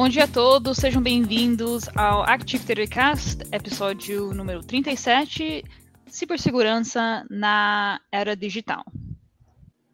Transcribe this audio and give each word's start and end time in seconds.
Bom 0.00 0.08
dia 0.08 0.24
a 0.24 0.28
todos, 0.28 0.78
sejam 0.78 1.02
bem-vindos 1.02 1.86
ao 1.94 2.22
Active 2.22 2.64
Telecast, 2.64 3.42
episódio 3.52 4.32
número 4.32 4.64
37, 4.64 5.62
Cibersegurança 6.06 7.26
na 7.28 8.00
Era 8.10 8.34
Digital. 8.34 8.82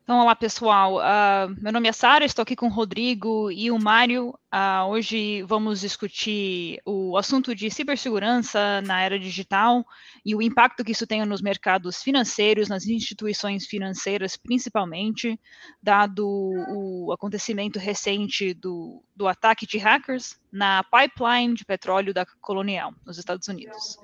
Então, 0.04 0.20
olá 0.20 0.36
pessoal, 0.36 0.98
uh, 0.98 1.60
meu 1.60 1.72
nome 1.72 1.88
é 1.88 1.92
Sara, 1.92 2.24
estou 2.24 2.44
aqui 2.44 2.54
com 2.54 2.66
o 2.66 2.70
Rodrigo 2.70 3.50
e 3.50 3.68
o 3.72 3.82
Mário. 3.82 4.32
Uh, 4.56 4.88
hoje 4.88 5.42
vamos 5.42 5.80
discutir 5.80 6.80
o 6.86 7.18
assunto 7.18 7.54
de 7.54 7.70
cibersegurança 7.70 8.80
na 8.80 9.02
era 9.02 9.18
digital 9.18 9.84
e 10.24 10.34
o 10.34 10.40
impacto 10.40 10.82
que 10.82 10.92
isso 10.92 11.06
tem 11.06 11.22
nos 11.26 11.42
mercados 11.42 12.02
financeiros, 12.02 12.66
nas 12.66 12.86
instituições 12.86 13.66
financeiras 13.66 14.34
principalmente, 14.34 15.38
dado 15.82 16.26
o 16.26 17.12
acontecimento 17.12 17.78
recente 17.78 18.54
do, 18.54 19.04
do 19.14 19.28
ataque 19.28 19.66
de 19.66 19.76
hackers 19.76 20.40
na 20.50 20.82
pipeline 20.84 21.52
de 21.52 21.62
petróleo 21.62 22.14
da 22.14 22.24
Colonial, 22.40 22.94
nos 23.04 23.18
Estados 23.18 23.46
Unidos. 23.48 23.98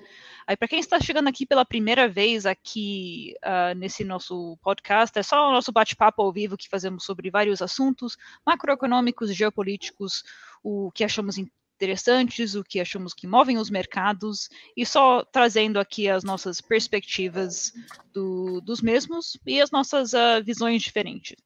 Aí, 0.47 0.57
para 0.57 0.69
quem 0.69 0.81
está 0.81 1.01
chegando 1.01 1.29
aqui 1.29 1.47
pela 1.47 1.65
primeira 1.65 2.09
vez 2.09 2.47
aqui 2.47 3.35
uh, 3.45 3.75
nesse 3.77 4.05
nosso 4.05 4.59
podcast, 4.61 5.17
é 5.19 5.23
só 5.23 5.49
o 5.49 5.53
nosso 5.53 5.71
bate-papo 5.71 6.21
ao 6.21 6.33
vivo 6.33 6.57
que 6.57 6.69
fazemos 6.69 7.05
sobre 7.05 7.31
vários 7.31 7.63
assuntos 7.63 8.19
macroeconômicos, 8.45 9.35
geopolíticos, 9.35 10.25
o 10.63 10.91
que 10.93 11.05
achamos 11.05 11.37
interessantes, 11.83 12.55
o 12.55 12.63
que 12.63 12.79
achamos 12.79 13.13
que 13.13 13.27
movem 13.27 13.59
os 13.59 13.69
mercados, 13.69 14.49
e 14.77 14.87
só 14.87 15.25
trazendo 15.25 15.81
aqui 15.81 16.09
as 16.09 16.23
nossas 16.23 16.61
perspectivas 16.61 17.73
do, 18.13 18.61
dos 18.61 18.81
mesmos 18.81 19.37
e 19.45 19.61
as 19.61 19.71
nossas 19.73 20.13
uh, 20.13 20.43
visões 20.45 20.81
diferentes. 20.81 21.37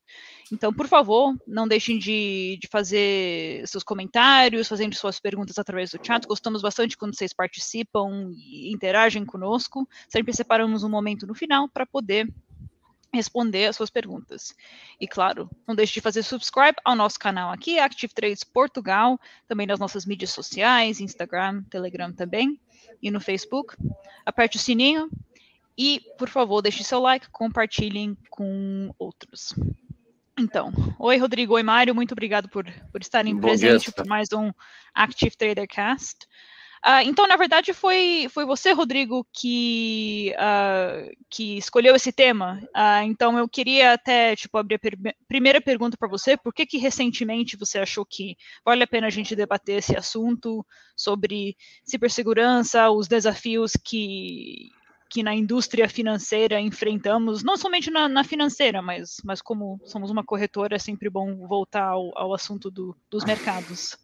Então, 0.53 0.73
por 0.73 0.87
favor, 0.87 1.35
não 1.47 1.67
deixem 1.67 1.99
de, 1.99 2.59
de, 2.61 2.69
fazer 2.69 3.67
seus 3.67 3.83
comentários, 3.83 4.69
fazendo 4.69 4.95
suas 4.95 5.19
perguntas 5.19 5.59
através 5.59 5.91
do 5.91 5.99
chat. 6.05 6.25
Gostamos 6.27 6.63
bastante 6.63 6.97
quando 6.97 7.17
vocês 7.17 7.33
participam 7.33 8.31
e 8.37 8.73
interagem 8.73 9.25
conosco. 9.25 9.89
Sempre 10.09 10.33
separamos 10.33 10.85
um 10.85 10.89
momento 10.89 11.27
no 11.27 11.35
final 11.35 11.69
para 11.69 11.85
poder 11.85 12.33
responder 13.17 13.67
as 13.67 13.77
suas 13.77 13.91
perguntas. 13.91 14.55
E 15.01 15.09
claro, 15.09 15.51
não 15.67 15.75
deixe 15.75 15.95
de 15.95 16.01
fazer 16.01 16.23
subscribe 16.23 16.77
ao 16.85 16.95
nosso 16.95 17.19
canal 17.19 17.51
aqui, 17.51 17.79
Active 17.79 18.15
Trades 18.15 18.45
Portugal, 18.45 19.19
também 19.49 19.67
nas 19.67 19.81
nossas 19.81 20.07
mídias 20.07 20.31
sociais, 20.31 21.01
Instagram, 21.01 21.63
Telegram 21.65 22.13
também, 22.13 22.61
e 23.03 23.11
no 23.11 23.21
Facebook. 23.21 23.77
Aperte 24.25 24.57
o 24.57 24.61
sininho 24.61 25.11
e, 25.77 26.01
por 26.19 26.29
favor, 26.29 26.63
deixe 26.63 26.85
seu 26.85 27.01
like, 27.01 27.29
compartilhem 27.31 28.17
com 28.31 28.95
outros. 28.99 29.55
Então, 30.39 30.71
oi 30.99 31.17
Rodrigo, 31.17 31.55
oi 31.55 31.63
Mário, 31.63 31.95
muito 31.95 32.13
obrigado 32.13 32.49
por, 32.49 32.71
por 32.93 33.01
estarem 33.01 33.39
presentes 33.39 33.93
por 33.93 34.07
mais 34.07 34.29
um 34.33 34.53
Active 34.95 35.35
Trader 35.35 35.67
Cast. 35.67 36.27
Uh, 36.87 37.03
então, 37.05 37.27
na 37.27 37.35
verdade, 37.35 37.73
foi, 37.73 38.29
foi 38.31 38.47
você, 38.47 38.71
Rodrigo, 38.71 39.27
que, 39.33 40.33
uh, 40.37 41.11
que 41.29 41.59
escolheu 41.59 41.97
esse 41.97 42.13
tema. 42.13 42.61
Uh, 42.67 43.03
então, 43.05 43.37
eu 43.37 43.49
queria 43.49 43.95
até 43.95 44.37
tipo, 44.37 44.57
abrir 44.57 44.77
a 44.77 44.79
per 44.79 44.97
primeira 45.27 45.61
pergunta 45.61 45.97
para 45.97 46.09
você. 46.09 46.37
Por 46.37 46.55
que, 46.55 46.65
que 46.65 46.79
recentemente 46.79 47.57
você 47.57 47.81
achou 47.81 48.07
que 48.07 48.37
vale 48.65 48.85
a 48.85 48.87
pena 48.87 49.09
a 49.09 49.11
gente 49.11 49.35
debater 49.35 49.79
esse 49.79 49.97
assunto 49.97 50.65
sobre 50.97 51.57
cibersegurança, 51.85 52.89
os 52.89 53.09
desafios 53.09 53.73
que, 53.73 54.71
que 55.11 55.25
na 55.25 55.35
indústria 55.35 55.89
financeira 55.89 56.61
enfrentamos, 56.61 57.43
não 57.43 57.57
somente 57.57 57.91
na, 57.91 58.09
na, 58.09 58.23
financeira, 58.23 58.81
mas, 58.81 59.17
mas 59.25 59.43
como 59.43 59.81
somos 59.85 60.09
uma 60.09 60.23
corretora, 60.23 60.77
é 60.77 60.79
sempre 60.79 61.11
bom 61.11 61.49
voltar 61.49 61.89
ao, 61.89 62.17
ao 62.17 62.33
assunto 62.33 62.71
do, 62.71 62.97
dos 63.11 63.25
mercados. 63.25 63.99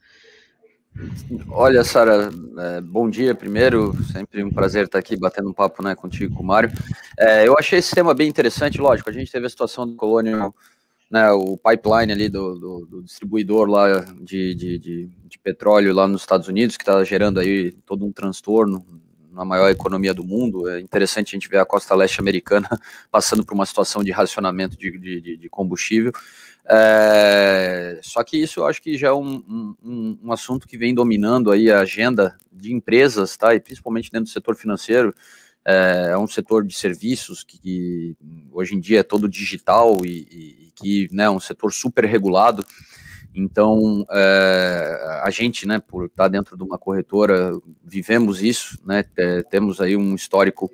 Olha, 1.48 1.82
Sara, 1.84 2.30
é, 2.58 2.80
bom 2.80 3.08
dia 3.08 3.34
primeiro, 3.34 3.94
sempre 4.12 4.44
um 4.44 4.50
prazer 4.50 4.84
estar 4.84 4.98
aqui 4.98 5.16
batendo 5.16 5.48
um 5.48 5.52
papo 5.52 5.82
né, 5.82 5.94
contigo, 5.94 6.36
com 6.36 6.42
o 6.42 6.46
Mário. 6.46 6.70
É, 7.18 7.48
eu 7.48 7.56
achei 7.58 7.78
esse 7.78 7.94
tema 7.94 8.12
bem 8.12 8.28
interessante, 8.28 8.80
lógico, 8.80 9.08
a 9.08 9.12
gente 9.12 9.32
teve 9.32 9.46
a 9.46 9.50
situação 9.50 9.86
do 9.86 9.94
Colonial, 9.94 10.54
né, 11.10 11.30
o 11.32 11.56
pipeline 11.56 12.12
ali 12.12 12.28
do, 12.28 12.58
do, 12.58 12.86
do 12.86 13.02
distribuidor 13.02 13.68
lá 13.68 14.00
de, 14.20 14.54
de, 14.54 14.78
de, 14.78 15.10
de, 15.24 15.38
petróleo 15.38 15.94
lá 15.94 16.06
nos 16.06 16.22
Estados 16.22 16.48
Unidos, 16.48 16.76
que 16.76 16.82
está 16.82 17.02
gerando 17.04 17.40
aí 17.40 17.72
todo 17.86 18.04
um 18.04 18.12
transtorno 18.12 18.84
na 19.32 19.44
maior 19.44 19.70
economia 19.70 20.12
do 20.12 20.24
mundo. 20.24 20.68
É 20.68 20.78
interessante 20.78 21.34
a 21.34 21.38
gente 21.38 21.48
ver 21.48 21.58
a 21.58 21.64
costa 21.64 21.94
leste 21.94 22.20
americana 22.20 22.68
passando 23.10 23.44
por 23.44 23.54
uma 23.54 23.66
situação 23.66 24.04
de 24.04 24.10
racionamento 24.10 24.76
de, 24.76 25.38
de 25.38 25.48
combustível. 25.48 26.12
É, 26.68 27.98
só 28.02 28.22
que 28.22 28.36
isso 28.36 28.60
eu 28.60 28.66
acho 28.66 28.80
que 28.80 28.96
já 28.96 29.08
é 29.08 29.12
um, 29.12 29.74
um, 29.82 30.18
um, 30.22 30.32
assunto 30.32 30.66
que 30.66 30.78
vem 30.78 30.94
dominando 30.94 31.50
aí 31.50 31.70
a 31.70 31.80
agenda 31.80 32.36
de 32.52 32.72
empresas, 32.72 33.36
tá? 33.36 33.54
E 33.54 33.60
principalmente 33.60 34.10
dentro 34.10 34.26
do 34.26 34.32
setor 34.32 34.56
financeiro. 34.56 35.14
É, 35.64 36.08
é 36.10 36.18
um 36.18 36.26
setor 36.26 36.64
de 36.64 36.74
serviços 36.74 37.44
que, 37.44 37.56
que, 37.56 38.16
hoje 38.50 38.74
em 38.74 38.80
dia 38.80 38.98
é 38.98 39.04
todo 39.04 39.28
digital 39.28 40.04
e, 40.04 40.66
e 40.68 40.72
que 40.74 41.08
né, 41.12 41.24
é 41.24 41.30
um 41.30 41.38
setor 41.38 41.72
super 41.72 42.04
regulado. 42.04 42.66
Então, 43.34 44.04
é, 44.10 45.20
a 45.22 45.30
gente, 45.30 45.66
né, 45.66 45.78
por 45.78 46.06
estar 46.06 46.28
dentro 46.28 46.56
de 46.56 46.62
uma 46.62 46.76
corretora, 46.76 47.52
vivemos 47.82 48.42
isso, 48.42 48.78
né, 48.84 49.04
temos 49.50 49.80
aí 49.80 49.96
um 49.96 50.14
histórico 50.14 50.70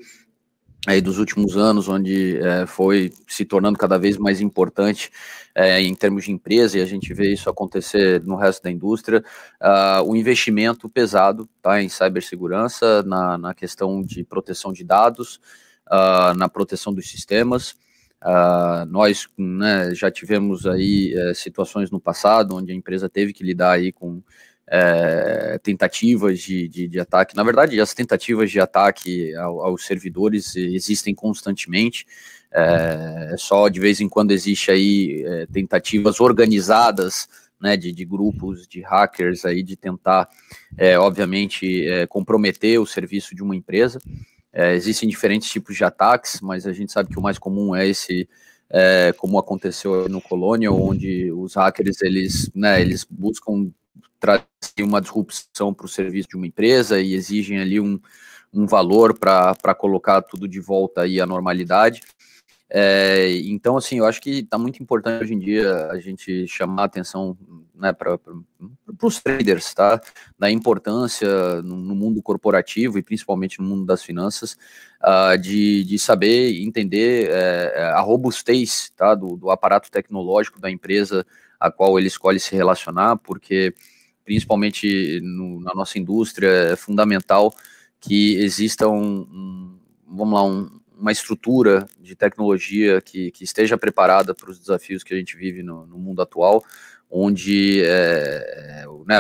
aí 0.88 1.02
dos 1.02 1.18
últimos 1.18 1.54
anos, 1.54 1.86
onde 1.86 2.38
é, 2.38 2.64
foi 2.64 3.12
se 3.26 3.44
tornando 3.44 3.78
cada 3.78 3.98
vez 3.98 4.16
mais 4.16 4.40
importante 4.40 5.10
é, 5.54 5.82
em 5.82 5.94
termos 5.94 6.24
de 6.24 6.32
empresa, 6.32 6.78
e 6.78 6.80
a 6.80 6.86
gente 6.86 7.12
vê 7.12 7.30
isso 7.30 7.50
acontecer 7.50 8.22
no 8.24 8.36
resto 8.36 8.62
da 8.62 8.70
indústria, 8.70 9.22
uh, 9.60 10.02
o 10.02 10.16
investimento 10.16 10.88
pesado 10.88 11.46
tá, 11.60 11.82
em 11.82 11.90
cibersegurança, 11.90 13.02
na, 13.02 13.36
na 13.36 13.52
questão 13.52 14.02
de 14.02 14.24
proteção 14.24 14.72
de 14.72 14.82
dados, 14.82 15.38
uh, 15.90 16.32
na 16.34 16.48
proteção 16.48 16.94
dos 16.94 17.08
sistemas, 17.08 17.76
Uh, 18.20 18.84
nós 18.88 19.28
né, 19.38 19.94
já 19.94 20.10
tivemos 20.10 20.66
aí 20.66 21.14
é, 21.16 21.34
situações 21.34 21.88
no 21.88 22.00
passado 22.00 22.56
onde 22.56 22.72
a 22.72 22.74
empresa 22.74 23.08
teve 23.08 23.32
que 23.32 23.44
lidar 23.44 23.70
aí 23.70 23.92
com 23.92 24.20
é, 24.70 25.58
tentativas 25.62 26.40
de, 26.40 26.68
de, 26.68 26.88
de, 26.88 27.00
ataque. 27.00 27.34
Na 27.34 27.42
verdade, 27.42 27.80
as 27.80 27.94
tentativas 27.94 28.50
de 28.50 28.60
ataque 28.60 29.34
ao, 29.34 29.62
aos 29.62 29.86
servidores 29.86 30.54
existem 30.56 31.14
constantemente. 31.14 32.06
É, 32.50 33.34
só 33.36 33.68
de 33.68 33.78
vez 33.80 34.00
em 34.00 34.08
quando 34.08 34.30
existe 34.30 34.70
aí 34.70 35.22
é, 35.26 35.46
tentativas 35.46 36.20
organizadas 36.20 37.28
né, 37.60 37.76
de, 37.76 37.92
de, 37.92 38.04
grupos 38.04 38.66
de 38.66 38.80
hackers 38.80 39.44
aí 39.44 39.62
de 39.62 39.76
tentar, 39.76 40.28
obviamente, 41.00 41.86
comprometer 42.08 42.78
o 42.78 42.86
serviço 42.86 43.34
de 43.34 43.42
uma 43.42 43.56
empresa. 43.56 43.98
Existem 44.54 45.08
diferentes 45.08 45.50
tipos 45.50 45.76
de 45.76 45.82
ataques, 45.82 46.40
mas 46.40 46.68
a 46.68 46.72
gente 46.72 46.92
sabe 46.92 47.10
que 47.10 47.18
o 47.18 47.22
mais 47.22 47.36
comum 47.36 47.74
é 47.74 47.88
esse, 47.88 48.28
é, 48.70 49.12
como 49.16 49.38
aconteceu 49.38 50.08
no 50.08 50.20
Colonial, 50.20 50.80
onde 50.80 51.32
os 51.32 51.54
hackers 51.54 52.00
eles, 52.00 52.50
né, 52.54 52.80
eles 52.80 53.04
buscam 53.04 53.72
trazer 54.18 54.82
uma 54.82 55.00
disrupção 55.00 55.72
para 55.72 55.86
o 55.86 55.88
serviço 55.88 56.28
de 56.28 56.36
uma 56.36 56.46
empresa 56.46 57.00
e 57.00 57.14
exigem 57.14 57.60
ali 57.60 57.80
um, 57.80 58.00
um 58.52 58.66
valor 58.66 59.18
para 59.18 59.74
colocar 59.74 60.22
tudo 60.22 60.48
de 60.48 60.60
volta 60.60 61.02
aí 61.02 61.20
à 61.20 61.26
normalidade. 61.26 62.02
É, 62.70 63.30
então, 63.46 63.78
assim, 63.78 63.98
eu 63.98 64.04
acho 64.04 64.20
que 64.20 64.40
está 64.40 64.58
muito 64.58 64.82
importante 64.82 65.24
hoje 65.24 65.34
em 65.34 65.38
dia 65.38 65.86
a 65.86 65.98
gente 65.98 66.46
chamar 66.46 66.82
a 66.82 66.84
atenção 66.84 67.36
né, 67.74 67.94
para 67.94 68.18
os 69.02 69.22
traders, 69.22 69.72
tá? 69.72 69.98
Da 70.38 70.50
importância 70.50 71.62
no, 71.62 71.76
no, 71.76 71.94
mundo 71.94 72.20
corporativo 72.20 72.98
e 72.98 73.02
principalmente 73.02 73.58
no 73.58 73.66
mundo 73.66 73.86
das 73.86 74.02
finanças, 74.02 74.58
uh, 75.02 75.38
de, 75.38 75.82
de 75.84 75.98
saber 75.98 76.60
entender 76.60 77.30
é, 77.30 77.84
a 77.94 78.00
robustez 78.00 78.90
tá, 78.94 79.14
do, 79.14 79.36
do 79.36 79.50
aparato 79.50 79.90
tecnológico 79.90 80.60
da 80.60 80.70
empresa 80.70 81.24
a 81.58 81.70
qual 81.70 81.98
ele 81.98 82.08
escolhe 82.08 82.38
se 82.38 82.54
relacionar, 82.54 83.16
porque 83.16 83.74
principalmente 84.28 85.22
no, 85.22 85.58
na 85.58 85.74
nossa 85.74 85.98
indústria 85.98 86.48
é 86.48 86.76
fundamental 86.76 87.50
que 87.98 88.36
exista 88.36 88.86
um, 88.86 89.20
um 89.22 89.78
vamos 90.06 90.34
lá, 90.34 90.44
um, 90.44 90.68
uma 90.98 91.10
estrutura 91.10 91.88
de 91.98 92.14
tecnologia 92.14 93.00
que, 93.00 93.30
que 93.30 93.42
esteja 93.42 93.78
preparada 93.78 94.34
para 94.34 94.50
os 94.50 94.58
desafios 94.58 95.02
que 95.02 95.14
a 95.14 95.16
gente 95.16 95.34
vive 95.34 95.62
no, 95.62 95.86
no 95.86 95.96
mundo 95.96 96.20
atual, 96.20 96.62
onde 97.10 97.82
é, 97.86 98.84
né, 99.06 99.16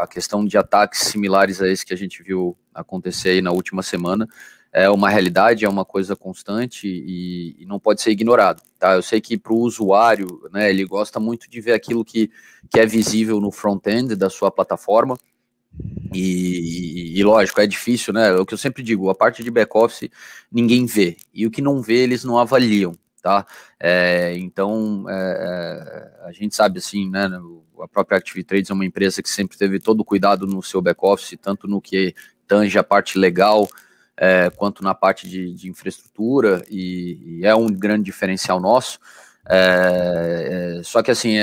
a 0.00 0.06
questão 0.06 0.44
de 0.44 0.58
ataques 0.58 1.00
similares 1.00 1.62
a 1.62 1.66
esse 1.66 1.86
que 1.86 1.94
a 1.94 1.96
gente 1.96 2.22
viu 2.22 2.54
acontecer 2.74 3.30
aí 3.30 3.40
na 3.40 3.52
última 3.52 3.82
semana 3.82 4.28
é 4.72 4.88
uma 4.88 5.10
realidade, 5.10 5.64
é 5.64 5.68
uma 5.68 5.84
coisa 5.84 6.16
constante 6.16 6.88
e, 6.88 7.56
e 7.62 7.66
não 7.66 7.78
pode 7.78 8.00
ser 8.00 8.10
ignorado. 8.10 8.62
Tá? 8.78 8.94
Eu 8.94 9.02
sei 9.02 9.20
que 9.20 9.36
para 9.36 9.52
o 9.52 9.58
usuário, 9.58 10.48
né, 10.52 10.70
ele 10.70 10.84
gosta 10.84 11.20
muito 11.20 11.48
de 11.50 11.60
ver 11.60 11.72
aquilo 11.74 12.04
que, 12.04 12.30
que 12.70 12.80
é 12.80 12.86
visível 12.86 13.40
no 13.40 13.50
front-end 13.50 14.16
da 14.16 14.30
sua 14.30 14.50
plataforma, 14.50 15.18
E, 16.14 17.18
e, 17.18 17.24
lógico, 17.24 17.60
é 17.60 17.66
difícil, 17.66 18.12
né? 18.12 18.28
É 18.28 18.34
o 18.34 18.44
que 18.44 18.52
eu 18.52 18.58
sempre 18.58 18.82
digo, 18.82 19.08
a 19.08 19.14
parte 19.14 19.42
de 19.42 19.50
back-office 19.50 20.10
ninguém 20.50 20.84
vê, 20.84 21.16
e 21.32 21.46
o 21.46 21.50
que 21.50 21.62
não 21.62 21.80
vê, 21.80 22.02
eles 22.02 22.24
não 22.24 22.38
avaliam, 22.38 22.94
tá? 23.22 23.46
É, 23.80 24.36
então, 24.36 25.06
é, 25.08 25.14
é 26.24 26.28
a 26.28 26.32
gente 26.32 26.54
sabe 26.54 26.78
assim, 26.78 27.08
né? 27.08 27.30
A 27.80 27.88
própria 27.88 28.18
Active 28.18 28.44
Trades 28.44 28.70
é 28.70 28.74
uma 28.74 28.84
empresa 28.84 29.22
que 29.22 29.30
sempre 29.30 29.56
teve 29.56 29.80
todo 29.80 30.00
o 30.00 30.04
cuidado 30.04 30.46
no 30.46 30.62
seu 30.62 30.82
back-office, 30.82 31.38
tanto 31.40 31.66
no 31.66 31.80
que 31.80 32.14
tange 32.46 32.78
a 32.78 32.84
parte 32.84 33.18
legal, 33.18 33.66
é, 34.24 34.50
quanto 34.50 34.84
na 34.84 34.94
parte 34.94 35.28
de, 35.28 35.52
de 35.52 35.68
infraestrutura, 35.68 36.64
e, 36.70 37.40
e, 37.40 37.44
é 37.44 37.52
um 37.56 37.66
grande 37.66 38.04
diferencial 38.04 38.60
nosso. 38.60 39.00
É, 39.48 40.76
é, 40.78 40.82
só 40.84 41.02
que 41.02 41.10
assim 41.10 41.38
é, 41.38 41.42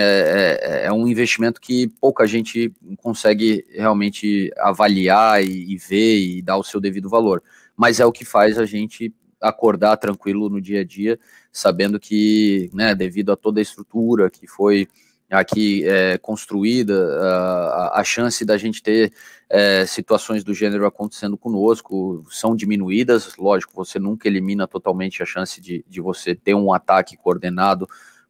é, 0.61 0.85
é, 0.85 0.93
um 0.93 1.05
investimento 1.05 1.59
que 1.59 1.89
pouca 1.99 2.25
gente 2.25 2.73
consegue 2.95 3.65
realmente 3.69 4.49
avaliar 4.59 5.43
e, 5.43 5.73
e, 5.73 5.77
ver 5.77 6.19
e 6.19 6.41
dar 6.41 6.55
o 6.55 6.63
seu 6.63 6.79
devido 6.79 7.09
valor. 7.09 7.43
Mas 7.75 7.99
é 7.99 8.05
o 8.05 8.13
que 8.13 8.23
faz 8.23 8.57
a 8.57 8.65
gente 8.65 9.13
acordar 9.41 9.97
tranquilo 9.97 10.49
no 10.49 10.61
dia 10.61 10.79
a 10.79 10.85
dia, 10.85 11.19
sabendo 11.51 11.99
que, 11.99 12.69
né, 12.73 12.95
devido 12.95 13.33
a 13.33 13.35
toda 13.35 13.59
a 13.59 13.61
estrutura 13.61 14.29
que 14.29 14.47
foi 14.47 14.87
aqui 15.29 15.87
é, 15.87 16.17
construída, 16.17 17.17
a, 17.21 17.99
a, 17.99 18.03
chance 18.03 18.43
da 18.43 18.57
gente 18.57 18.81
ter 18.81 19.13
é, 19.49 19.85
situações 19.85 20.43
do 20.43 20.53
gênero 20.53 20.85
acontecendo 20.85 21.37
conosco 21.37 22.25
são 22.29 22.55
diminuídas. 22.55 23.35
Lógico, 23.37 23.73
você 23.73 23.99
nunca 23.99 24.27
elimina 24.27 24.67
totalmente 24.67 25.21
a 25.21 25.25
chance 25.25 25.61
de, 25.61 25.85
de 25.87 26.01
você 26.01 26.33
ter 26.33 26.55
um 26.55 26.73
ataque 26.73 27.15
coordenado 27.15 27.87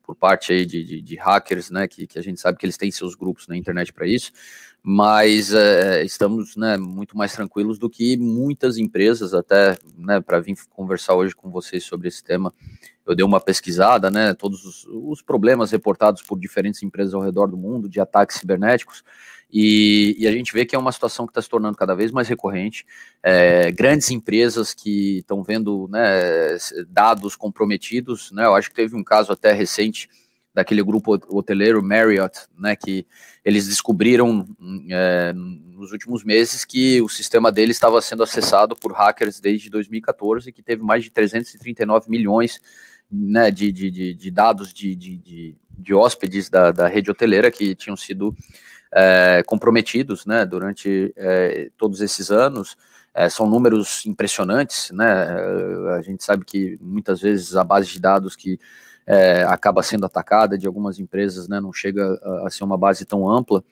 por 0.09 0.15
parte 0.15 0.51
aí 0.51 0.65
de, 0.65 0.83
de, 0.83 1.01
de 1.01 1.15
hackers, 1.15 1.69
né, 1.69 1.87
que, 1.87 2.07
que, 2.07 2.17
a 2.17 2.21
gente 2.21 2.41
sabe 2.41 2.57
que 2.57 2.65
eles 2.65 2.77
têm 2.77 2.89
seus 2.89 3.13
grupos 3.13 3.47
na 3.47 3.55
internet 3.55 3.93
para 3.93 4.07
isso, 4.07 4.31
mas 4.81 5.53
é, 5.53 6.03
estamos 6.03 6.55
né, 6.55 6.77
muito 6.77 7.17
mais 7.17 7.33
tranquilos 7.33 7.77
do 7.77 7.89
que 7.89 8.17
muitas 8.17 8.77
empresas, 8.77 9.33
até 9.33 9.77
né, 9.97 10.21
para 10.21 10.39
vir 10.39 10.55
conversar 10.69 11.15
hoje 11.15 11.35
com 11.35 11.49
vocês 11.49 11.83
sobre 11.83 12.07
esse 12.07 12.23
tema, 12.23 12.53
eu 13.05 13.15
dei 13.15 13.25
uma 13.25 13.41
pesquisada, 13.41 14.09
né, 14.09 14.33
todos 14.33 14.63
os, 14.65 14.85
os, 14.87 15.21
problemas 15.21 15.71
reportados 15.71 16.21
por 16.21 16.39
diferentes 16.39 16.81
empresas 16.83 17.13
ao 17.13 17.21
redor 17.21 17.47
do 17.47 17.57
mundo 17.57 17.89
de 17.89 17.99
ataques 17.99 18.37
cibernéticos, 18.37 19.03
e, 19.51 20.15
e 20.19 20.27
a 20.27 20.31
gente 20.31 20.53
vê 20.53 20.63
que 20.63 20.75
é 20.75 20.79
uma 20.79 20.91
situação 20.91 21.25
que 21.25 21.31
está 21.31 21.41
se 21.41 21.49
tornando 21.49 21.75
cada 21.75 21.95
vez 21.95 22.11
mais 22.11 22.27
recorrente. 22.27 22.85
É, 23.23 23.71
grandes 23.71 24.11
empresas 24.11 24.75
que 24.75 25.17
estão 25.17 25.41
vendo 25.41 25.87
né, 25.91 26.55
dados 26.87 27.35
comprometidos, 27.35 28.31
né, 28.31 28.45
eu 28.45 28.53
acho 28.53 28.69
que 28.69 28.75
teve 28.75 28.95
um 28.95 29.03
caso 29.03 29.31
até 29.31 29.51
recente 29.51 30.07
daquele 30.53 30.83
grupo 30.83 31.19
hoteleiro 31.29 31.83
Marriott, 31.83 32.39
né, 32.57 32.75
que 32.75 33.05
eles 33.45 33.67
descobriram 33.67 34.47
é, 34.89 35.31
nos 35.33 35.91
últimos 35.91 36.23
meses 36.23 36.65
que 36.65 37.01
o 37.01 37.07
sistema 37.07 37.51
deles 37.51 37.77
estava 37.77 38.01
sendo 38.01 38.23
acessado 38.23 38.75
por 38.75 38.91
hackers 38.91 39.39
desde 39.39 39.69
2014, 39.69 40.51
que 40.51 40.61
teve 40.61 40.83
mais 40.83 41.03
de 41.03 41.11
339 41.11 42.09
milhões 42.09 42.59
né, 43.11 43.49
de, 43.49 43.71
de, 43.71 44.13
de, 44.13 44.31
dados 44.31 44.73
de, 44.73 44.95
de, 44.95 45.55
de 45.71 45.93
hóspedes 45.93 46.49
da, 46.49 46.71
da 46.71 46.87
rede 46.87 47.09
hoteleira 47.09 47.49
que 47.49 47.73
tinham 47.75 47.97
sido 47.97 48.35
é, 48.91 49.43
comprometidos 49.45 50.25
né, 50.25 50.45
durante 50.45 51.13
é, 51.15 51.69
todos 51.77 52.01
esses 52.01 52.31
anos. 52.31 52.75
É, 53.13 53.27
são 53.27 53.49
números 53.49 54.05
impressionantes, 54.05 54.91
né? 54.91 55.05
É, 55.05 55.97
a 55.97 56.01
gente 56.01 56.23
sabe 56.23 56.45
que 56.45 56.77
muitas 56.79 57.19
vezes 57.19 57.55
a 57.55 57.63
base 57.63 57.91
de 57.91 57.99
dados 57.99 58.35
que 58.35 58.59
é, 59.05 59.43
acaba 59.43 59.83
sendo 59.83 60.05
atacada 60.05 60.57
de 60.57 60.67
algumas 60.67 60.99
empresas, 60.99 61.47
né, 61.47 61.59
não 61.59 61.73
chega 61.73 62.19
a, 62.21 62.47
a 62.47 62.49
ser 62.49 62.63
uma 62.63 62.77
base 62.77 63.05
tão 63.05 63.29
ampla. 63.29 63.63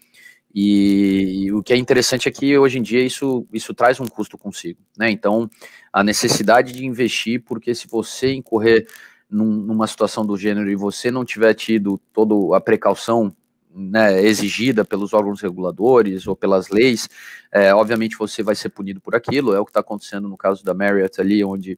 E, 0.53 1.43
e, 1.43 1.51
o 1.51 1.61
que 1.61 1.73
é 1.73 1.77
interessante 1.77 2.27
é 2.27 2.31
que 2.31 2.57
hoje 2.57 2.79
em 2.79 2.81
dia 2.81 3.03
isso, 3.03 3.45
isso 3.53 3.73
traz 3.73 3.99
um 3.99 4.07
custo 4.07 4.37
consigo, 4.37 4.79
né? 4.97 5.11
Então, 5.11 5.47
a 5.93 6.03
necessidade 6.03 6.73
de 6.73 6.85
investir, 6.85 7.43
porque 7.43 7.75
se 7.75 7.87
você 7.87 8.33
incorrer 8.33 8.87
num, 9.29 9.45
numa 9.45 9.85
situação 9.85 10.25
do 10.25 10.37
gênero 10.37 10.69
e 10.69 10.75
você 10.75 11.11
não 11.11 11.25
tiver 11.25 11.53
tido 11.53 12.01
toda 12.13 12.57
a 12.57 12.61
precaução 12.61 13.31
né, 13.69 14.23
exigida 14.23 14.83
pelos 14.83 15.13
órgãos 15.13 15.41
reguladores 15.41 16.25
ou 16.25 16.35
pelas 16.35 16.69
leis, 16.69 17.07
é, 17.51 17.73
obviamente 17.73 18.17
você 18.17 18.41
vai 18.41 18.55
ser 18.55 18.69
punido 18.69 18.99
por 18.99 19.15
aquilo. 19.15 19.53
É 19.53 19.59
o 19.59 19.65
que 19.65 19.69
está 19.69 19.81
acontecendo 19.81 20.27
no 20.27 20.37
caso 20.37 20.63
da 20.63 20.73
Marriott 20.73 21.21
ali, 21.21 21.43
onde 21.43 21.77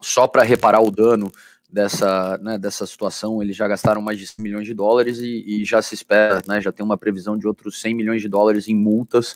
só 0.00 0.26
para 0.26 0.42
reparar 0.42 0.80
o 0.80 0.90
dano 0.90 1.30
dessa, 1.72 2.38
né, 2.38 2.58
dessa 2.58 2.86
situação 2.86 3.42
eles 3.42 3.56
já 3.56 3.66
gastaram 3.66 4.02
mais 4.02 4.18
de 4.18 4.26
100 4.26 4.42
milhões 4.42 4.66
de 4.66 4.74
dólares 4.74 5.18
e, 5.18 5.44
e 5.46 5.64
já 5.64 5.80
se 5.80 5.94
espera, 5.94 6.42
né, 6.46 6.60
já 6.60 6.70
tem 6.70 6.84
uma 6.84 6.98
previsão 6.98 7.38
de 7.38 7.46
outros 7.46 7.80
100 7.80 7.94
milhões 7.94 8.20
de 8.20 8.28
dólares 8.28 8.68
em 8.68 8.76
multas 8.76 9.34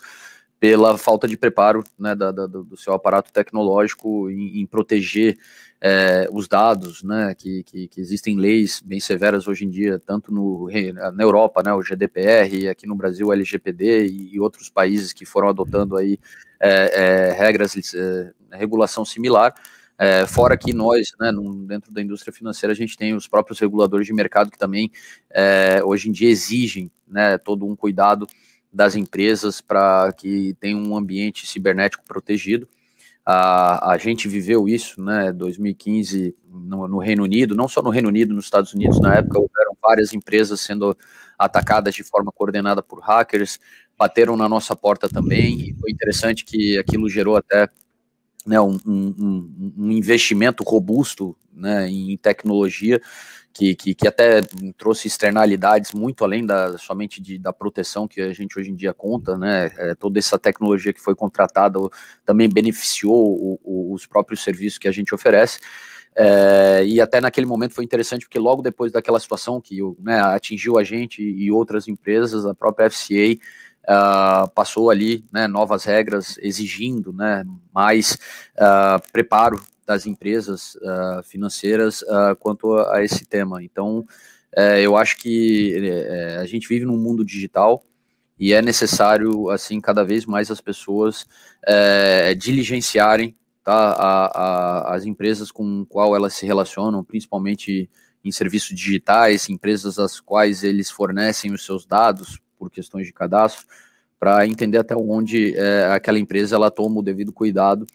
pela 0.61 0.97
falta 0.99 1.27
de 1.27 1.37
preparo 1.37 1.83
né, 1.99 2.15
da, 2.15 2.31
da, 2.31 2.47
do 2.47 2.77
seu 2.77 2.93
aparato 2.93 3.33
tecnológico 3.33 4.31
em, 4.31 4.61
em 4.61 4.67
proteger 4.67 5.39
é, 5.81 6.29
os 6.33 6.49
dados, 6.49 7.03
né, 7.03 7.35
que, 7.35 7.63
que, 7.63 7.89
que, 7.89 8.01
existem 8.01 8.39
leis 8.39 8.81
bem 8.85 8.99
severas 8.99 9.47
hoje 9.47 9.65
em 9.65 9.71
dia, 9.71 10.01
tanto 10.05 10.33
no, 10.33 10.69
na 11.15 11.23
Europa, 11.23 11.63
né, 11.63 11.73
o 11.73 11.83
GDPR, 11.83 12.69
aqui 12.71 12.87
no 12.87 12.95
Brasil 12.95 13.27
o 13.27 13.33
LGPD 13.33 14.07
e, 14.07 14.35
e 14.35 14.41
outros 14.41 14.71
países 14.71 15.13
que 15.13 15.27
foram 15.27 15.49
adotando 15.49 15.97
aí 15.97 16.19
é, 16.59 17.31
é, 17.31 17.33
regras, 17.33 17.95
é, 17.95 18.33
regulação 18.53 19.05
similar, 19.05 19.55
é, 19.99 20.27
fora 20.27 20.57
que 20.57 20.73
nós, 20.73 21.09
né, 21.19 21.33
dentro 21.67 21.93
da 21.93 22.03
indústria 22.03 22.33
financeira, 22.33 22.73
a 22.73 22.77
gente 22.77 22.97
tem 22.97 23.15
os 23.15 23.27
próprios 23.27 23.59
reguladores 23.59 24.07
de 24.07 24.13
mercado 24.13 24.51
que 24.51 24.59
também 24.59 24.91
é, 25.31 25.83
hoje 25.83 26.09
em 26.09 26.13
dia 26.13 26.29
exigem 26.29 26.91
né, 27.07 27.39
todo 27.39 27.67
um 27.67 27.75
cuidado 27.75 28.27
das 28.73 28.95
empresas 28.95 29.61
para 29.61 30.13
que 30.13 30.55
tenham 30.61 30.83
um 30.83 30.97
ambiente 30.97 31.47
cibernético 31.47 32.05
protegido. 32.05 32.69
A, 33.25 33.93
a 33.93 33.99
gente 33.99 34.29
viveu 34.29 34.69
isso, 34.69 35.03
né, 35.03 35.33
2015 35.33 36.37
no, 36.47 36.87
no, 36.87 36.99
Reino 36.99 37.25
Unido, 37.25 37.57
não 37.57 37.67
só 37.67 37.83
no 37.83 37.91
Reino 37.91 38.09
Unido, 38.09 38.35
nos 38.35 38.45
Estados 38.45 38.75
Unidos, 38.75 39.01
na 39.01 39.15
época 39.17 39.39
houveram 39.39 39.77
várias 39.83 40.13
empresas 40.13 40.61
sendo 40.61 40.97
atacadas 41.39 41.95
de 41.95 42.05
forma 42.05 42.31
coordenada 42.31 42.83
por 42.83 43.01
hackers, 43.01 43.59
bateram 43.99 44.37
na 44.37 44.49
nossa 44.49 44.77
porta 44.77 45.09
também, 45.09 45.71
e 45.71 45.75
foi 45.75 45.91
interessante 45.91 46.45
que 46.45 46.79
aquilo 46.79 47.09
gerou 47.09 47.37
até 47.37 47.69
né, 48.47 48.61
um, 48.61 48.79
um, 48.87 49.75
um 49.77 49.91
investimento 49.91 50.63
robusto 50.63 51.37
né, 51.53 51.89
em 51.89 52.17
tecnologia, 52.17 53.01
que, 53.53 53.75
que, 53.75 53.95
que, 53.95 54.07
até 54.07 54.43
trouxe 54.77 55.09
externalidades 55.09 55.93
muito 55.93 56.23
além 56.23 56.45
da 56.45 56.77
somente 56.77 57.23
de, 57.23 57.39
da 57.39 57.55
proteção 57.55 58.07
que 58.07 58.21
a 58.21 58.33
gente 58.33 58.59
hoje 58.59 58.71
em 58.71 58.77
dia 58.77 58.93
conta, 58.93 59.39
né? 59.39 59.73
É, 59.79 59.95
toda 59.95 60.19
essa 60.19 60.39
tecnologia 60.39 60.93
que 60.93 61.01
foi 61.01 61.15
contratada 61.15 61.79
também 62.23 62.51
beneficiou 62.51 63.15
o, 63.15 63.59
o, 63.65 63.95
os 63.95 64.05
próprios 64.05 64.43
serviços 64.43 64.79
que 64.79 64.87
a 64.87 64.93
gente 64.93 65.15
oferece. 65.15 65.59
É, 66.15 66.85
e 66.87 67.01
até 67.01 67.19
naquele 67.19 67.47
momento 67.47 67.75
foi 67.75 67.85
interessante 67.85 68.27
porque 68.27 68.39
logo 68.39 68.61
depois 68.61 68.93
daquela 68.93 69.21
situação 69.21 69.59
que 69.59 69.79
né, 70.01 70.21
atingiu 70.21 70.79
a 70.79 70.85
gente 70.85 71.23
e 71.23 71.51
outras 71.51 71.89
empresas, 71.89 72.45
a 72.45 72.55
própria 72.55 72.91
FCA 72.91 73.39
uh, 73.89 74.49
passou 74.51 74.91
ali 74.91 75.25
né, 75.33 75.47
novas 75.47 75.85
regras 75.85 76.39
exigindo 76.43 77.13
né, 77.13 77.45
mais 77.73 78.19
uh, 78.57 79.01
preparo 79.13 79.63
das 79.87 80.05
empresas 80.05 80.75
uh, 80.77 81.23
financeiras 81.23 82.03
quanto 82.41 82.75
a, 82.75 82.97
a, 82.97 83.05
esse 83.05 83.25
tema. 83.25 83.63
Então, 83.63 84.05
eh, 84.57 84.81
eu 84.83 84.97
acho 84.97 85.17
que 85.19 85.77
eh, 85.77 86.39
a 86.41 86.47
gente 86.47 86.67
vive 86.67 86.85
num 86.87 86.97
mundo 86.97 87.25
digital 87.25 87.85
e 88.39 88.53
é 88.53 88.61
necessário, 88.61 89.51
assim, 89.51 89.81
cada 89.81 90.03
vez 90.03 90.27
mais 90.27 90.51
as 90.51 90.61
pessoas 90.61 91.27
diligenciarem 92.39 93.37
tá, 93.65 93.73
a, 93.73 94.27
a, 94.27 94.95
as 94.95 95.05
empresas 95.05 95.51
com 95.51 95.85
qual 95.85 96.15
elas 96.15 96.35
se 96.35 96.47
relacionam, 96.47 97.03
principalmente 97.03 97.91
em 98.25 98.31
serviços 98.31 98.77
digitais, 98.77 99.49
empresas 99.49 99.99
às 99.99 100.21
quais 100.21 100.63
eles 100.63 100.91
fornecem 100.91 101.53
os 101.53 101.65
seus 101.65 101.85
dados 101.85 102.41
por 102.59 102.71
questões 102.71 103.07
de 103.07 103.13
cadastro, 103.13 103.67
para 104.19 104.47
entender 104.47 104.79
até 104.79 104.97
onde 104.97 105.57
é, 105.57 105.87
aquela 105.93 106.19
empresa 106.19 106.57
ela 106.57 106.71
toma 106.71 107.01
o 107.01 107.03
devido 107.03 107.33
cuidado 107.33 107.87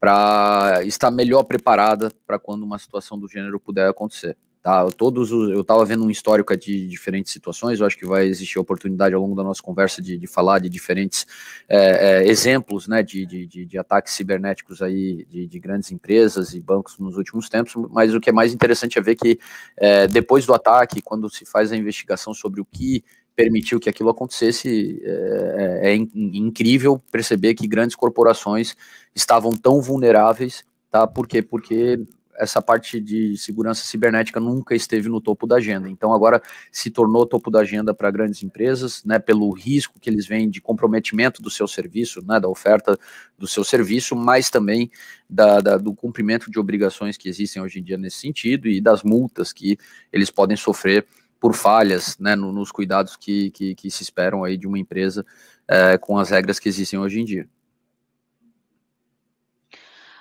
para 0.00 0.80
estar 0.84 1.10
melhor 1.10 1.42
preparada 1.44 2.12
para 2.26 2.38
quando 2.38 2.62
uma 2.62 2.78
situação 2.78 3.18
do 3.18 3.28
gênero 3.28 3.58
puder 3.58 3.88
acontecer. 3.88 4.36
Tá? 4.62 4.84
Todos 4.90 5.30
os, 5.32 5.50
eu 5.50 5.60
estava 5.60 5.84
vendo 5.84 6.04
um 6.04 6.10
histórico 6.10 6.54
de 6.56 6.88
diferentes 6.88 7.32
situações, 7.32 7.78
eu 7.78 7.86
acho 7.86 7.96
que 7.96 8.04
vai 8.04 8.26
existir 8.26 8.58
oportunidade 8.58 9.14
ao 9.14 9.20
longo 9.20 9.36
da 9.36 9.42
nossa 9.42 9.62
conversa 9.62 10.02
de, 10.02 10.18
de 10.18 10.26
falar 10.26 10.58
de 10.58 10.68
diferentes 10.68 11.26
é, 11.68 11.78
é, 11.78 12.28
exemplos 12.28 12.88
né, 12.88 13.02
de, 13.02 13.24
de, 13.24 13.46
de, 13.46 13.78
ataques 13.78 14.14
cibernéticos 14.14 14.82
aí 14.82 15.24
de, 15.30 15.46
de, 15.46 15.58
grandes 15.60 15.92
empresas 15.92 16.54
e 16.54 16.60
bancos 16.60 16.98
nos 16.98 17.16
últimos 17.16 17.48
tempos, 17.48 17.72
mas 17.90 18.12
o 18.12 18.20
que 18.20 18.30
é 18.30 18.32
mais 18.32 18.52
interessante 18.52 18.98
é 18.98 19.02
ver 19.02 19.14
que 19.14 19.38
é, 19.76 20.08
depois 20.08 20.44
do 20.44 20.52
ataque, 20.52 21.00
quando 21.00 21.30
se 21.30 21.46
faz 21.46 21.70
a 21.70 21.76
investigação 21.76 22.34
sobre 22.34 22.60
o 22.60 22.64
que 22.64 23.04
permitiu 23.38 23.78
que 23.78 23.88
aquilo 23.88 24.10
acontecesse, 24.10 25.00
é, 25.00 25.80
é, 25.84 25.92
é 25.92 25.94
incrível 25.94 27.00
perceber 27.12 27.54
que 27.54 27.68
grandes 27.68 27.94
corporações 27.94 28.74
estavam 29.14 29.52
tão 29.52 29.80
vulneráveis, 29.80 30.64
tá? 30.90 31.06
Por 31.06 31.28
quê? 31.28 31.40
Porque 31.40 32.00
essa 32.36 32.60
parte 32.60 33.00
de 33.00 33.36
segurança 33.36 33.84
cibernética 33.84 34.40
nunca 34.40 34.74
esteve 34.74 35.08
no 35.08 35.20
topo 35.20 35.46
da 35.46 35.56
agenda. 35.56 35.88
Então 35.88 36.12
agora 36.12 36.42
se 36.72 36.90
tornou 36.90 37.24
topo 37.24 37.48
da 37.48 37.60
agenda 37.60 37.94
para 37.94 38.10
grandes 38.10 38.42
empresas, 38.42 39.04
né, 39.04 39.20
pelo 39.20 39.52
risco 39.52 40.00
que 40.00 40.10
eles 40.10 40.26
veem 40.26 40.50
de 40.50 40.60
comprometimento 40.60 41.40
do 41.40 41.48
seu 41.50 41.68
serviço, 41.68 42.20
né, 42.26 42.40
da 42.40 42.48
oferta 42.48 42.98
do 43.38 43.46
seu 43.46 43.62
serviço, 43.62 44.16
mas 44.16 44.50
também 44.50 44.90
da, 45.30 45.60
da, 45.60 45.76
do 45.76 45.94
cumprimento 45.94 46.50
de 46.50 46.58
obrigações 46.58 47.16
que 47.16 47.28
existem 47.28 47.62
hoje 47.62 47.78
em 47.78 47.84
dia 47.84 47.96
nesse 47.96 48.18
sentido 48.18 48.66
e 48.66 48.80
das 48.80 49.04
multas 49.04 49.52
que 49.52 49.78
eles 50.12 50.28
podem 50.28 50.56
sofrer 50.56 51.06
por 51.40 51.54
falhas 51.54 52.18
né, 52.18 52.34
no, 52.34 52.52
nos 52.52 52.72
cuidados 52.72 53.16
que, 53.16 53.50
que, 53.50 53.74
que, 53.74 53.90
se 53.90 54.02
esperam 54.02 54.44
aí 54.44 54.56
de 54.56 54.66
uma 54.66 54.78
empresa 54.78 55.24
é, 55.66 55.96
com 55.96 56.18
as 56.18 56.30
regras 56.30 56.58
que 56.58 56.68
existem 56.68 56.98
hoje 56.98 57.20
em 57.20 57.24
dia. 57.24 57.48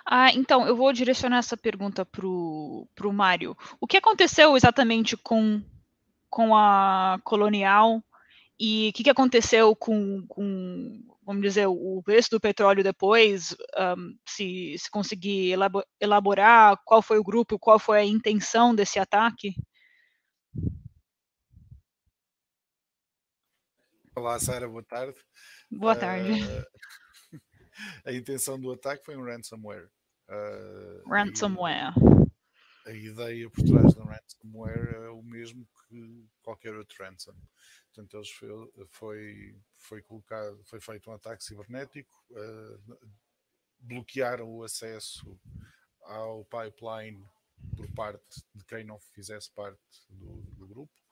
Ah, 0.05 0.31
então, 0.33 0.65
eu 0.65 0.75
vou 0.75 0.93
direcionar 0.93 1.39
essa 1.39 1.57
pergunta 1.57 2.05
para 2.05 2.25
o 2.25 2.87
Mário. 3.11 3.57
O 3.79 3.85
que 3.85 3.97
aconteceu 3.97 4.55
exatamente 4.55 5.17
com, 5.17 5.61
com 6.29 6.55
a 6.55 7.19
Colonial 7.25 8.01
e 8.57 8.89
o 8.89 8.93
que, 8.93 9.03
que 9.03 9.09
aconteceu 9.09 9.75
com, 9.75 10.25
com, 10.27 11.03
vamos 11.25 11.41
dizer, 11.41 11.67
o 11.67 12.01
preço 12.05 12.29
do 12.31 12.39
petróleo 12.39 12.85
depois? 12.85 13.53
Um, 13.77 14.15
se, 14.25 14.75
se 14.77 14.89
conseguir 14.89 15.53
elaborar 15.99 16.79
qual 16.85 17.01
foi 17.01 17.19
o 17.19 17.23
grupo, 17.23 17.59
qual 17.59 17.77
foi 17.77 17.99
a 17.99 18.05
intenção 18.05 18.73
desse 18.73 18.97
ataque? 18.99 19.55
Olá, 24.17 24.39
Sara, 24.39 24.67
boa 24.67 24.81
tarde. 24.81 25.15
Boa 25.69 25.95
tarde. 25.95 26.41
Uh, 26.41 26.65
a 28.03 28.11
intenção 28.11 28.59
do 28.59 28.71
ataque 28.71 29.05
foi 29.05 29.15
um 29.15 29.23
ransomware. 29.23 29.91
Uh, 30.27 31.07
ransomware. 31.07 31.93
A 32.87 32.91
ideia 32.93 33.47
por 33.47 33.63
trás 33.63 33.93
do 33.93 34.01
ransomware 34.01 34.95
é 35.03 35.09
o 35.09 35.21
mesmo 35.21 35.67
que 35.87 36.27
qualquer 36.41 36.73
outro 36.73 36.95
ransom. 36.99 37.35
Portanto, 37.93 38.17
eles 38.17 38.31
foi, 38.31 38.49
foi, 38.89 39.61
foi 39.77 40.01
colocado, 40.01 40.63
foi 40.65 40.81
feito 40.81 41.11
um 41.11 41.13
ataque 41.13 41.43
cibernético, 41.43 42.11
uh, 42.31 42.97
bloquearam 43.77 44.49
o 44.49 44.63
acesso 44.63 45.39
ao 46.01 46.43
pipeline 46.45 47.23
por 47.75 47.87
parte 47.93 48.43
de 48.55 48.65
quem 48.65 48.83
não 48.83 48.97
fizesse 49.13 49.51
parte 49.53 49.79
do, 50.09 50.41
do 50.57 50.67
grupo 50.67 51.06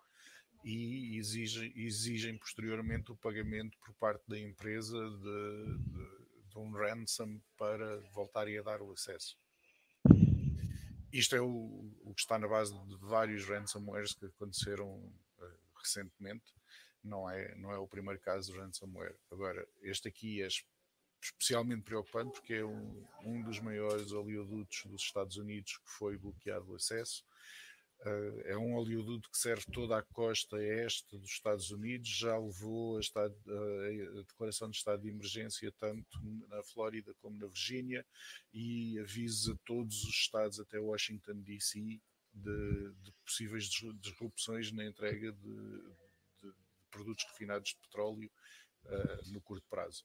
e 0.67 1.17
exigem, 1.17 2.37
posteriormente 2.37 3.11
o 3.11 3.15
pagamento 3.15 3.77
por 3.79 3.93
parte 3.95 4.23
da 4.27 4.39
empresa 4.39 4.97
de, 4.97 5.77
de 5.77 6.25
de 6.55 6.59
um 6.59 6.71
ransom 6.71 7.39
para 7.57 7.99
voltarem 8.13 8.57
a 8.57 8.61
dar 8.61 8.81
o 8.81 8.91
acesso. 8.93 9.37
Isto 11.11 11.35
é 11.35 11.41
o, 11.41 11.93
o 12.01 12.13
que 12.15 12.21
está 12.21 12.39
na 12.39 12.47
base 12.47 12.73
de 12.73 12.95
vários 12.97 13.45
ransomwares 13.45 14.13
que 14.13 14.25
aconteceram 14.25 14.87
uh, 14.87 15.77
recentemente. 15.77 16.53
Não 17.03 17.29
é, 17.29 17.53
não 17.55 17.71
é 17.71 17.77
o 17.77 17.87
primeiro 17.87 18.19
caso 18.21 18.51
de 18.51 18.57
ransomware. 18.57 19.15
Agora, 19.29 19.67
este 19.81 20.07
aqui 20.07 20.41
é 20.41 20.47
especialmente 21.21 21.83
preocupante 21.83 22.31
porque 22.31 22.55
é 22.55 22.65
um, 22.65 23.05
um 23.23 23.43
dos 23.43 23.59
maiores 23.59 24.11
oleodutos 24.11 24.83
dos 24.85 25.01
Estados 25.01 25.37
Unidos 25.37 25.77
que 25.77 25.91
foi 25.91 26.17
bloqueado 26.17 26.71
o 26.71 26.75
acesso 26.75 27.23
é 28.45 28.57
um 28.57 28.75
oleoduto 28.75 29.29
que 29.29 29.37
serve 29.37 29.65
toda 29.71 29.97
a 29.97 30.01
costa 30.01 30.61
este 30.61 31.17
dos 31.17 31.31
Estados 31.31 31.71
Unidos, 31.71 32.07
já 32.07 32.37
levou 32.37 32.97
a, 32.97 32.99
estado, 32.99 33.35
uh, 33.47 34.19
a, 34.19 34.21
declaração 34.23 34.69
de 34.69 34.77
estado 34.77 35.01
de 35.01 35.09
emergência 35.09 35.71
tanto 35.79 36.19
na 36.47 36.61
Flórida 36.63 37.13
como 37.15 37.37
na 37.37 37.47
Virgínia 37.47 38.05
e 38.53 38.99
avisa 38.99 39.57
todos 39.65 40.03
os 40.03 40.13
estados 40.13 40.59
até 40.59 40.79
Washington 40.79 41.41
DC 41.41 41.79
de, 42.33 42.93
de 43.01 43.11
possíveis 43.23 43.69
disrupções 43.99 44.71
na 44.71 44.85
entrega 44.85 45.31
de, 45.31 45.81
de, 46.41 46.53
produtos 46.91 47.25
refinados 47.31 47.69
de 47.69 47.77
petróleo 47.77 48.31
uh, 48.85 49.31
no 49.31 49.41
curto 49.41 49.65
prazo. 49.69 50.03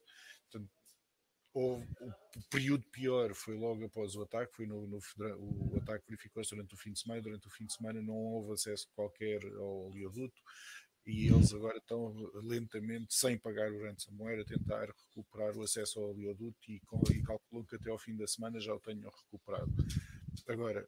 Portanto, 0.49 0.71
Houve, 1.53 1.85
o 1.99 2.41
período 2.49 2.85
pior 2.91 3.33
foi 3.33 3.57
logo 3.57 3.83
após 3.85 4.15
o 4.15 4.21
ataque, 4.21 4.55
foi 4.55 4.65
no, 4.65 4.87
no 4.87 4.99
o 5.37 5.77
ataque 5.77 6.05
verificou-se 6.07 6.51
durante 6.51 6.73
o 6.73 6.77
fim 6.77 6.93
de 6.93 6.99
semana, 6.99 7.21
durante 7.21 7.47
o 7.47 7.51
fim 7.51 7.65
de 7.65 7.73
semana 7.73 8.01
não 8.01 8.13
houve 8.13 8.53
acesso 8.53 8.87
qualquer 8.95 9.43
ao 9.57 9.87
oleoduto 9.87 10.41
e 11.05 11.27
eles 11.27 11.53
agora 11.53 11.77
estão 11.77 12.13
lentamente, 12.35 13.13
sem 13.13 13.37
pagar 13.37 13.71
o 13.71 13.83
ransomware, 13.83 14.41
a 14.41 14.45
tentar 14.45 14.87
recuperar 14.87 15.57
o 15.57 15.63
acesso 15.63 15.99
ao 15.99 16.11
oleoduto 16.11 16.59
e, 16.71 16.79
com, 16.81 17.01
e 17.11 17.21
calculam 17.23 17.65
que 17.65 17.75
até 17.75 17.89
ao 17.89 17.97
fim 17.97 18.15
da 18.15 18.27
semana 18.27 18.59
já 18.59 18.73
o 18.73 18.79
tenham 18.79 19.09
recuperado. 19.09 19.71
Agora, 20.47 20.87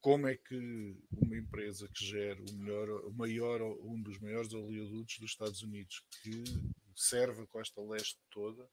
como 0.00 0.28
é 0.28 0.36
que 0.36 0.96
uma 1.10 1.36
empresa 1.36 1.88
que 1.88 2.04
gera 2.04 2.40
o, 2.40 2.54
melhor, 2.54 2.88
o 3.06 3.12
maior, 3.12 3.62
um 3.62 4.00
dos 4.00 4.18
maiores 4.18 4.52
oleodutos 4.52 5.18
dos 5.18 5.30
Estados 5.30 5.62
Unidos, 5.62 6.04
que 6.22 6.44
serve 6.94 7.42
a 7.42 7.46
costa 7.46 7.80
leste 7.80 8.18
toda, 8.30 8.68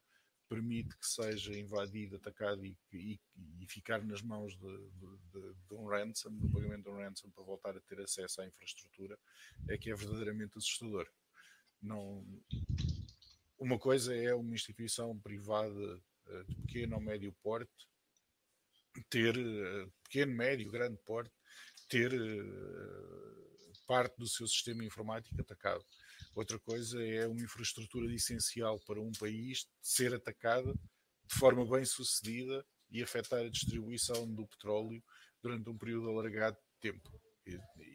permite 0.48 0.96
que 0.96 1.06
seja 1.06 1.56
invadido, 1.56 2.16
atacado 2.16 2.64
e, 2.64 2.76
e, 2.92 3.20
e 3.60 3.66
ficar 3.66 4.04
nas 4.04 4.22
mãos 4.22 4.56
de, 4.56 4.90
de, 4.90 5.54
de, 5.68 5.74
um 5.74 5.86
ransom, 5.86 6.30
do 6.36 6.50
pagamento 6.50 6.84
de 6.84 6.90
um 6.90 6.96
ransom 6.96 7.30
para 7.30 7.44
voltar 7.44 7.76
a 7.76 7.80
ter 7.80 8.00
acesso 8.00 8.40
à 8.40 8.46
infraestrutura, 8.46 9.18
é 9.68 9.78
que 9.78 9.90
é 9.90 9.94
verdadeiramente 9.94 10.58
assustador. 10.58 11.08
Não, 11.80 12.24
uma 13.58 13.78
coisa 13.78 14.14
é 14.14 14.34
uma 14.34 14.54
instituição 14.54 15.18
privada 15.18 16.02
eh, 16.28 16.44
de 16.44 16.54
pequeno 16.56 16.96
ou 16.96 17.00
médio 17.00 17.32
porte 17.42 17.88
ter 19.10 19.36
eh, 19.36 19.88
pequeno, 20.04 20.34
médio, 20.34 20.70
grande 20.70 20.98
porte, 21.04 21.32
ter 21.88 22.12
eh, 22.12 23.74
parte 23.86 24.16
do 24.16 24.28
seu 24.28 24.46
sistema 24.46 24.84
informático 24.84 25.40
atacado 25.40 25.84
Outra 26.34 26.58
coisa 26.58 27.02
é 27.02 27.26
uma 27.26 27.40
infraestrutura 27.40 28.12
essencial 28.12 28.80
para 28.80 29.00
um 29.00 29.12
país 29.12 29.66
ser 29.80 30.12
atacada 30.14 30.72
de 30.72 31.34
forma 31.38 31.64
bem 31.64 31.84
sucedida 31.84 32.64
e 32.90 33.02
afetar 33.02 33.40
a 33.40 33.48
distribuição 33.48 34.28
do 34.34 34.46
petróleo 34.46 35.02
durante 35.42 35.68
um 35.70 35.78
período 35.78 36.10
alargado 36.10 36.56
de 36.56 36.92
tempo. 36.92 37.10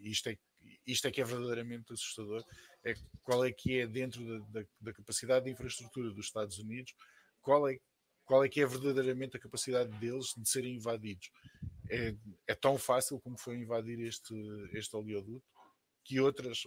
Isto 0.04 0.30
é, 0.30 0.38
isto 0.86 1.08
é 1.08 1.12
que 1.12 1.22
é 1.22 1.24
verdadeiramente 1.24 1.92
assustador. 1.92 2.44
É 2.84 2.94
qual 3.24 3.44
é 3.44 3.52
que 3.52 3.80
é 3.80 3.88
dentro 3.88 4.26
da, 4.26 4.62
da, 4.62 4.68
da 4.80 4.94
capacidade 4.94 5.46
de 5.46 5.52
infraestrutura 5.52 6.12
dos 6.12 6.26
Estados 6.26 6.58
Unidos, 6.60 6.94
qual 7.42 7.68
é, 7.68 7.78
qual 8.24 8.44
é 8.44 8.50
que 8.50 8.62
é 8.62 8.66
verdadeiramente 8.66 9.36
a 9.36 9.40
capacidade 9.40 9.90
deles 10.00 10.34
de 10.38 10.48
serem 10.48 10.76
invadidos. 10.76 11.30
É, 11.90 12.16
é 12.48 12.56
tão 12.56 12.78
fácil 12.78 13.20
como 13.20 13.38
foi 13.38 13.58
invadir 13.58 14.00
este, 14.02 14.34
este 14.74 14.96
oleoduto 14.96 15.46
que 16.06 16.20
outras 16.20 16.64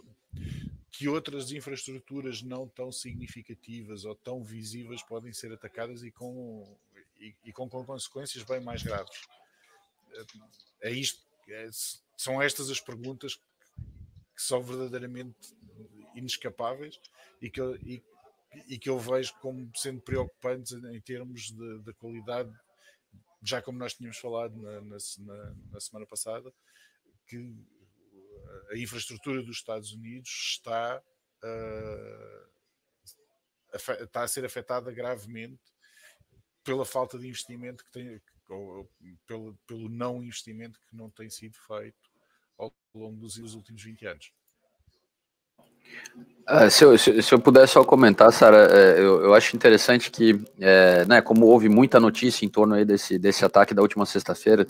que 0.93 1.09
outras 1.09 1.51
infraestruturas 1.51 2.43
não 2.43 2.69
tão 2.69 2.93
significativas 2.93 4.05
ou 4.05 4.15
tão 4.15 4.45
visíveis 4.45 5.03
podem 5.03 5.33
ser 5.33 5.51
atacadas 5.51 6.03
e 6.03 6.11
com, 6.11 6.79
e, 7.19 7.35
e 7.47 7.53
com, 7.53 7.69
com, 7.69 7.83
consequências 7.83 8.45
bem 8.45 8.61
mais 8.61 8.83
graves. 8.83 9.23
É 10.83 10.91
isto, 10.91 11.25
é, 11.49 11.71
são 12.17 12.41
estas 12.43 12.69
as 12.69 12.79
perguntas 12.79 13.37
que 13.37 14.43
são 14.43 14.63
verdadeiramente 14.63 15.57
inescapáveis 16.15 17.01
e 17.41 17.49
que, 17.49 17.61
e, 17.83 18.03
e 18.69 18.79
que 18.79 18.91
eu 18.91 18.99
vejo 18.99 19.35
como 19.41 19.73
sendo 19.75 20.03
preocupantes 20.03 20.73
em 20.73 21.01
termos 21.01 21.53
da 21.85 21.95
qualidade, 21.95 22.53
já 23.43 23.63
como 23.63 23.79
nós 23.79 23.95
tínhamos 23.95 24.19
falado 24.19 24.55
na, 24.61 24.83
na, 24.83 25.55
na 25.71 25.81
semana 25.81 26.07
passada, 26.07 26.53
que 27.27 27.51
a 28.71 28.77
infraestrutura 28.77 29.43
dos 29.43 29.57
Estados 29.57 29.93
Unidos 29.93 30.29
está, 30.53 31.03
uh, 31.45 32.49
está 34.03 34.23
a 34.23 34.29
ser 34.29 34.45
afetada 34.45 34.93
gravemente 34.93 35.63
pela 36.65 36.85
falta 36.85 37.19
de 37.19 37.27
investimento 37.27 37.85
que 37.85 37.91
tem, 37.91 38.21
ou, 38.49 38.91
pelo, 39.27 39.57
pelo 39.67 39.89
não 39.89 40.23
investimento 40.23 40.79
que 40.81 40.97
não 40.97 41.11
tem 41.11 41.29
sido 41.29 41.57
feito 41.67 42.11
ao 42.57 42.73
longo 42.95 43.21
dos, 43.21 43.37
últimos 43.55 43.83
20 43.83 44.07
anos. 44.07 44.33
Uh, 46.49 46.69
se, 46.69 46.85
eu, 46.85 46.99
se, 46.99 47.23
se, 47.23 47.33
eu 47.33 47.39
puder 47.39 47.69
só 47.69 47.85
comentar, 47.85 48.33
Sara, 48.33 48.69
é, 48.71 48.99
eu, 48.99 49.23
eu, 49.23 49.35
acho 49.35 49.55
interessante 49.55 50.11
que, 50.11 50.41
é, 50.61 51.05
né, 51.05 51.23
como 51.23 51.47
houve 51.47 51.69
muita 51.69 52.01
notícia 52.01 52.45
em 52.45 52.49
torno 52.49 52.75
aí 52.75 52.85
desse, 52.85 53.17
desse 53.17 53.45
ataque 53.45 53.73
da 53.73 53.81
última 53.81 54.05
sexta-feira, 54.05 54.67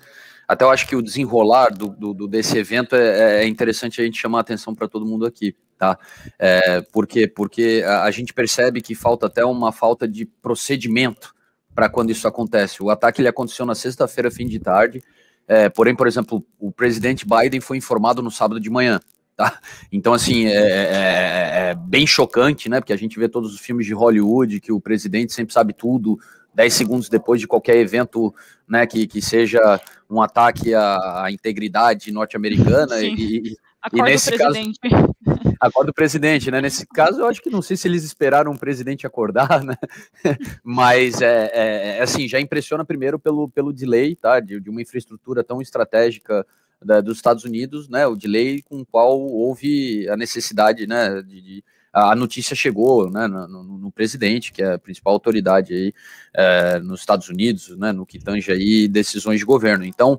até 0.47 0.64
eu 0.64 0.71
acho 0.71 0.87
que 0.87 0.95
o 0.95 1.02
desenrolar 1.02 1.71
do, 1.71 1.88
do 2.12 2.28
desse 2.28 2.59
evento 2.59 2.95
é, 2.95 3.42
é, 3.42 3.47
interessante 3.47 4.00
a 4.00 4.04
gente 4.04 4.21
chamar 4.21 4.38
a 4.38 4.40
atenção 4.42 4.75
para 4.75 4.87
todo 4.87 5.07
mundo 5.07 5.25
aqui, 5.25 5.57
tá? 5.78 5.99
É, 6.38 6.83
por 6.83 7.07
quê? 7.07 7.26
Porque 7.26 7.83
a, 7.87 8.02
a, 8.02 8.11
gente 8.11 8.35
percebe 8.35 8.83
que 8.83 8.95
falta 8.95 9.26
até 9.26 9.45
uma 9.45 9.73
falta 9.73 10.07
de 10.07 10.26
procedimento 10.26 11.35
para 11.75 11.88
quando 11.88 12.11
isso 12.11 12.28
acontece. 12.28 12.83
O 12.83 12.90
ataque 12.90 13.23
ele 13.23 13.28
aconteceu 13.28 13.64
na 13.64 13.75
sexta-feira, 13.75 14.31
fim 14.31 14.47
de 14.47 14.59
tarde, 14.59 15.02
é, 15.49 15.69
porém, 15.69 15.97
por 15.97 16.07
exemplo, 16.07 16.45
o 16.59 16.71
presidente 16.71 17.25
Biden 17.26 17.61
foi 17.61 17.78
informado 17.78 18.23
no 18.23 18.31
sábado 18.31 18.61
de 18.61 18.69
manhã. 18.69 19.00
Tá? 19.42 19.58
Então, 19.90 20.12
assim, 20.12 20.46
é, 20.46 20.52
é, 20.52 20.61
é, 20.61 21.70
é, 21.70 21.75
bem 21.75 22.06
chocante, 22.06 22.68
né? 22.68 22.78
Porque 22.80 22.92
a 22.92 22.96
gente 22.96 23.18
vê 23.18 23.28
todos 23.28 23.52
os 23.52 23.61
filmes 23.61 23.84
de 23.84 23.92
Hollywood 23.92 24.61
que 24.61 24.70
o 24.70 24.80
presidente 24.80 25.32
sempre 25.32 25.52
sabe 25.52 25.72
tudo, 25.72 26.16
10 26.54 26.72
segundos 26.72 27.08
depois 27.08 27.40
de 27.40 27.49
qualquer 27.49 27.76
evento 27.78 28.32
né, 28.68 28.87
que, 28.87 29.04
que 29.04 29.20
seja 29.20 29.80
um 30.08 30.22
ataque 30.22 30.72
à, 30.75 31.25
à 31.25 31.32
integridade 31.32 32.12
norte-americana 32.12 33.00
e, 33.00 33.08
e, 33.14 33.56
e, 33.92 34.02
nesse 34.02 34.30
caso 34.38 34.61
acorda 35.58 35.90
o 35.90 35.94
presidente, 35.94 36.49
né? 36.49 36.61
Nesse 36.61 36.87
caso, 36.87 37.22
eu 37.22 37.26
acho 37.26 37.42
que 37.42 37.50
não 37.50 37.62
sei 37.62 37.76
se 37.76 37.88
eles 37.88 38.04
esperaram 38.04 38.52
um 38.52 38.56
presidente 38.56 39.08
acordar, 39.08 39.64
né? 39.64 39.75
Mas 40.62 41.20
é, 41.20 41.50
é, 41.52 41.99
é, 41.99 42.02
assim, 42.02 42.28
já 42.28 42.38
impressiona 42.38 42.84
primeiro 42.84 43.18
pelo, 43.18 43.49
pelo 43.49 43.72
delay, 43.72 44.14
tá? 44.14 44.38
De, 44.38 44.61
de 44.61 44.70
uma 44.70 44.82
infraestrutura 44.82 45.42
tão 45.42 45.61
estratégica 45.61 46.46
da, 46.84 47.00
dos 47.00 47.16
Estados 47.16 47.44
Unidos, 47.44 47.88
né? 47.88 48.06
O 48.06 48.16
delay 48.16 48.62
com 48.62 48.80
o 48.80 48.86
qual 48.86 49.20
houve 49.20 50.08
a 50.08 50.16
necessidade, 50.16 50.86
né? 50.86 51.22
De, 51.22 51.40
de 51.40 51.64
a 51.92 52.16
notícia 52.16 52.56
chegou 52.56 53.10
né, 53.10 53.26
no, 53.26 53.46
no, 53.46 53.62
no, 53.78 53.92
presidente, 53.92 54.50
que 54.50 54.62
é 54.62 54.72
a 54.72 54.78
principal 54.78 55.12
autoridade 55.12 55.74
aí 55.74 55.94
é, 56.32 56.78
nos 56.78 57.00
Estados 57.00 57.28
Unidos, 57.28 57.76
né, 57.76 57.92
no 57.92 58.06
que 58.06 58.18
tange 58.18 58.50
aí 58.50 58.88
decisões 58.88 59.38
de 59.38 59.44
governo. 59.44 59.84
Então, 59.84 60.18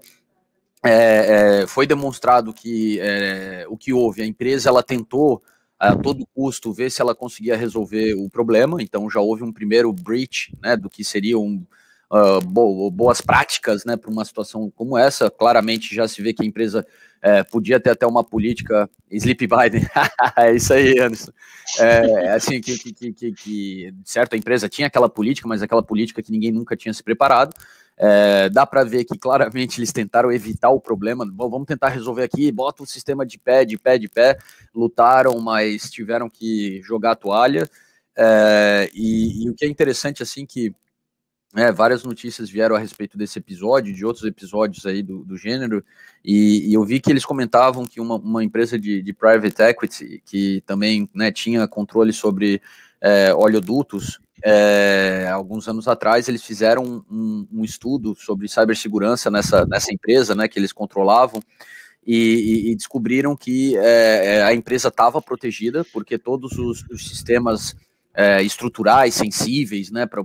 é, 0.84 1.62
é, 1.62 1.68
foi 1.68 1.88
demonstrado 1.88 2.54
que 2.54 3.00
é, 3.00 3.66
o 3.68 3.76
que 3.76 3.92
houve, 3.92 4.22
a 4.22 4.26
empresa 4.26 4.70
ela 4.70 4.84
tentou 4.84 5.42
a 5.80 5.96
todo 5.96 6.28
custo 6.28 6.72
ver 6.72 6.92
se 6.92 7.02
ela 7.02 7.16
conseguia 7.16 7.58
resolver 7.58 8.14
o 8.14 8.30
problema, 8.30 8.82
então 8.82 9.10
já 9.10 9.20
houve 9.20 9.44
um 9.44 9.52
primeiro 9.52 9.92
breach 9.92 10.56
né, 10.62 10.78
do 10.78 10.90
que 10.90 11.04
seriam 11.04 11.66
bo 12.46 12.92
boas 12.92 13.22
práticas 13.22 13.86
né, 13.86 13.98
para 13.98 14.12
uma 14.12 14.26
situação 14.26 14.72
como 14.76 14.98
essa. 14.98 15.30
Claramente 15.30 15.94
já 15.96 16.08
se 16.08 16.22
vê 16.22 16.34
que 16.34 16.44
a 16.44 16.46
empresa 16.46 16.86
é, 17.24 17.42
podia 17.42 17.80
ter 17.80 17.92
até 17.92 18.06
uma 18.06 18.24
política 18.24 18.90
Sleep 19.10 19.48
Biden, 19.48 19.88
é 20.36 20.56
isso 20.56 20.74
aí, 20.74 21.00
Anderson. 21.00 21.32
É, 21.80 22.30
assim, 22.32 22.60
que, 22.60 22.78
que, 22.78 23.14
que, 23.14 23.32
que, 23.32 23.94
certo, 24.04 24.34
a 24.34 24.38
empresa 24.38 24.68
tinha 24.68 24.88
aquela 24.88 25.08
política, 25.08 25.48
mas 25.48 25.62
aquela 25.62 25.82
política 25.82 26.22
que 26.22 26.32
ninguém 26.32 26.52
nunca 26.52 26.76
tinha 26.76 26.94
se 26.94 27.02
preparado. 27.02 27.56
É, 27.96 28.50
dá 28.50 28.66
para 28.66 28.84
ver 28.84 29.06
que 29.06 29.18
claramente 29.18 29.80
eles 29.80 29.94
tentaram 29.94 30.32
evitar 30.32 30.70
o 30.72 30.82
problema. 30.82 31.26
Bom, 31.26 31.50
vamos 31.50 31.68
tentar 31.68 31.90
resolver 31.90 32.24
aqui, 32.24 32.52
bota 32.52 32.84
o 32.84 32.88
sistema 32.88 33.26
de 33.26 33.38
pé, 33.38 33.64
de 33.64 33.78
pé, 33.78 33.98
de 33.98 34.10
pé. 34.10 34.38
Lutaram, 34.76 35.40
mas 35.40 35.90
tiveram 35.90 36.30
que 36.30 36.82
jogar 36.84 37.12
a 37.12 37.16
toalha. 37.16 37.70
É, 38.18 38.90
e, 38.94 39.46
e, 39.46 39.50
o 39.50 39.54
que 39.54 39.66
é 39.66 39.68
interessante, 39.70 40.22
assim, 40.22 40.46
que 40.46 40.76
é, 41.56 41.72
várias 41.72 42.04
notícias 42.04 42.50
vieram 42.50 42.76
a 42.76 42.80
respeito 42.80 43.18
desse 43.18 43.38
episódio, 43.38 43.94
de 43.94 44.06
outros 44.06 44.26
episódios 44.26 44.86
aí 44.86 45.04
do, 45.04 45.24
do 45.24 45.38
gênero, 45.38 45.84
e, 46.24 46.70
e, 46.70 46.74
eu 46.74 46.84
vi 46.84 47.00
que 47.00 47.12
eles 47.12 47.26
comentavam 47.26 47.86
que 47.86 48.00
uma, 48.00 48.16
uma 48.16 48.44
empresa 48.44 48.80
de, 48.80 49.02
de 49.02 49.14
private 49.14 49.62
equity, 49.62 50.22
que 50.26 50.64
também 50.66 51.08
né, 51.14 51.32
tinha 51.32 51.68
controle 51.68 52.12
sobre 52.12 52.62
é, 53.00 53.34
oleodutos, 53.34 54.20
é, 54.44 55.30
alguns 55.32 55.68
anos 55.68 55.88
atrás, 55.88 56.28
eles 56.28 56.44
fizeram 56.44 57.04
um, 57.10 57.48
um, 57.52 57.64
estudo 57.64 58.16
sobre 58.16 58.48
cibersegurança 58.48 59.30
nessa, 59.30 59.66
nessa 59.66 59.94
empresa, 59.94 60.34
né, 60.34 60.48
que 60.48 60.58
eles 60.58 60.74
controlavam, 60.74 61.42
e, 62.06 62.72
e 62.72 62.76
descobriram 62.76 63.36
que 63.36 63.78
é, 63.78 64.38
é 64.38 64.44
a 64.44 64.54
empresa 64.54 64.90
estava 64.90 65.22
protegida, 65.22 65.86
porque 65.94 66.18
todos 66.18 66.58
os, 66.58 66.84
os 66.90 67.08
sistemas 67.08 67.76
é, 68.14 68.42
estruturais, 68.42 69.14
sensíveis, 69.14 69.90
né, 69.92 70.06
para 70.06 70.24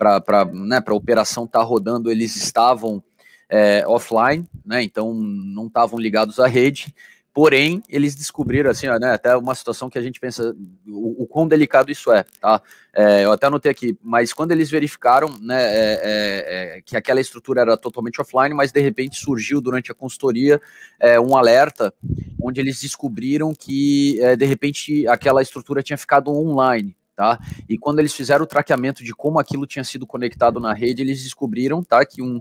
para 0.00 0.44
né, 0.46 0.82
a 0.84 0.94
operação 0.94 1.44
estar 1.44 1.58
tá 1.58 1.64
rodando, 1.64 2.10
eles 2.10 2.34
estavam 2.34 3.02
é, 3.48 3.84
offline, 3.86 4.48
né, 4.64 4.82
então 4.82 5.12
não 5.12 5.66
estavam 5.66 5.98
ligados 5.98 6.40
à 6.40 6.46
rede, 6.46 6.94
Porém, 7.32 7.80
eles 7.88 8.16
descobriram, 8.16 8.70
assim, 8.70 8.88
ó, 8.88 8.98
né, 8.98 9.12
até 9.12 9.36
uma 9.36 9.54
situação 9.54 9.88
que 9.88 9.96
a 9.96 10.02
gente 10.02 10.18
pensa 10.18 10.54
o, 10.88 11.22
o 11.22 11.26
quão 11.28 11.46
delicado 11.46 11.90
isso 11.90 12.10
é, 12.12 12.24
tá? 12.40 12.60
É, 12.92 13.24
eu 13.24 13.30
até 13.30 13.46
anotei 13.46 13.70
aqui, 13.70 13.96
mas 14.02 14.32
quando 14.32 14.50
eles 14.50 14.68
verificaram, 14.68 15.38
né, 15.40 15.62
é, 15.62 16.00
é, 16.02 16.78
é 16.78 16.82
que 16.84 16.96
aquela 16.96 17.20
estrutura 17.20 17.60
era 17.60 17.76
totalmente 17.76 18.20
offline, 18.20 18.52
mas 18.52 18.72
de 18.72 18.80
repente 18.80 19.16
surgiu 19.16 19.60
durante 19.60 19.92
a 19.92 19.94
consultoria 19.94 20.60
é, 20.98 21.20
um 21.20 21.36
alerta, 21.36 21.94
onde 22.42 22.60
eles 22.60 22.80
descobriram 22.80 23.54
que, 23.54 24.20
é, 24.20 24.34
de 24.34 24.44
repente, 24.44 25.06
aquela 25.06 25.40
estrutura 25.40 25.84
tinha 25.84 25.96
ficado 25.96 26.32
online, 26.32 26.96
tá? 27.20 27.38
E 27.68 27.76
quando 27.76 27.98
eles 27.98 28.14
fizeram 28.14 28.44
o 28.44 28.48
traqueamento 28.48 29.04
de 29.04 29.12
como 29.12 29.38
aquilo 29.38 29.66
tinha 29.66 29.84
sido 29.84 30.06
conectado 30.06 30.58
na 30.58 30.72
rede, 30.72 31.02
eles 31.02 31.22
descobriram, 31.22 31.84
tá, 31.84 32.02
que 32.02 32.22
um, 32.22 32.40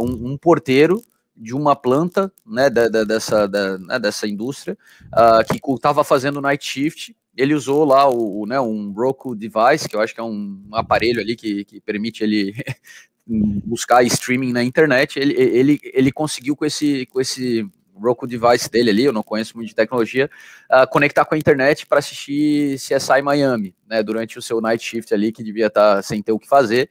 um, 0.00 0.32
um 0.32 0.38
porteiro 0.38 1.02
de 1.36 1.54
uma 1.54 1.76
planta 1.76 2.32
né, 2.46 2.70
da, 2.70 2.88
da, 2.88 3.04
dessa, 3.04 3.46
da, 3.46 3.76
né, 3.76 3.98
dessa 3.98 4.26
indústria 4.26 4.78
uh, 5.08 5.44
que 5.46 5.60
estava 5.74 6.02
fazendo 6.02 6.40
night 6.40 6.64
shift. 6.64 7.14
Ele 7.36 7.52
usou 7.52 7.84
lá 7.84 8.08
o, 8.08 8.46
né, 8.46 8.58
um 8.58 8.92
Roku 8.92 9.36
device, 9.36 9.86
que 9.86 9.94
eu 9.94 10.00
acho 10.00 10.14
que 10.14 10.20
é 10.20 10.24
um 10.24 10.58
aparelho 10.72 11.20
ali 11.20 11.36
que, 11.36 11.66
que 11.66 11.78
permite 11.78 12.24
ele 12.24 12.54
buscar 13.28 14.02
streaming 14.04 14.54
na 14.54 14.64
internet. 14.64 15.18
Ele, 15.18 15.34
ele, 15.34 15.80
ele 15.84 16.10
conseguiu 16.10 16.56
com 16.56 16.64
esse, 16.64 17.04
com 17.04 17.20
esse 17.20 17.68
Roku 18.00 18.26
device 18.26 18.70
dele 18.70 18.90
ali, 18.90 19.04
eu 19.04 19.12
não 19.12 19.22
conheço 19.22 19.56
muito 19.56 19.68
de 19.68 19.74
tecnologia, 19.74 20.30
uh, 20.70 20.88
conectar 20.90 21.24
com 21.24 21.34
a 21.34 21.38
internet 21.38 21.86
para 21.86 21.98
assistir 21.98 22.76
CSI 22.76 23.22
Miami, 23.22 23.74
né, 23.88 24.02
durante 24.02 24.38
o 24.38 24.42
seu 24.42 24.60
night 24.60 24.84
shift 24.84 25.12
ali, 25.12 25.32
que 25.32 25.42
devia 25.42 25.66
estar 25.66 25.96
tá 25.96 26.02
sem 26.02 26.22
ter 26.22 26.32
o 26.32 26.38
que 26.38 26.48
fazer. 26.48 26.90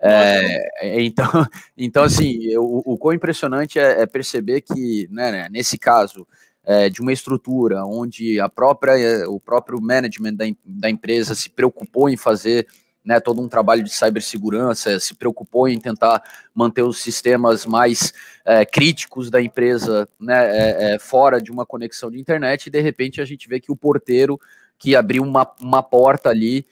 É, 0.00 0.70
então, 1.02 1.46
então, 1.76 2.04
assim, 2.04 2.56
o, 2.56 2.92
o 2.92 2.98
quão 2.98 3.14
impressionante 3.14 3.78
é, 3.78 4.02
é 4.02 4.06
perceber 4.06 4.60
que, 4.60 5.08
né, 5.10 5.30
né 5.30 5.48
nesse 5.50 5.78
caso, 5.78 6.26
é, 6.64 6.90
de 6.90 7.00
uma 7.00 7.12
estrutura 7.12 7.84
onde 7.84 8.38
a 8.38 8.48
própria, 8.48 9.28
o 9.28 9.40
próprio 9.40 9.80
management 9.80 10.34
da, 10.34 10.44
da 10.64 10.90
empresa 10.90 11.34
se 11.34 11.48
preocupou 11.48 12.10
em 12.10 12.16
fazer 12.16 12.66
né, 13.08 13.20
todo 13.20 13.40
um 13.40 13.48
trabalho 13.48 13.82
de 13.82 13.90
cibersegurança, 13.90 15.00
se 15.00 15.14
preocupou 15.14 15.66
em 15.66 15.80
tentar 15.80 16.22
manter 16.54 16.82
os 16.82 16.98
sistemas 16.98 17.64
mais 17.64 18.12
é, 18.44 18.66
críticos 18.66 19.30
da 19.30 19.40
empresa 19.40 20.06
né, 20.20 20.44
é, 20.44 20.94
é, 20.94 20.98
fora 20.98 21.40
de 21.40 21.50
uma 21.50 21.64
conexão 21.64 22.10
de 22.10 22.20
internet, 22.20 22.66
e 22.66 22.70
de 22.70 22.80
repente 22.82 23.22
a 23.22 23.24
gente 23.24 23.48
vê 23.48 23.58
que 23.58 23.72
o 23.72 23.76
porteiro 23.76 24.38
que 24.78 24.94
abriu 24.94 25.22
uma, 25.22 25.50
uma 25.58 25.82
porta 25.82 26.28
ali 26.28 26.66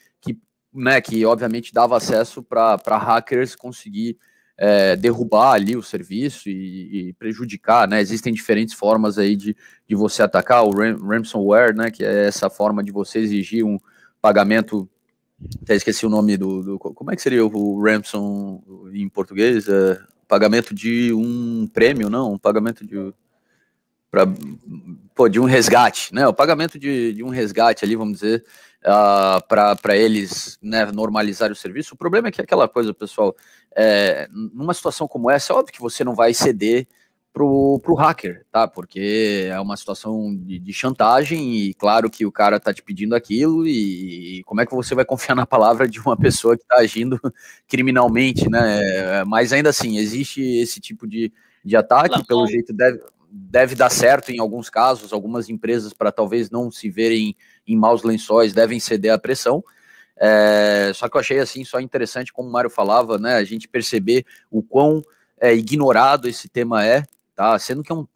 né, 0.76 1.00
que 1.00 1.24
obviamente 1.24 1.72
dava 1.72 1.96
acesso 1.96 2.42
para 2.42 2.98
hackers 2.98 3.56
conseguir 3.56 4.18
é, 4.58 4.94
derrubar 4.94 5.52
ali 5.52 5.74
o 5.74 5.82
serviço 5.82 6.50
e, 6.50 7.08
e, 7.08 7.12
prejudicar, 7.14 7.88
né? 7.88 8.00
Existem 8.00 8.32
diferentes 8.32 8.74
formas 8.74 9.18
aí 9.18 9.36
de, 9.36 9.56
de 9.88 9.94
você 9.94 10.22
atacar 10.22 10.64
o 10.64 10.70
ransomware, 10.70 11.74
né? 11.74 11.90
Que 11.90 12.04
é 12.04 12.26
essa 12.26 12.50
forma 12.50 12.82
de 12.82 12.92
você 12.92 13.18
exigir 13.18 13.64
um 13.64 13.78
pagamento. 14.20 14.88
Até 15.62 15.74
esqueci 15.74 16.06
o 16.06 16.10
nome 16.10 16.36
do, 16.36 16.62
do 16.62 16.78
como 16.78 17.10
é 17.10 17.16
que 17.16 17.22
seria 17.22 17.44
o 17.44 17.82
ransom 17.82 18.62
em 18.92 19.08
português? 19.08 19.68
É, 19.68 20.00
pagamento 20.26 20.74
de 20.74 21.12
um 21.12 21.66
prêmio, 21.66 22.08
não? 22.08 22.32
Um 22.32 22.38
pagamento 22.38 22.86
de 22.86 23.12
pô, 25.14 25.28
de 25.28 25.38
um 25.38 25.44
resgate, 25.44 26.14
né? 26.14 26.26
O 26.26 26.32
pagamento 26.32 26.78
de, 26.78 27.12
de 27.12 27.22
um 27.22 27.28
resgate 27.28 27.84
ali, 27.84 27.96
vamos 27.96 28.20
dizer, 28.20 28.44
uh, 28.84 29.42
ah, 29.46 29.76
para 29.82 29.96
eles 29.96 30.58
né, 30.62 30.86
normalizar 30.86 31.50
o 31.50 31.56
serviço. 31.56 31.94
O 31.94 31.98
problema 31.98 32.28
é 32.28 32.30
que 32.30 32.40
aquela 32.40 32.68
coisa, 32.68 32.94
pessoal, 32.94 33.36
é, 33.74 34.28
numa 34.30 34.72
situação 34.72 35.06
como 35.06 35.30
essa, 35.30 35.52
é 35.52 35.56
óbvio 35.56 35.72
que 35.72 35.80
você 35.80 36.02
não 36.02 36.14
vai 36.14 36.32
ceder 36.32 36.86
pro, 37.36 37.78
pro 37.82 37.94
hacker, 37.94 38.46
tá? 38.50 38.66
Porque 38.66 39.46
é 39.50 39.60
uma 39.60 39.76
situação 39.76 40.34
de, 40.34 40.58
de 40.58 40.72
chantagem 40.72 41.54
e 41.54 41.74
claro 41.74 42.08
que 42.08 42.24
o 42.24 42.32
cara 42.32 42.58
tá 42.58 42.72
te 42.72 42.82
pedindo 42.82 43.14
aquilo 43.14 43.66
e, 43.66 44.38
e, 44.38 44.44
como 44.44 44.62
é 44.62 44.64
que 44.64 44.74
você 44.74 44.94
vai 44.94 45.04
confiar 45.04 45.34
na 45.34 45.44
palavra 45.44 45.86
de 45.86 46.00
uma 46.00 46.16
pessoa 46.16 46.56
que 46.56 46.64
tá 46.66 46.76
agindo 46.78 47.20
criminalmente, 47.68 48.48
né? 48.48 49.22
Mas 49.26 49.52
ainda 49.52 49.68
assim, 49.68 49.98
existe 49.98 50.40
esse 50.40 50.80
tipo 50.80 51.06
de, 51.06 51.30
de 51.62 51.76
ataque, 51.76 52.26
pelo 52.26 52.46
jeito 52.46 52.72
deve, 52.72 53.02
deve 53.30 53.74
dar 53.74 53.90
certo 53.90 54.32
em 54.32 54.40
alguns 54.40 54.70
casos, 54.70 55.12
algumas 55.12 55.50
empresas, 55.50 55.92
para 55.92 56.10
talvez 56.10 56.48
não 56.50 56.70
se 56.70 56.88
verem 56.88 57.36
em 57.68 57.76
maus 57.76 58.02
lençóis, 58.02 58.54
devem 58.54 58.80
ceder 58.80 59.12
à 59.12 59.18
pressão. 59.18 59.62
É, 60.18 60.90
só 60.94 61.06
que 61.06 61.14
eu 61.18 61.20
achei 61.20 61.38
assim 61.38 61.66
só 61.66 61.80
interessante, 61.80 62.32
como 62.32 62.48
o 62.48 62.52
Mário 62.52 62.70
falava, 62.70 63.18
né? 63.18 63.34
A 63.34 63.44
gente 63.44 63.68
perceber 63.68 64.24
o 64.50 64.62
quão 64.62 65.04
é, 65.38 65.54
ignorado 65.54 66.26
esse 66.26 66.48
tema 66.48 66.82
é, 66.82 67.04
tá? 67.36 67.58
Sendo 67.58 67.82
que 67.84 67.92
é 67.92 67.94
um, 67.94 68.06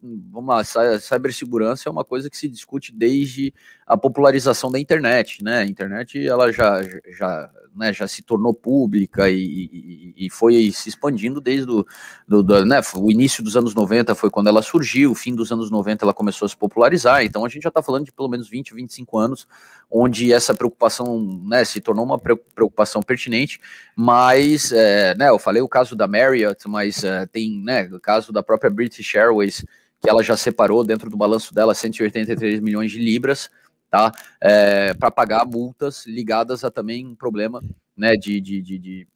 lá, 0.47 0.63
cibersegurança 0.99 1.87
é 1.87 1.91
uma 1.91 2.03
coisa 2.03 2.29
que 2.29 2.35
se 2.35 2.49
discute 2.49 2.91
desde 2.91 3.53
a 3.91 3.97
popularização 3.97 4.71
da 4.71 4.79
internet, 4.79 5.43
né? 5.43 5.59
A 5.59 5.65
internet 5.65 6.25
ela 6.25 6.49
já, 6.49 6.81
já 7.17 7.49
né, 7.75 7.91
já 7.91 8.07
se 8.07 8.23
tornou 8.23 8.53
pública 8.53 9.29
e, 9.29 9.35
e, 9.35 10.25
e 10.27 10.29
foi 10.29 10.71
se 10.71 10.87
expandindo 10.87 11.41
desde 11.41 11.69
o 11.69 11.85
do, 12.25 12.41
do, 12.41 12.65
né, 12.65 12.79
o 12.95 13.11
início 13.11 13.43
dos 13.43 13.57
anos 13.57 13.75
90 13.75 14.15
foi 14.15 14.29
quando 14.29 14.47
ela 14.47 14.61
surgiu, 14.61 15.11
o 15.11 15.15
fim 15.15 15.35
dos 15.35 15.51
anos 15.51 15.69
90 15.69 16.05
ela 16.05 16.13
começou 16.13 16.45
a 16.45 16.49
se 16.49 16.55
popularizar, 16.55 17.25
então 17.25 17.43
a 17.43 17.49
gente 17.49 17.63
já 17.63 17.67
está 17.67 17.83
falando 17.83 18.05
de 18.05 18.13
pelo 18.13 18.29
menos 18.29 18.49
20, 18.49 18.73
25 18.73 19.17
anos, 19.17 19.45
onde 19.89 20.31
essa 20.31 20.53
preocupação 20.53 21.41
né, 21.45 21.65
se 21.65 21.81
tornou 21.81 22.05
uma 22.05 22.17
preocupação 22.17 23.03
pertinente, 23.03 23.59
mas, 23.93 24.71
é, 24.71 25.15
né, 25.15 25.27
eu 25.27 25.37
falei 25.37 25.61
o 25.61 25.67
caso 25.67 25.97
da 25.97 26.07
Marriott, 26.07 26.65
mas 26.69 27.03
é, 27.03 27.25
tem 27.25 27.61
né, 27.61 27.89
o 27.91 27.99
caso 27.99 28.31
da 28.31 28.41
própria 28.41 28.69
British 28.69 29.15
Airways, 29.15 29.65
que 30.01 30.09
ela 30.09 30.23
já 30.23 30.37
separou 30.37 30.83
dentro 30.85 31.09
do 31.09 31.17
balanço 31.17 31.53
dela 31.53 31.75
183 31.75 32.61
milhões 32.61 32.91
de 32.91 32.99
libras, 32.99 33.49
tá? 33.91 34.11
É, 34.39 34.93
para 34.93 35.11
pagar 35.11 35.45
multas 35.45 36.05
ligadas 36.07 36.63
a 36.63 36.71
também 36.71 37.05
um 37.05 37.13
problema 37.13 37.61
né, 37.95 38.15
de, 38.15 38.39
de, 38.39 38.61
de, 38.61 38.79
de 38.79 39.07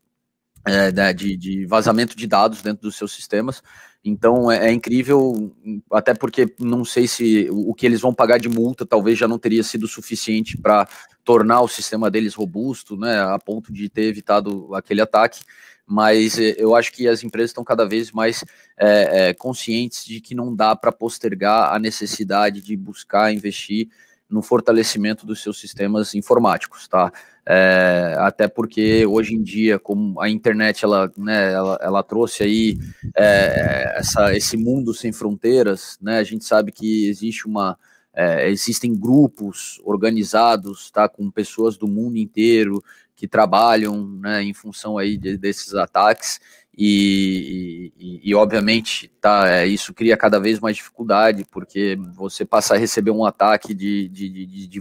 é, 0.66 1.14
de, 1.14 1.38
de, 1.38 1.66
vazamento 1.66 2.18
de 2.18 2.28
dados 2.28 2.62
dentro 2.62 2.84
dos 2.84 2.98
seus 2.98 3.14
sistemas. 3.14 3.64
Então 4.04 4.52
é, 4.52 4.68
é, 4.68 4.72
incrível, 4.72 5.56
até 5.92 6.14
porque 6.14 6.54
não 6.60 6.84
sei 6.84 7.08
se 7.08 7.48
o, 7.52 7.74
que 7.74 7.86
eles 7.86 8.02
vão 8.02 8.14
pagar 8.14 8.38
de 8.38 8.50
multa 8.50 8.86
talvez 8.86 9.18
já 9.18 9.28
não 9.28 9.40
teria 9.40 9.64
sido 9.64 9.88
suficiente 9.88 10.58
para 10.58 10.88
tornar 11.24 11.62
o 11.62 11.68
sistema 11.68 12.12
deles 12.12 12.36
robusto, 12.36 12.98
né, 12.98 13.20
a 13.20 13.40
ponto 13.40 13.72
de 13.72 13.90
ter 13.90 14.04
evitado 14.04 14.76
aquele 14.76 15.02
ataque. 15.02 15.40
Mas 15.88 16.38
é, 16.40 16.56
eu 16.58 16.76
acho 16.76 16.92
que 16.92 17.08
as 17.08 17.24
empresas 17.24 17.52
estão 17.52 17.64
cada 17.64 17.88
vez 17.88 18.12
mais 18.12 18.44
é, 18.78 19.30
é, 19.30 19.34
conscientes 19.34 20.04
de 20.04 20.20
que 20.20 20.36
não 20.36 20.54
dá 20.54 20.76
para 20.76 20.92
postergar 20.92 21.74
a 21.74 21.80
necessidade 21.80 22.62
de 22.62 22.76
buscar 22.76 23.32
investir 23.32 23.90
no 24.30 24.42
fortalecimento 24.42 25.26
dos 25.26 25.42
seus 25.42 25.60
sistemas 25.60 26.16
informáticos, 26.16 26.88
tá? 26.88 27.12
É, 27.48 28.16
até 28.20 28.48
porque 28.48 29.06
hoje 29.06 29.36
em 29.36 29.44
dia, 29.44 29.78
como 29.78 30.20
a 30.20 30.28
internet 30.28 30.84
ela, 30.84 31.12
né, 31.16 31.54
ela, 31.54 31.80
ela 31.80 32.04
trouxe 32.04 32.44
aí 32.44 32.80
é, 33.16 33.94
essa, 33.98 34.36
esse 34.36 34.58
mundo 34.58 34.94
sem 34.96 35.12
fronteiras, 35.12 35.98
né, 36.02 36.18
a 36.18 36.24
gente 36.24 36.44
sabe 36.44 36.72
que 36.72 37.08
existe 37.08 37.46
uma 37.46 37.78
é, 38.16 38.50
existem 38.50 38.98
grupos 38.98 39.80
organizados, 39.84 40.90
tá, 40.90 41.08
com 41.08 41.30
pessoas 41.30 41.78
do 41.78 41.88
mundo 41.88 42.18
inteiro 42.18 42.82
que 43.16 43.28
trabalham, 43.28 44.08
né, 44.20 44.42
em 44.42 44.54
função 44.54 44.98
aí 44.98 45.18
de, 45.18 45.38
desses 45.38 45.74
ataques 45.76 46.40
e, 46.78 47.94
e, 47.98 48.30
e, 48.30 48.36
obviamente 48.36 49.08
tá, 49.22 49.50
é, 49.50 49.66
isso 49.66 49.94
cria 49.94 50.18
cada 50.18 50.40
vez 50.40 50.60
mais 50.60 50.76
dificuldade, 50.76 51.46
porque 51.50 51.98
você 52.14 52.44
passa 52.44 52.74
a 52.74 52.78
receber 52.78 53.12
um 53.12 53.24
ataque 53.24 53.74
de, 53.74 54.10
de, 54.10 54.30
de, 54.30 54.46
de, 54.46 54.68
de 54.68 54.80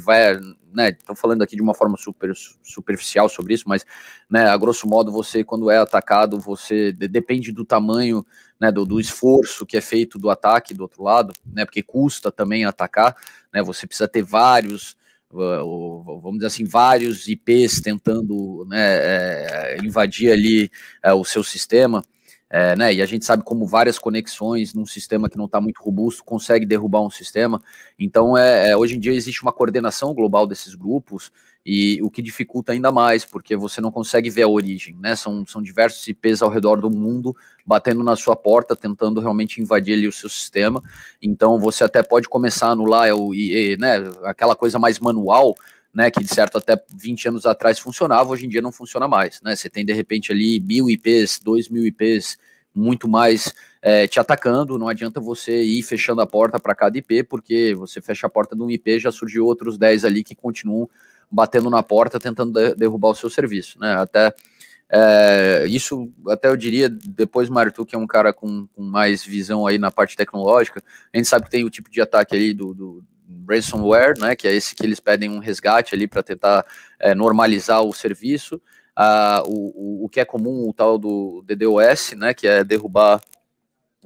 né? 0.73 0.89
Estou 0.89 1.15
falando 1.15 1.43
aqui 1.43 1.55
de 1.55 1.63
uma 1.63 1.73
forma 1.73 1.97
super 1.97 2.33
superficial 2.63 3.29
sobre 3.29 3.55
isso, 3.55 3.69
mas 3.69 3.87
né, 4.29 4.49
a 4.49 4.57
grosso 4.57 4.89
modo, 4.89 5.13
você, 5.13 5.45
quando 5.45 5.71
é 5.71 5.79
atacado, 5.79 6.41
você 6.41 6.93
depende 6.93 7.53
do 7.53 7.65
tamanho, 7.65 8.27
né, 8.61 8.73
do, 8.73 8.85
do 8.85 8.99
esforço 8.99 9.65
que 9.65 9.77
é 9.77 9.81
feito 9.81 10.19
do 10.19 10.31
ataque 10.31 10.75
do 10.75 10.83
outro 10.83 11.05
lado, 11.05 11.33
né? 11.47 11.65
Porque 11.65 11.83
custa 11.83 12.33
também 12.33 12.65
atacar, 12.65 13.17
né? 13.53 13.63
Você 13.63 13.87
precisa 13.87 14.09
ter 14.09 14.23
vários 14.23 14.97
vamos 15.35 16.35
dizer 16.35 16.47
assim, 16.47 16.65
vários 16.65 17.29
IPs 17.29 17.81
tentando 17.81 18.67
né, 18.69 18.79
é, 18.79 19.79
invadir 19.83 20.33
ali 20.33 20.71
é, 21.03 21.13
o 21.13 21.25
seu 21.25 21.43
sistema. 21.43 22.05
É, 22.49 22.77
né, 22.77 22.95
e 22.95 23.03
a 23.03 23.07
gente 23.07 23.25
sabe 23.25 23.43
como 23.43 23.67
várias 23.67 23.99
conexões 23.99 24.75
num 24.75 24.87
sistema 24.87 25.29
que 25.29 25.37
não 25.37 25.47
está 25.47 25.61
muito 25.61 25.83
robusto 25.83 26.23
consegue 26.23 26.65
derrubar 26.65 27.01
um 27.01 27.11
sistema. 27.11 27.61
Então, 27.99 28.39
é, 28.39 28.71
é, 28.71 28.77
hoje 28.77 28.97
em 28.97 29.01
dia 29.01 29.13
existe 29.13 29.43
uma 29.43 29.53
coordenação 29.53 30.15
global 30.15 30.47
desses 30.47 30.75
grupos 30.77 31.33
e 31.65 31.99
o 32.03 32.11
que 32.11 32.21
dificulta 32.21 32.73
ainda 32.73 32.93
mais, 32.93 33.25
porque 33.25 33.57
você 33.57 33.81
não 33.81 33.91
consegue 33.91 34.29
ver 34.29 34.43
a 34.43 34.49
origem, 34.49 34.97
né? 35.01 35.17
São, 35.17 35.47
são 35.47 35.63
diversos 35.63 36.07
IPs 36.07 36.43
ao 36.43 36.51
redor 36.51 36.79
do 36.81 36.91
mundo 36.91 37.35
batendo 37.65 38.03
na 38.05 38.15
sua 38.17 38.37
porta, 38.37 38.77
tentando 38.77 39.19
realmente 39.21 39.63
invadir 39.63 39.95
ali 39.95 40.07
o 40.07 40.13
seu 40.13 40.29
sistema. 40.29 40.83
Então 41.23 41.59
você 41.59 41.83
até 41.83 42.03
pode 42.03 42.29
começar 42.29 42.69
a 42.69 42.73
anular 42.73 43.15
o, 43.15 43.33
né, 43.79 44.11
aquela 44.25 44.55
coisa 44.55 44.79
mais 44.79 44.99
manual, 44.99 45.55
né, 45.93 46.11
que 46.11 46.23
de 46.23 46.29
certo 46.29 46.59
até 46.59 46.79
20 46.95 47.29
anos 47.29 47.47
atrás 47.47 47.79
funcionava, 47.79 48.31
hoje 48.31 48.45
em 48.45 48.49
dia 48.49 48.61
não 48.61 48.73
funciona 48.73 49.09
mais, 49.09 49.41
né? 49.43 49.57
Você 49.57 49.71
tem 49.71 49.87
de 49.87 49.93
repente 49.95 50.33
ali 50.33 50.61
mil 50.61 50.91
IPs, 50.91 51.41
dois 51.43 51.71
mil 51.71 51.87
IPs, 51.87 52.37
muito 52.75 53.09
mais 53.09 53.55
é, 53.81 54.07
te 54.07 54.19
atacando, 54.19 54.79
não 54.79 54.89
adianta 54.89 55.21
você 55.21 55.63
ir 55.63 55.83
fechando 55.83 56.21
a 56.21 56.27
porta 56.27 56.59
para 56.59 56.75
cada 56.75 56.99
IP, 56.99 57.23
porque 57.23 57.75
você 57.75 58.01
fecha 58.01 58.27
a 58.27 58.31
porta 58.31 58.55
de 58.57 58.63
um 58.63 58.71
IP, 58.71 58.99
já 58.99 59.13
surgiu 59.13 59.47
outros 59.47 59.79
10 59.79 60.05
ali 60.05 60.25
que 60.25 60.35
continuam 60.35 60.91
batendo 61.35 61.69
na 61.69 61.83
porta, 61.83 62.21
tentando 62.21 62.53
de, 62.53 62.75
derrubar 62.75 63.11
o 63.11 63.15
seu 63.15 63.29
serviço, 63.29 63.79
né? 63.79 63.95
Até 63.95 64.33
é, 64.91 65.65
isso, 65.67 66.13
até 66.29 66.49
eu 66.49 66.57
diria, 66.57 66.89
depois 66.89 67.49
Martu, 67.49 67.85
que 67.85 67.97
é 67.97 67.99
um 67.99 68.07
cara 68.07 68.33
com, 68.33 68.67
com, 68.69 68.83
mais 68.83 69.25
visão 69.25 69.67
aí 69.67 69.79
na 69.79 69.91
parte 69.91 70.17
tecnológica, 70.17 70.83
a 71.13 71.17
gente 71.17 71.29
sabe 71.29 71.47
que 71.47 71.51
tem 71.51 71.65
o 71.65 71.71
tipo 71.71 71.91
de 71.91 72.01
ataque 72.01 72.35
ali 72.35 72.55
do, 72.55 72.73
do 72.73 73.05
ransomware, 73.49 74.19
né? 74.19 74.37
Que 74.37 74.47
é 74.47 74.55
esse 74.55 74.75
que 74.75 74.85
eles 74.85 75.01
pedem 75.01 75.31
um 75.31 75.41
resgate 75.41 75.95
ali 75.95 76.07
para 76.07 76.23
tentar 76.23 76.65
é, 77.01 77.15
normalizar 77.15 77.83
o 77.83 77.93
serviço. 77.93 78.61
Ah, 78.97 79.43
o, 79.45 80.03
o, 80.03 80.05
o 80.05 80.09
que 80.09 80.21
é 80.21 80.25
comum, 80.25 80.69
o 80.69 80.73
tal 80.73 80.97
do 80.99 81.43
DDoS, 81.45 82.13
né? 82.17 82.33
Que 82.33 82.47
é 82.47 82.63
derrubar 82.63 83.21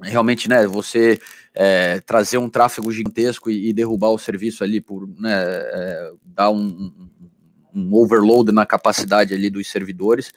realmente, 0.01 0.47
né, 0.47 0.65
você 0.65 1.19
é, 1.53 1.99
trazer 2.01 2.37
um 2.37 2.49
tráfego 2.49 2.91
gigantesco 2.91 3.49
e, 3.49 3.69
e, 3.69 3.73
derrubar 3.73 4.09
o 4.09 4.19
serviço 4.19 4.63
ali 4.63 4.79
por, 4.79 5.07
né, 5.19 5.33
é, 5.33 6.11
dar 6.23 6.49
um, 6.49 6.91
um, 7.73 7.93
overload 7.93 8.51
na 8.51 8.65
capacidade 8.65 9.33
ali 9.33 9.49
dos 9.49 9.69
servidores. 9.69 10.31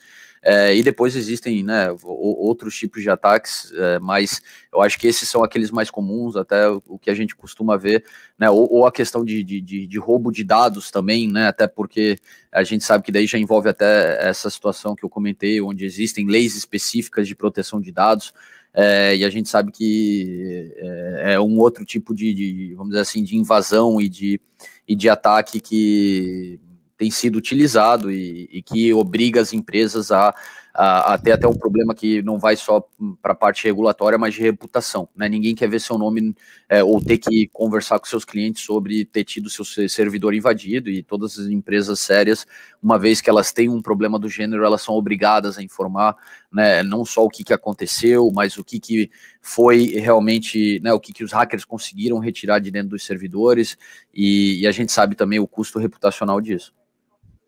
É, 0.44 0.75
e 0.75 0.83
depois 0.83 1.14
existem 1.14 1.62
né, 1.62 1.94
outros 2.03 2.77
tipos 2.77 3.01
de 3.01 3.09
ataques, 3.09 3.72
mas 4.01 4.42
eu 4.72 4.83
acho 4.83 4.98
que 4.98 5.07
esses 5.07 5.29
são 5.29 5.44
aqueles 5.44 5.70
mais 5.70 5.88
comuns, 5.88 6.35
até 6.35 6.68
o 6.68 6.98
que 6.98 7.11
a 7.11 7.14
gente 7.14 7.37
costuma 7.37 7.77
ver, 7.77 8.05
né, 8.37 8.51
ou, 8.51 8.68
ou 8.68 8.85
a 8.85 8.90
questão 8.90 9.25
de, 9.25 9.44
de, 9.44 9.61
de, 9.61 9.98
roubo 10.01 10.33
de 10.33 10.42
dados 10.42 10.90
também, 10.90 11.31
né, 11.31 11.46
até 11.46 11.68
porque 11.68 12.18
a 12.51 12.64
gente 12.64 12.83
sabe 12.83 13.05
que 13.05 13.12
daí 13.12 13.25
já 13.25 13.38
envolve 13.38 13.68
até 13.68 14.18
essa 14.29 14.51
situação 14.51 14.96
que 14.96 15.05
eu 15.05 15.09
comentei, 15.09 15.61
onde 15.61 15.85
existem 15.85 16.27
leis 16.27 16.57
específicas 16.57 17.29
de 17.29 17.37
proteção 17.37 17.81
de 17.81 17.92
dados, 17.92 18.35
é, 18.74 19.16
e 19.16 19.24
a 19.24 19.30
gente 19.30 19.48
sabe 19.48 19.70
que 19.70 20.72
é, 20.76 21.35
é 21.35 21.40
um 21.40 21.58
outro 21.58 21.85
tipo 21.85 22.14
de, 22.14 22.32
de, 22.32 22.74
vamos 22.74 22.90
dizer 22.90 23.02
assim, 23.02 23.22
de 23.22 23.37
invasão 23.37 24.00
e 24.00 24.08
de, 24.08 24.40
e 24.88 24.94
de 24.94 25.08
ataque 25.08 25.61
que 25.61 26.58
tem 26.96 27.11
sido 27.11 27.37
utilizado 27.37 28.11
e, 28.11 28.48
e 28.50 28.62
que 28.62 28.92
obriga 28.94 29.40
as 29.40 29.52
empresas 29.52 30.11
a 30.11 30.35
a, 30.74 31.14
a 31.14 31.18
ter 31.18 31.32
até 31.32 31.46
um 31.46 31.54
problema 31.54 31.94
que 31.94 32.22
não 32.22 32.38
vai 32.38 32.56
só 32.56 32.87
para 33.20 33.32
a 33.32 33.37
parte 33.37 33.64
regulatória, 33.64 34.18
mas 34.18 34.35
de 34.35 34.40
reputação. 34.40 35.08
Né? 35.14 35.28
Ninguém 35.28 35.54
quer 35.54 35.68
ver 35.68 35.80
seu 35.80 35.98
nome 35.98 36.35
é, 36.68 36.82
ou 36.82 37.00
ter 37.00 37.18
que 37.18 37.48
conversar 37.52 37.98
com 37.98 38.06
seus 38.06 38.24
clientes 38.24 38.64
sobre 38.64 39.04
ter 39.04 39.24
tido 39.24 39.50
seu 39.50 39.64
servidor 39.88 40.35
invadido 40.35 40.88
e 40.88 41.02
todas 41.02 41.38
as 41.38 41.48
empresas 41.48 42.00
sérias, 42.00 42.46
uma 42.82 42.98
vez 42.98 43.20
que 43.20 43.28
elas 43.28 43.52
têm 43.52 43.68
um 43.68 43.82
problema 43.82 44.18
do 44.18 44.28
gênero, 44.28 44.64
elas 44.64 44.82
são 44.82 44.94
obrigadas 44.94 45.58
a 45.58 45.62
informar 45.62 46.16
né, 46.50 46.82
não 46.82 47.04
só 47.04 47.24
o 47.24 47.28
que, 47.28 47.44
que 47.44 47.52
aconteceu, 47.52 48.30
mas 48.32 48.56
o 48.56 48.64
que, 48.64 48.78
que 48.78 49.11
foi 49.40 49.87
realmente, 49.87 50.80
né, 50.80 50.92
o 50.92 51.00
que, 51.00 51.12
que 51.12 51.24
os 51.24 51.32
hackers 51.32 51.64
conseguiram 51.64 52.18
retirar 52.18 52.58
de 52.58 52.70
dentro 52.70 52.90
dos 52.90 53.04
servidores, 53.04 53.76
e, 54.12 54.61
e 54.61 54.66
a 54.66 54.72
gente 54.72 54.92
sabe 54.92 55.14
também 55.14 55.38
o 55.38 55.46
custo 55.46 55.78
reputacional 55.78 56.40
disso. 56.40 56.74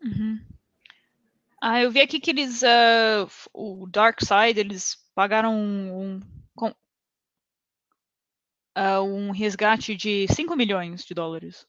Uhum. 0.03 0.39
Ah, 1.61 1.81
eu 1.81 1.91
vi 1.91 2.01
aqui 2.01 2.19
que 2.19 2.31
eles, 2.31 2.61
uh, 2.61 3.27
o 3.53 3.87
Dark 3.87 4.19
Side, 4.21 4.59
eles 4.59 4.97
pagaram 5.15 5.53
um, 5.55 6.21
um, 6.61 6.71
uh, 8.77 9.01
um 9.01 9.31
resgate 9.31 9.95
de 9.95 10.27
5 10.29 10.55
milhões 10.55 11.05
de 11.05 11.13
dólares. 11.13 11.65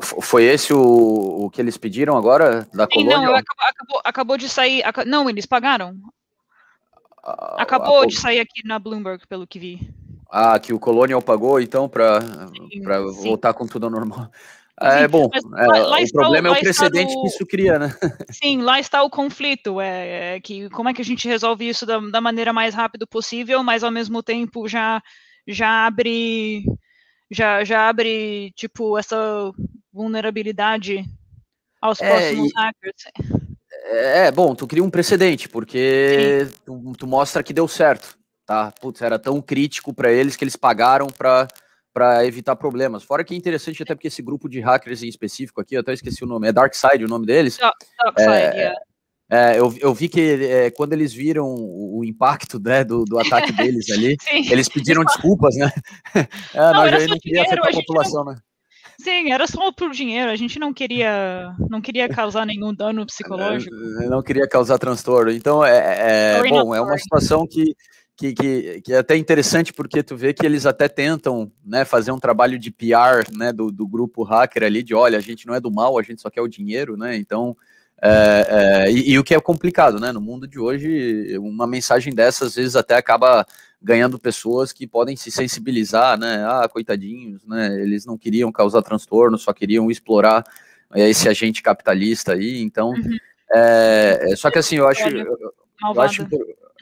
Foi 0.00 0.44
esse 0.44 0.72
o, 0.72 0.80
o 0.80 1.50
que 1.50 1.60
eles 1.60 1.76
pediram 1.76 2.16
agora 2.16 2.66
da 2.72 2.84
Sim, 2.84 3.04
colônia? 3.04 3.26
Não, 3.26 3.34
acabou, 3.34 3.66
acabou, 3.66 4.02
acabou 4.04 4.36
de 4.38 4.48
sair. 4.48 4.82
não, 5.06 5.28
eles 5.28 5.44
pagaram. 5.44 6.00
Ah, 7.22 7.62
acabou 7.62 8.02
a, 8.02 8.06
de 8.06 8.18
sair 8.18 8.40
aqui 8.40 8.66
na 8.66 8.78
Bloomberg, 8.78 9.26
pelo 9.26 9.46
que 9.46 9.58
vi. 9.58 9.94
Ah, 10.30 10.58
que 10.58 10.72
o 10.72 10.78
Colonial 10.78 11.20
pagou, 11.20 11.60
então, 11.60 11.88
para 11.88 12.20
voltar 13.22 13.52
com 13.52 13.66
tudo 13.66 13.86
ao 13.86 13.90
normal. 13.90 14.30
É 14.82 15.06
bom, 15.06 15.28
é, 15.58 15.66
lá, 15.66 16.00
o 16.00 16.12
problema 16.12 16.48
o, 16.48 16.54
é 16.54 16.56
o 16.56 16.60
precedente 16.60 17.14
que 17.14 17.26
isso 17.26 17.46
cria, 17.46 17.78
né? 17.78 17.94
Sim, 18.32 18.62
lá 18.62 18.80
está 18.80 19.02
o 19.02 19.10
conflito, 19.10 19.78
é, 19.78 20.36
é, 20.36 20.40
que 20.40 20.70
como 20.70 20.88
é 20.88 20.94
que 20.94 21.02
a 21.02 21.04
gente 21.04 21.28
resolve 21.28 21.68
isso 21.68 21.84
da, 21.84 21.98
da 21.98 22.20
maneira 22.20 22.50
mais 22.50 22.74
rápida 22.74 23.06
possível, 23.06 23.62
mas 23.62 23.84
ao 23.84 23.90
mesmo 23.90 24.22
tempo 24.22 24.66
já 24.66 25.02
já 25.46 25.86
abre 25.86 26.64
já, 27.30 27.62
já 27.62 27.88
abre 27.88 28.52
tipo 28.56 28.98
essa 28.98 29.52
vulnerabilidade 29.92 31.04
aos 31.80 32.00
é, 32.00 32.08
próximos 32.08 32.50
hackers. 32.56 33.02
É, 33.84 34.26
é, 34.26 34.32
bom, 34.32 34.54
tu 34.54 34.66
cria 34.66 34.82
um 34.82 34.90
precedente, 34.90 35.48
porque 35.48 36.48
tu, 36.64 36.92
tu, 36.96 37.06
mostra 37.06 37.42
que 37.42 37.52
deu 37.52 37.68
certo, 37.68 38.16
tá? 38.46 38.72
Putz, 38.80 39.02
era 39.02 39.18
tão 39.18 39.40
crítico 39.40 39.92
para 39.92 40.10
eles 40.10 40.36
que 40.36 40.44
eles 40.44 40.56
pagaram 40.56 41.06
para 41.06 41.46
para 41.92 42.24
evitar 42.24 42.56
problemas. 42.56 43.02
Fora 43.02 43.24
que 43.24 43.34
é 43.34 43.36
interessante 43.36 43.82
até 43.82 43.94
porque 43.94 44.08
esse 44.08 44.22
grupo 44.22 44.48
de 44.48 44.60
hackers 44.60 45.02
em 45.02 45.08
específico 45.08 45.60
aqui, 45.60 45.74
eu 45.74 45.80
até 45.80 45.92
esqueci 45.92 46.22
o 46.24 46.26
nome, 46.26 46.48
é 46.48 46.52
Darkside 46.52 47.04
o 47.04 47.08
nome 47.08 47.26
deles. 47.26 47.58
Darkside, 47.58 48.30
é, 48.30 48.66
é. 48.66 48.74
É, 49.32 49.56
eu, 49.56 49.72
eu, 49.78 49.94
vi 49.94 50.08
que 50.08 50.20
é, 50.20 50.72
quando 50.72 50.92
eles 50.92 51.12
viram 51.12 51.46
o, 51.46 52.00
o 52.00 52.04
impacto 52.04 52.58
né, 52.58 52.82
do, 52.82 53.04
do, 53.04 53.16
ataque 53.16 53.52
deles 53.52 53.88
ali, 53.94 54.16
eles 54.50 54.68
pediram 54.68 55.04
desculpas, 55.04 55.54
né? 55.54 55.70
É, 56.52 56.58
não, 56.58 56.72
nós 56.72 56.94
aí 56.94 57.06
não 57.06 57.18
queria 57.18 57.42
afetar 57.42 57.68
a 57.68 57.72
população, 57.72 58.24
não... 58.24 58.32
né? 58.32 58.38
Sim, 58.98 59.32
era 59.32 59.46
só 59.46 59.72
por 59.72 59.92
dinheiro. 59.92 60.30
A 60.30 60.36
gente 60.36 60.58
não 60.58 60.74
queria, 60.74 61.54
não 61.70 61.80
queria 61.80 62.08
causar 62.08 62.44
nenhum 62.44 62.74
dano 62.74 63.06
psicológico. 63.06 63.74
Não, 63.74 64.10
não 64.10 64.22
queria 64.22 64.48
causar 64.48 64.78
transtorno. 64.78 65.30
Então 65.30 65.64
é, 65.64 66.38
é 66.38 66.48
bom, 66.48 66.74
é 66.74 66.80
uma 66.80 66.98
situação 66.98 67.46
que 67.46 67.74
que, 68.20 68.34
que, 68.34 68.80
que, 68.82 68.92
é 68.92 68.98
até 68.98 69.16
interessante 69.16 69.72
porque 69.72 70.02
tu 70.02 70.14
vê 70.14 70.34
que 70.34 70.44
eles 70.44 70.66
até 70.66 70.88
tentam 70.88 71.50
né, 71.64 71.86
fazer 71.86 72.12
um 72.12 72.18
trabalho 72.18 72.58
de 72.58 72.70
PR 72.70 73.24
né, 73.34 73.50
do, 73.50 73.72
do 73.72 73.88
grupo 73.88 74.22
hacker 74.22 74.62
ali, 74.62 74.82
de 74.82 74.94
olha, 74.94 75.16
a 75.16 75.22
gente 75.22 75.46
não 75.46 75.54
é 75.54 75.60
do 75.60 75.70
mal, 75.70 75.98
a 75.98 76.02
gente 76.02 76.20
só 76.20 76.28
quer 76.28 76.42
o 76.42 76.48
dinheiro, 76.48 76.98
né? 76.98 77.16
Então 77.16 77.56
É, 78.02 78.46
é, 78.86 78.92
e, 78.92 79.12
e, 79.12 79.18
o 79.18 79.24
que 79.24 79.34
é 79.34 79.40
complicado, 79.40 79.98
né? 79.98 80.10
No 80.12 80.20
mundo 80.20 80.46
de 80.46 80.58
hoje, 80.58 81.36
uma 81.38 81.66
mensagem 81.66 82.14
dessas 82.14 82.48
às 82.48 82.54
vezes 82.54 82.76
até 82.76 82.94
acaba 82.94 83.46
ganhando 83.80 84.18
pessoas 84.18 84.72
que 84.72 84.86
podem 84.86 85.16
se 85.16 85.30
sensibilizar, 85.30 86.18
né? 86.18 86.44
Ah, 86.46 86.68
coitadinhos, 86.68 87.46
né? 87.46 87.80
Eles 87.80 88.04
não 88.04 88.18
queriam 88.18 88.52
causar 88.52 88.82
transtorno, 88.82 89.38
só 89.38 89.52
queriam 89.52 89.90
explorar 89.90 90.44
é, 90.94 91.08
esse 91.08 91.28
agente 91.28 91.62
capitalista 91.62 92.32
aí. 92.32 92.62
Então, 92.62 92.90
uhum. 92.90 93.16
é, 93.52 94.34
só 94.36 94.50
que 94.50 94.58
assim, 94.58 94.76
eu 94.76 94.88
acho, 94.88 95.06
eu, 95.08 95.54
eu 95.94 96.00
acho, 96.00 96.26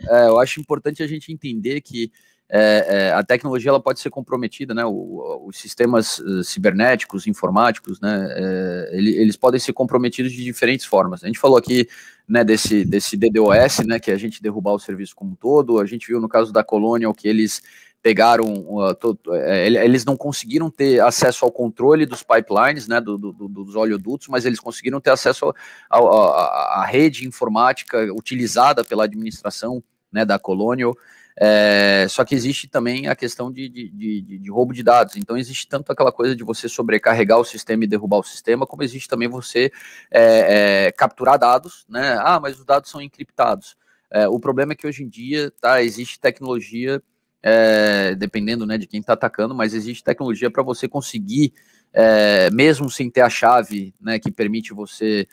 é, 0.03 0.27
eu 0.27 0.39
acho 0.39 0.61
importante 0.61 1.03
a 1.03 1.07
gente 1.07 1.33
entender 1.33 1.81
que 1.81 2.13
é, 2.51 2.87
é, 2.89 3.13
a 3.13 3.23
tecnologia 3.23 3.69
ela 3.69 3.81
pode 3.81 4.01
ser 4.01 4.09
comprometida, 4.09 4.73
né? 4.73 4.83
O, 4.85 5.45
os 5.47 5.59
sistemas 5.59 6.19
uh, 6.19 6.43
cibernéticos, 6.43 7.27
informáticos, 7.27 8.01
né? 8.01 8.27
É, 8.31 8.91
ele, 8.93 9.15
eles 9.17 9.37
podem 9.37 9.61
ser 9.61 9.75
comprometidos 9.75 10.33
de 10.33 10.43
diferentes 10.43 10.87
formas. 10.87 11.23
A 11.23 11.27
gente 11.27 11.39
falou 11.39 11.59
aqui, 11.59 11.87
né? 12.27 12.43
Desse, 12.43 12.87
desse 12.87 13.19
DDoS, 13.19 13.81
né? 13.87 13.99
Que 13.99 14.11
é 14.11 14.15
a 14.15 14.19
gente 14.19 14.43
derrubar 14.43 14.73
o 14.73 14.79
serviço 14.79 15.15
como 15.15 15.33
um 15.33 15.35
todo. 15.35 15.79
A 15.79 15.85
gente 15.85 16.07
viu 16.07 16.21
no 16.21 16.29
caso 16.29 16.51
da 16.51 16.65
Colonial 16.65 17.13
que 17.13 17.29
eles 17.29 17.63
pegaram, 18.09 18.65
uh, 18.71 18.95
to, 18.95 19.19
é, 19.35 19.67
eles 19.67 20.03
não 20.03 20.17
conseguiram 20.17 20.71
ter 20.71 20.99
acesso 20.99 21.45
ao 21.45 21.53
controle 21.53 22.07
dos 22.07 22.23
pipelines, 22.23 22.89
né? 22.89 23.03
Do, 23.03 23.19
do, 23.19 23.33
dos 23.33 23.77
oleodutos, 23.77 24.29
mas 24.29 24.47
eles 24.47 24.59
conseguiram 24.59 24.99
ter 24.99 25.11
acesso 25.11 25.55
à 25.91 26.87
rede 26.89 27.29
informática 27.29 27.99
utilizada 28.15 28.83
pela 28.83 29.05
administração, 29.05 29.85
né? 30.11 30.25
Da 30.25 30.39
Colonial. 30.39 30.97
É, 31.39 32.07
só 32.09 32.25
que 32.25 32.35
existe 32.35 32.67
também 32.67 33.09
a 33.09 33.15
questão 33.15 33.53
de, 33.53 33.69
de, 33.69 33.91
de, 33.91 34.39
de, 34.39 34.51
roubo 34.51 34.73
de 34.73 34.83
dados. 34.83 35.17
Então, 35.17 35.37
existe 35.37 35.69
tanto 35.69 35.93
aquela 35.93 36.11
coisa 36.11 36.35
de 36.35 36.43
você 36.43 36.67
sobrecarregar 36.67 37.39
o 37.39 37.45
sistema 37.45 37.85
e 37.85 37.87
derrubar 37.87 38.21
o 38.21 38.25
sistema, 38.25 38.67
como 38.67 38.83
existe 38.83 39.07
também 39.07 39.29
você 39.29 39.71
é, 40.11 40.87
é, 40.87 40.93
capturar 40.93 41.39
dados, 41.39 41.85
né? 41.91 42.19
Ah, 42.23 42.41
mas 42.41 42.59
os 42.59 42.65
dados 42.65 42.91
são 42.91 43.03
encriptados. 43.03 43.77
É, 44.11 44.27
o 44.27 44.41
problema 44.41 44.73
é 44.73 44.77
que 44.77 44.87
hoje 44.87 45.05
em 45.05 45.09
dia 45.09 45.53
tá, 45.61 45.83
existe 45.83 46.19
tecnologia, 46.19 47.03
é, 47.43 48.15
dependendo 48.15 48.67
né, 48.67 48.79
de 48.79 48.87
quem 48.87 49.01
está 49.01 49.13
atacando, 49.13 49.55
mas 49.55 49.75
existe 49.75 50.05
tecnologia 50.05 50.51
para 50.51 50.63
você 50.63 50.89
conseguir, 50.89 51.53
é, 51.93 52.51
mesmo 52.51 52.91
sem 52.91 53.11
ter 53.11 53.21
a 53.21 53.31
chave 53.31 53.95
né, 54.01 54.19
que 54.19 54.31
permite 54.31 54.73
você 54.73 55.27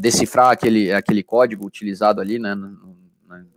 decifrar 0.00 0.50
aquele, 0.50 0.90
aquele 0.92 1.22
código 1.22 1.64
utilizado 1.64 2.20
ali 2.20 2.40
né, 2.40 2.56
no, 2.56 2.96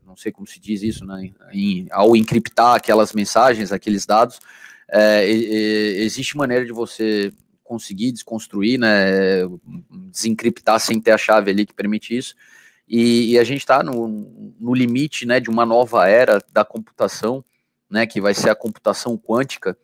não 0.07 0.15
sei 0.15 0.31
como 0.31 0.47
se 0.47 0.59
diz 0.59 0.81
isso, 0.81 1.05
né, 1.05 1.31
em, 1.51 1.87
ao 1.91 2.15
encriptar 2.15 2.75
aquelas 2.75 3.13
mensagens, 3.13 3.71
aqueles 3.71 4.03
dados, 4.03 4.39
é, 4.89 5.29
existe 5.29 6.35
maneira 6.35 6.65
de 6.65 6.71
você 6.71 7.31
conseguir 7.63 8.11
desconstruir, 8.11 8.79
né, 8.79 9.41
desencriptar 10.09 10.79
sem 10.79 10.99
ter 10.99 11.11
a 11.11 11.17
chave 11.17 11.51
ali 11.51 11.65
que 11.65 11.73
permite 11.73 12.17
isso, 12.17 12.33
e, 12.87 13.33
e 13.33 13.39
a 13.39 13.43
gente 13.43 13.59
está 13.59 13.83
no, 13.83 14.55
no 14.59 14.73
limite, 14.73 15.25
né, 15.25 15.39
de 15.39 15.49
uma 15.49 15.65
nova 15.65 16.07
era 16.07 16.41
da 16.51 16.65
computação, 16.65 17.45
né, 17.89 18.05
que 18.05 18.21
vai 18.21 18.33
ser 18.33 18.49
a 18.49 18.55
computação 18.55 19.17
quântica, 19.17 19.77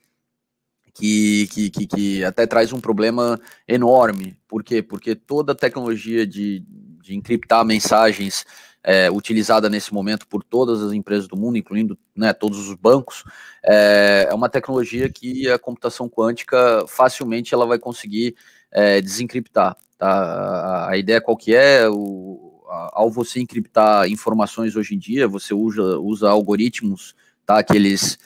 que, 0.93 1.47
que, 1.47 1.69
que, 1.69 1.87
que, 1.87 2.23
até 2.23 2.45
traz 2.45 2.71
um 2.71 2.79
problema 2.79 3.39
enorme. 3.67 4.37
Por 4.47 4.63
quê? 4.63 4.81
Porque 4.81 5.15
toda 5.15 5.53
a 5.53 5.55
tecnologia 5.55 6.25
de, 6.25 6.63
de 7.01 7.15
encriptar 7.15 7.65
mensagens 7.65 8.45
é, 8.83 9.09
utilizada 9.09 9.69
nesse 9.69 9.93
momento 9.93 10.27
por 10.27 10.43
todas 10.43 10.81
as 10.81 10.91
empresas 10.91 11.27
do 11.27 11.37
mundo, 11.37 11.57
incluindo 11.57 11.97
né, 12.15 12.33
todos 12.33 12.67
os 12.67 12.75
bancos, 12.75 13.23
é, 13.63 14.27
é, 14.29 14.33
uma 14.33 14.49
tecnologia 14.49 15.09
que 15.09 15.49
a 15.49 15.57
computação 15.57 16.09
quântica 16.09 16.85
facilmente 16.87 17.53
ela 17.53 17.65
vai 17.65 17.79
conseguir 17.79 18.35
é, 18.69 18.99
desencriptar. 19.01 19.77
Tá? 19.97 20.89
A, 20.89 20.97
ideia 20.97 21.21
qual 21.21 21.37
que 21.37 21.55
é? 21.55 21.87
O, 21.89 22.61
ao 22.91 23.09
você 23.09 23.39
encriptar 23.39 24.09
informações 24.09 24.75
hoje 24.75 24.95
em 24.95 24.99
dia, 24.99 25.27
você 25.27 25.53
usa, 25.53 25.97
usa 25.99 26.29
algoritmos, 26.29 27.15
tá? 27.45 27.59
aqueles 27.59 28.17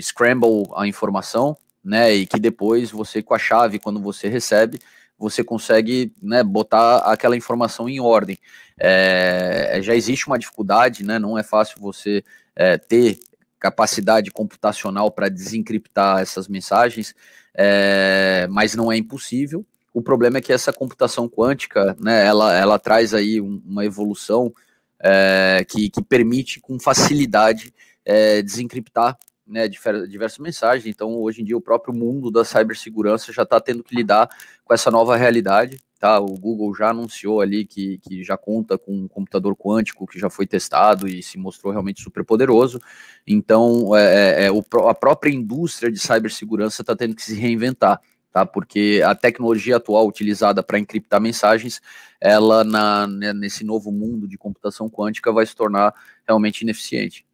scramble 0.00 0.64
a 0.76 0.86
informação, 0.86 1.56
né, 1.84 2.12
e 2.12 2.26
que 2.26 2.38
depois 2.38 2.90
você 2.90 3.22
com 3.22 3.34
a 3.34 3.38
chave, 3.38 3.78
quando 3.78 4.00
você 4.00 4.28
recebe, 4.28 4.78
você 5.18 5.42
consegue 5.42 6.12
né, 6.22 6.42
botar 6.42 6.98
aquela 6.98 7.36
informação 7.36 7.88
em 7.88 7.98
ordem. 7.98 8.38
É, 8.78 9.80
já 9.82 9.94
existe 9.94 10.26
uma 10.26 10.38
dificuldade, 10.38 11.04
né, 11.04 11.18
não 11.18 11.36
é 11.36 11.42
fácil 11.42 11.80
você 11.80 12.22
é, 12.54 12.76
ter 12.78 13.18
capacidade 13.58 14.30
computacional 14.30 15.10
para 15.10 15.28
desencriptar 15.28 16.20
essas 16.20 16.46
mensagens, 16.46 17.14
é, 17.54 18.46
mas 18.50 18.74
não 18.74 18.92
é 18.92 18.96
impossível. 18.96 19.66
O 19.92 20.00
problema 20.00 20.38
é 20.38 20.40
que 20.40 20.52
essa 20.52 20.72
computação 20.72 21.28
quântica, 21.28 21.96
né, 21.98 22.24
ela, 22.24 22.56
ela 22.56 22.78
traz 22.78 23.12
aí 23.12 23.40
um, 23.40 23.60
uma 23.66 23.84
evolução 23.84 24.52
é, 25.00 25.64
que, 25.68 25.90
que 25.90 26.02
permite 26.02 26.60
com 26.60 26.78
facilidade 26.78 27.72
é, 28.08 28.40
desencriptar 28.40 29.18
né, 29.46 29.68
diversas 29.68 30.38
mensagens. 30.38 30.86
Então, 30.86 31.14
hoje 31.20 31.42
em 31.42 31.44
dia, 31.44 31.56
o 31.56 31.60
próprio 31.60 31.94
mundo 31.94 32.30
da 32.30 32.44
cibersegurança 32.44 33.32
já 33.32 33.42
está 33.42 33.60
tendo 33.60 33.84
que 33.84 33.94
lidar 33.94 34.28
com 34.64 34.72
essa 34.72 34.90
nova 34.90 35.16
realidade. 35.16 35.78
Tá? 35.98 36.18
O 36.18 36.38
Google 36.38 36.74
já 36.74 36.90
anunciou 36.90 37.40
ali 37.40 37.66
que, 37.66 37.98
que 37.98 38.22
já 38.22 38.36
conta 38.36 38.78
com 38.78 38.94
um 38.94 39.08
computador 39.08 39.54
quântico 39.56 40.06
que 40.06 40.18
já 40.18 40.30
foi 40.30 40.46
testado 40.46 41.08
e 41.08 41.22
se 41.22 41.36
mostrou 41.38 41.72
realmente 41.72 42.02
super 42.02 42.24
poderoso. 42.24 42.80
Então, 43.26 43.94
é, 43.94 44.44
é, 44.44 44.46
é 44.46 44.52
o, 44.52 44.64
a 44.88 44.94
própria 44.94 45.30
indústria 45.30 45.90
de 45.90 45.98
cibersegurança 45.98 46.82
está 46.82 46.96
tendo 46.96 47.14
que 47.14 47.22
se 47.22 47.34
reinventar. 47.34 48.00
Tá, 48.30 48.44
porque 48.44 49.02
a 49.04 49.14
tecnologia 49.14 49.78
atual 49.78 50.06
utilizada 50.06 50.62
para 50.62 50.78
encriptar 50.78 51.18
mensagens, 51.18 51.80
ela 52.20 52.62
na, 52.62 53.06
né, 53.06 53.32
nesse 53.32 53.64
novo 53.64 53.90
mundo 53.90 54.28
de 54.28 54.36
computação 54.36 54.86
quântica 54.88 55.32
vai 55.32 55.46
se 55.46 55.56
tornar 55.56 55.94
realmente 56.26 56.60
ineficiente. 56.60 57.24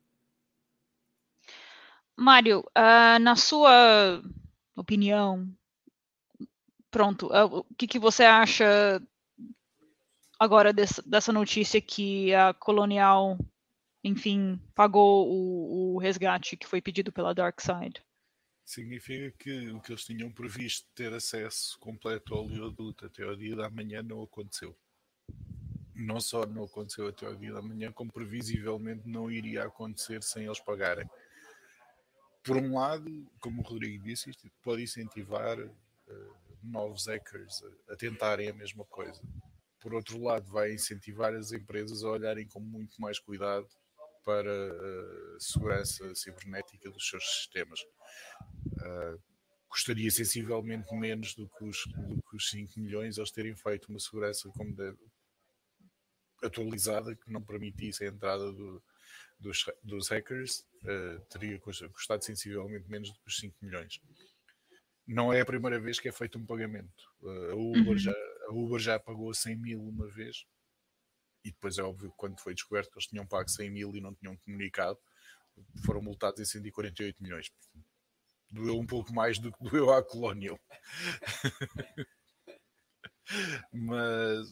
Mário, 2.16 2.60
uh, 2.60 3.18
na 3.20 3.34
sua 3.34 4.22
opinião, 4.76 5.52
pronto, 6.90 7.26
uh, 7.26 7.58
o 7.58 7.74
que, 7.76 7.88
que, 7.88 7.98
você 7.98 8.22
acha 8.22 9.02
agora 10.38 10.72
dessa, 10.72 11.02
dessa, 11.02 11.32
notícia 11.32 11.80
que 11.80 12.32
a 12.32 12.54
Colonial, 12.54 13.36
enfim, 14.02 14.60
pagou 14.74 15.28
o, 15.28 15.94
o 15.94 15.98
resgate 15.98 16.56
que 16.56 16.66
foi 16.66 16.80
pedido 16.80 17.10
pela 17.10 17.34
Dark 17.34 17.60
Side? 17.60 18.00
Significa 18.64 19.36
que 19.38 19.70
o 19.70 19.80
que 19.80 19.92
eles 19.92 20.04
tinham 20.04 20.30
previsto 20.30 20.88
ter 20.94 21.12
acesso 21.12 21.78
completo 21.80 22.32
ao 22.34 22.44
oleoduto 22.44 23.06
até 23.06 23.24
ao 23.24 23.36
dia 23.36 23.56
da 23.56 23.68
manhã 23.68 24.02
não 24.02 24.22
aconteceu. 24.22 24.74
Não 25.94 26.20
só 26.20 26.46
não 26.46 26.64
aconteceu 26.64 27.08
até 27.08 27.26
ao 27.26 27.34
dia 27.34 27.52
da 27.52 27.60
manhã, 27.60 27.92
como 27.92 28.10
previsivelmente 28.10 29.06
não 29.06 29.30
iria 29.30 29.64
acontecer 29.64 30.22
sem 30.22 30.46
eles 30.46 30.60
pagarem 30.60 31.08
por 32.44 32.58
um 32.58 32.74
lado, 32.74 33.26
como 33.40 33.62
o 33.62 33.64
Rodrigo 33.64 34.04
disse, 34.04 34.30
isto 34.30 34.50
pode 34.62 34.82
incentivar 34.82 35.58
uh, 35.58 36.36
novos 36.62 37.06
hackers 37.06 37.62
a, 37.88 37.94
a, 37.94 37.96
tentarem 37.96 38.50
a 38.50 38.54
mesma 38.54 38.84
coisa. 38.84 39.20
Por 39.80 39.94
outro 39.94 40.22
lado, 40.22 40.52
vai 40.52 40.72
incentivar 40.72 41.34
as 41.34 41.52
empresas 41.52 42.04
a 42.04 42.10
olharem 42.10 42.46
com 42.46 42.60
muito 42.60 43.00
mais 43.00 43.18
cuidado 43.18 43.66
para 44.22 44.50
a 45.36 45.40
segurança 45.40 46.14
cibernética 46.14 46.90
dos 46.90 47.08
seus 47.08 47.24
sistemas. 47.24 47.80
Uh, 47.80 49.20
custaria 49.68 50.10
sensivelmente 50.10 50.94
menos 50.94 51.34
do 51.34 51.48
que, 51.48 51.64
os, 51.64 51.84
do 51.86 52.22
que 52.22 52.36
os 52.36 52.50
5 52.50 52.78
milhões 52.78 53.18
eles 53.18 53.30
terem 53.30 53.56
feito 53.56 53.88
uma 53.88 53.98
segurança 53.98 54.48
como 54.50 54.74
deve, 54.74 54.98
atualizada 56.42 57.16
que 57.16 57.32
não 57.32 57.42
permitisse 57.42 58.04
a 58.04 58.08
entrada 58.08 58.52
do, 58.52 58.82
dos, 59.44 59.64
dos 59.82 60.08
hackers 60.08 60.60
uh, 60.84 61.20
teria 61.28 61.60
custado 61.60 62.24
sensivelmente 62.24 62.88
menos 62.88 63.10
do 63.10 63.20
que 63.20 63.28
os 63.28 63.36
5 63.36 63.54
milhões. 63.60 64.00
Não 65.06 65.30
é 65.32 65.42
a 65.42 65.46
primeira 65.46 65.78
vez 65.78 66.00
que 66.00 66.08
é 66.08 66.12
feito 66.12 66.38
um 66.38 66.46
pagamento. 66.46 67.04
Uh, 67.20 67.50
a, 67.50 67.54
Uber 67.54 67.88
uhum. 67.88 67.98
já, 67.98 68.14
a 68.48 68.52
Uber 68.52 68.78
já 68.80 68.98
pagou 68.98 69.32
100 69.34 69.56
mil 69.56 69.82
uma 69.82 70.08
vez 70.08 70.46
e 71.44 71.50
depois 71.50 71.76
é 71.76 71.82
óbvio 71.82 72.10
que 72.10 72.16
quando 72.16 72.40
foi 72.40 72.54
descoberto 72.54 72.90
que 72.90 72.98
eles 72.98 73.06
tinham 73.06 73.26
pago 73.26 73.50
100 73.50 73.70
mil 73.70 73.94
e 73.94 74.00
não 74.00 74.14
tinham 74.14 74.34
comunicado, 74.38 74.98
foram 75.84 76.00
multados 76.00 76.40
em 76.40 76.44
148 76.46 77.22
milhões. 77.22 77.52
Doeu 78.50 78.78
um 78.78 78.86
pouco 78.86 79.12
mais 79.12 79.38
do 79.38 79.52
que 79.52 79.62
doeu 79.62 79.92
à 79.92 80.02
Colonial. 80.02 80.58
Mas 83.72 84.50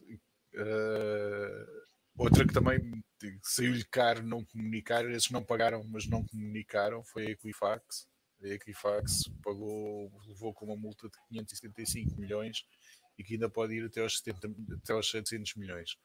uh, 0.54 1.86
outra 2.14 2.46
que 2.46 2.52
também 2.52 3.02
saiu-lhe 3.42 3.84
caro 3.84 4.22
não 4.22 4.44
comunicar, 4.44 5.08
esses 5.10 5.30
não 5.30 5.42
pagaram, 5.42 5.84
mas 5.84 6.06
não 6.06 6.24
comunicaram, 6.24 7.02
foi 7.04 7.26
a 7.26 7.30
Equifax. 7.30 8.08
A 8.42 8.48
Equifax 8.48 9.30
pagou, 9.42 10.10
levou 10.26 10.52
com 10.52 10.66
uma 10.66 10.76
multa 10.76 11.08
de 11.08 11.16
575 11.28 12.20
milhões 12.20 12.64
e 13.16 13.22
que 13.22 13.34
ainda 13.34 13.48
pode 13.48 13.74
ir 13.74 13.84
até 13.84 14.00
aos, 14.00 14.18
70, 14.18 14.74
até 14.74 14.92
aos 14.92 15.10
700 15.10 15.54
milhões. 15.54 15.96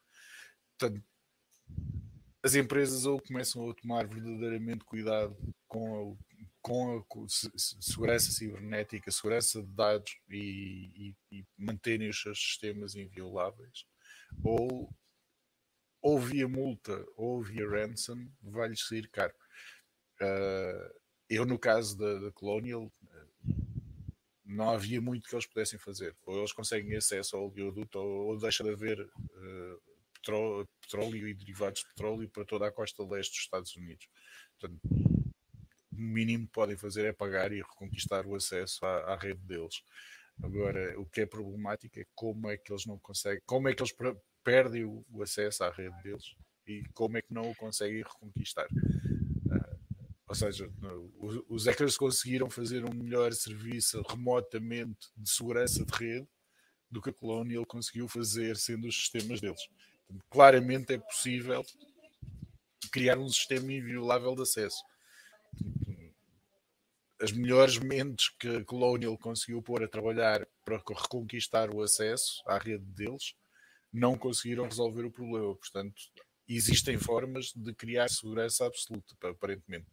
Portanto, 0.78 1.04
as 2.44 2.56
empresas 2.56 3.06
ou 3.06 3.22
começam 3.22 3.70
a 3.70 3.74
tomar 3.74 4.08
verdadeiramente 4.08 4.86
cuidado 4.86 5.36
com 5.68 6.18
a, 6.62 7.04
com 7.04 7.24
a 7.24 7.28
segurança 7.28 8.32
cibernética, 8.32 9.12
segurança 9.12 9.62
de 9.62 9.68
dados 9.70 10.18
e, 10.30 11.16
e, 11.32 11.38
e 11.40 11.46
manterem 11.58 12.10
os 12.10 12.22
seus 12.22 12.40
sistemas 12.40 12.96
invioláveis, 12.96 13.86
ou, 14.44 14.90
ou 16.02 16.20
via 16.20 16.48
multa 16.48 17.06
ou 17.16 17.42
via 17.42 17.68
ransom, 17.68 18.28
vai-lhes 18.42 18.88
sair 18.88 19.10
caro. 19.10 19.34
Uh, 20.22 20.94
eu, 21.30 21.46
no 21.46 21.60
caso 21.60 21.98
da, 21.98 22.20
da 22.20 22.32
Colonial, 22.32 22.92
não 24.46 24.70
havia 24.70 25.02
muito 25.02 25.28
que 25.28 25.36
eles 25.36 25.46
pudessem 25.46 25.78
fazer. 25.78 26.16
Ou 26.26 26.38
eles 26.38 26.54
conseguem 26.54 26.96
acesso 26.96 27.36
ao 27.36 27.50
oleoduto, 27.50 28.00
ou, 28.00 28.28
ou 28.28 28.40
deixa 28.40 28.64
de 28.64 28.70
haver 28.70 29.00
uh, 29.02 29.82
petróleo, 30.14 30.68
petróleo, 30.82 31.28
e 31.28 31.34
derivados 31.34 31.82
de 31.82 31.88
petróleo 31.88 32.30
para 32.30 32.46
toda 32.46 32.68
a 32.68 32.72
costa 32.72 33.04
leste 33.04 33.32
dos 33.32 33.40
Estados 33.40 33.76
Unidos. 33.76 34.08
Portanto, 34.58 34.80
o 35.92 36.02
mínimo 36.02 36.46
que 36.48 36.54
podem 36.54 36.78
fazer 36.78 37.06
é 37.06 37.14
pagar 37.14 37.52
e 37.52 37.58
reconquistar 37.58 38.26
o 38.26 38.36
acesso 38.36 38.86
à, 38.86 39.14
à, 39.14 39.16
rede 39.18 39.42
deles. 39.42 39.84
Agora, 40.42 41.00
o 41.00 41.06
que 41.06 41.22
é 41.22 41.26
problemático 41.26 42.00
é 42.00 42.06
como 42.14 42.50
é 42.50 42.58
que 42.58 42.72
eles 42.72 42.86
não 42.86 42.98
conseguem, 43.00 43.42
como 43.46 43.68
é 43.68 43.74
que 43.74 43.82
eles 43.82 43.92
perdem 44.48 44.86
o, 44.86 45.06
o 45.12 45.22
acesso 45.22 45.66
à 45.66 45.70
rede 45.70 46.02
deles 46.02 46.34
e 46.66 46.82
como 46.94 47.18
é 47.18 47.22
que 47.22 47.34
não 47.34 47.52
o 47.52 47.56
conseguem 47.56 48.02
reconquistar. 48.02 48.66
Uh, 48.72 49.78
ou 50.26 50.34
seja, 50.34 50.72
os 51.50 51.66
hackers 51.66 51.98
conseguiram 51.98 52.50
fazer 52.50 52.86
um 52.86 52.94
melhor 52.94 53.34
serviço 53.34 54.02
remotamente 54.08 55.10
de 55.18 55.30
segurança 55.30 55.84
de 55.84 55.94
rede 55.94 56.28
do 56.90 57.02
que 57.02 57.10
a 57.10 57.14
Colonial 57.14 57.66
conseguiu 57.66 58.08
fazer 58.08 58.56
sendo 58.56 58.88
os 58.88 58.96
sistemas 58.96 59.42
deles. 59.42 59.68
claramente 60.30 60.94
é 60.94 60.98
possível 60.98 61.62
criar 62.90 63.18
um 63.18 63.28
sistema 63.28 63.74
inviolável 63.74 64.34
de 64.34 64.44
acesso 64.44 64.82
as 67.20 67.34
melhores 67.34 67.78
mentes 67.80 68.30
que 68.40 68.48
a 68.48 68.64
Colonial 68.64 69.18
conseguiu 69.18 69.62
pôr 69.62 69.84
a 69.84 69.90
trabalhar 69.90 70.48
para 70.64 70.78
reconquistar 70.78 71.70
o 71.70 71.82
acesso 71.82 72.42
à 72.46 72.58
rede 72.58 72.86
deles 72.86 73.36
não 73.92 74.18
conseguiram 74.18 74.66
resolver 74.66 75.06
o 75.06 75.12
problema. 75.12 75.56
Portanto, 75.56 75.96
existem 76.48 76.98
formas 76.98 77.52
de 77.56 77.74
criar 77.74 78.10
segurança 78.10 78.66
absoluta, 78.66 79.16
aparentemente. 79.24 79.88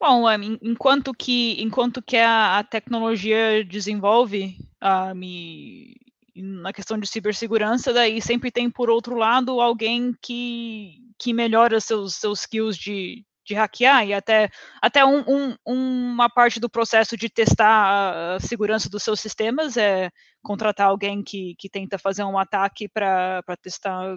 Bom, 0.00 0.24
enquanto 0.60 1.14
que 1.14 1.62
enquanto 1.62 2.02
que 2.02 2.16
a, 2.16 2.58
a 2.58 2.64
tecnologia 2.64 3.64
desenvolve 3.64 4.56
uh, 4.82 5.14
me, 5.14 5.94
na 6.34 6.72
questão 6.72 6.98
de 6.98 7.06
cibersegurança, 7.06 7.92
daí 7.92 8.20
sempre 8.20 8.50
tem 8.50 8.68
por 8.68 8.90
outro 8.90 9.16
lado 9.16 9.60
alguém 9.60 10.12
que, 10.20 10.98
que 11.16 11.32
melhora 11.32 11.80
seus, 11.80 12.16
seus 12.16 12.40
skills 12.40 12.76
de, 12.76 13.24
de 13.44 13.54
hackear 13.54 14.06
e 14.06 14.14
até, 14.14 14.48
até 14.80 15.04
um, 15.04 15.24
um, 15.26 15.56
uma 15.66 16.28
parte 16.28 16.60
do 16.60 16.70
processo 16.70 17.16
de 17.16 17.28
testar 17.28 18.36
a 18.36 18.40
segurança 18.40 18.88
dos 18.88 19.02
seus 19.02 19.20
sistemas 19.20 19.76
é 19.76 20.10
contratar 20.42 20.88
alguém 20.88 21.22
que, 21.22 21.54
que 21.58 21.68
tenta 21.68 21.98
fazer 21.98 22.24
um 22.24 22.38
ataque 22.38 22.88
para 22.88 23.42
testar 23.60 24.16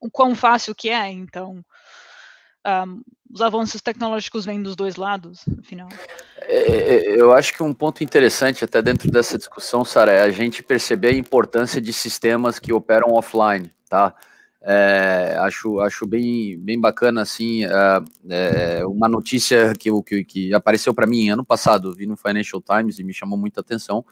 o 0.00 0.10
quão 0.10 0.34
fácil 0.34 0.74
que 0.74 0.88
é. 0.88 1.10
Então, 1.10 1.62
um, 2.66 3.02
os 3.32 3.40
avanços 3.40 3.80
tecnológicos 3.80 4.44
vêm 4.44 4.62
dos 4.62 4.74
dois 4.74 4.96
lados, 4.96 5.44
afinal. 5.58 5.88
É, 6.42 6.56
é, 6.56 7.20
eu 7.20 7.32
acho 7.32 7.52
que 7.52 7.62
um 7.62 7.74
ponto 7.74 8.02
interessante 8.02 8.64
até 8.64 8.80
dentro 8.80 9.10
dessa 9.10 9.36
discussão, 9.36 9.84
Sara, 9.84 10.12
é 10.12 10.22
a 10.22 10.30
gente 10.30 10.62
perceber 10.62 11.08
a 11.08 11.12
importância 11.12 11.80
de 11.80 11.92
sistemas 11.92 12.58
que 12.58 12.72
operam 12.72 13.12
offline, 13.12 13.70
tá? 13.88 14.14
É, 14.70 15.34
acho, 15.38 15.80
acho 15.80 16.06
bem, 16.06 16.58
bem 16.58 16.78
bacana, 16.78 17.22
assim, 17.22 17.64
é, 17.64 17.70
é 18.80 18.86
uma 18.86 19.08
notícia 19.08 19.72
que, 19.72 19.90
que, 20.02 20.24
que 20.24 20.52
apareceu 20.52 20.92
para 20.92 21.06
mim 21.06 21.30
ano 21.30 21.42
passado, 21.42 21.94
vi 21.94 22.04
no 22.04 22.18
Financial 22.18 22.60
Times 22.60 22.98
e 22.98 23.02
me 23.02 23.14
chamou 23.14 23.38
muita 23.38 23.62
atenção, 23.62 24.04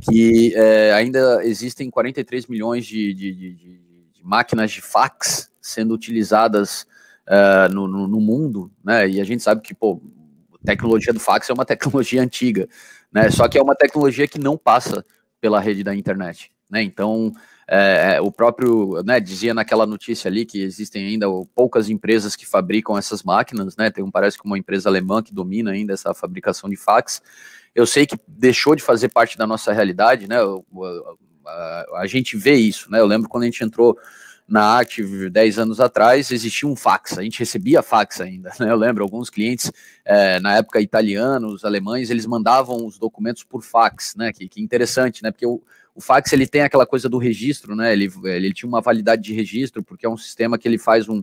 que 0.00 0.52
é, 0.56 0.92
ainda 0.92 1.44
existem 1.44 1.88
43 1.88 2.48
milhões 2.48 2.84
de, 2.84 3.14
de, 3.14 3.32
de, 3.32 3.54
de, 3.54 3.80
máquinas 4.24 4.72
de 4.72 4.80
fax 4.80 5.52
sendo 5.60 5.94
utilizadas 5.94 6.84
é, 7.24 7.68
no, 7.68 7.86
no, 7.86 8.08
no, 8.08 8.20
mundo, 8.20 8.72
né, 8.84 9.08
e 9.08 9.20
a 9.20 9.24
gente 9.24 9.44
sabe 9.44 9.60
que, 9.60 9.72
pô, 9.72 10.02
a 10.52 10.66
tecnologia 10.66 11.12
do 11.12 11.20
fax 11.20 11.48
é 11.48 11.52
uma 11.52 11.62
tecnologia 11.64 12.20
antiga, 12.20 12.68
né, 13.12 13.30
só 13.30 13.46
que 13.46 13.56
é 13.56 13.62
uma 13.62 13.76
tecnologia 13.76 14.26
que 14.26 14.40
não 14.40 14.58
passa 14.58 15.06
pela 15.40 15.60
rede 15.60 15.84
da 15.84 15.94
internet, 15.94 16.50
né, 16.68 16.82
então 16.82 17.32
é, 17.68 18.16
é, 18.16 18.20
o 18.20 18.30
próprio, 18.30 19.02
né, 19.02 19.20
dizia 19.20 19.54
naquela 19.54 19.86
notícia 19.86 20.28
ali 20.28 20.44
que 20.44 20.60
existem 20.62 21.06
ainda 21.06 21.26
poucas 21.54 21.88
empresas 21.88 22.34
que 22.36 22.46
fabricam 22.46 22.96
essas 22.96 23.22
máquinas, 23.22 23.76
né, 23.76 23.90
tem 23.90 24.02
um, 24.02 24.10
parece 24.10 24.38
que 24.38 24.44
uma 24.44 24.58
empresa 24.58 24.88
alemã 24.88 25.22
que 25.22 25.32
domina 25.32 25.70
ainda 25.70 25.92
essa 25.92 26.12
fabricação 26.12 26.68
de 26.68 26.76
fax. 26.76 27.22
Eu 27.74 27.86
sei 27.86 28.06
que 28.06 28.16
deixou 28.26 28.74
de 28.74 28.82
fazer 28.82 29.08
parte 29.08 29.38
da 29.38 29.46
nossa 29.46 29.72
realidade, 29.72 30.28
né, 30.28 30.36
a, 30.36 31.48
a, 31.48 32.00
a 32.00 32.06
gente 32.06 32.36
vê 32.36 32.54
isso, 32.54 32.90
né, 32.90 33.00
eu 33.00 33.06
lembro 33.06 33.28
quando 33.28 33.44
a 33.44 33.46
gente 33.46 33.64
entrou 33.64 33.96
na 34.46 34.80
Active 34.80 35.30
10 35.30 35.58
anos 35.60 35.80
atrás, 35.80 36.30
existia 36.30 36.68
um 36.68 36.76
fax, 36.76 37.16
a 37.16 37.22
gente 37.22 37.38
recebia 37.38 37.82
fax 37.82 38.20
ainda, 38.20 38.52
né? 38.60 38.70
Eu 38.70 38.76
lembro, 38.76 39.02
alguns 39.02 39.30
clientes, 39.30 39.72
é, 40.04 40.38
na 40.40 40.56
época 40.56 40.80
italianos, 40.80 41.64
alemães, 41.64 42.10
eles 42.10 42.26
mandavam 42.26 42.84
os 42.84 42.98
documentos 42.98 43.44
por 43.44 43.62
fax, 43.62 44.14
né? 44.14 44.30
Que, 44.30 44.48
que 44.48 44.60
interessante, 44.60 45.22
né? 45.22 45.30
Porque 45.30 45.46
o, 45.46 45.62
o 45.94 46.00
fax 46.00 46.32
ele 46.32 46.46
tem 46.46 46.62
aquela 46.62 46.86
coisa 46.86 47.08
do 47.08 47.18
registro, 47.18 47.76
né? 47.76 47.92
Ele, 47.92 48.10
ele 48.24 48.52
tinha 48.52 48.68
uma 48.68 48.80
validade 48.80 49.22
de 49.22 49.34
registro, 49.34 49.82
porque 49.82 50.06
é 50.06 50.08
um 50.08 50.16
sistema 50.16 50.58
que 50.58 50.66
ele 50.66 50.78
faz 50.78 51.08
um, 51.08 51.22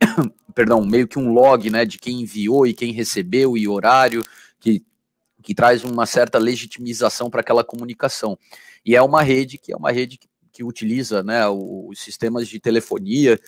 perdão, 0.54 0.84
meio 0.84 1.08
que 1.08 1.18
um 1.18 1.32
log, 1.32 1.68
né, 1.70 1.84
de 1.84 1.98
quem 1.98 2.22
enviou 2.22 2.66
e 2.66 2.74
quem 2.74 2.92
recebeu 2.92 3.56
e 3.56 3.66
horário, 3.66 4.22
que, 4.60 4.84
que 5.42 5.54
traz 5.54 5.84
uma 5.84 6.06
certa 6.06 6.38
legitimização 6.38 7.28
para 7.30 7.40
aquela 7.40 7.64
comunicação. 7.64 8.38
E 8.84 8.94
é 8.94 9.02
uma 9.02 9.22
rede 9.22 9.58
que 9.58 9.72
é 9.72 9.76
uma 9.76 9.90
rede 9.90 10.18
que, 10.18 10.28
que 10.52 10.64
utiliza, 10.64 11.22
né, 11.22 11.46
os 11.48 12.00
sistemas 12.00 12.48
de 12.48 12.60
telefonia, 12.60 13.38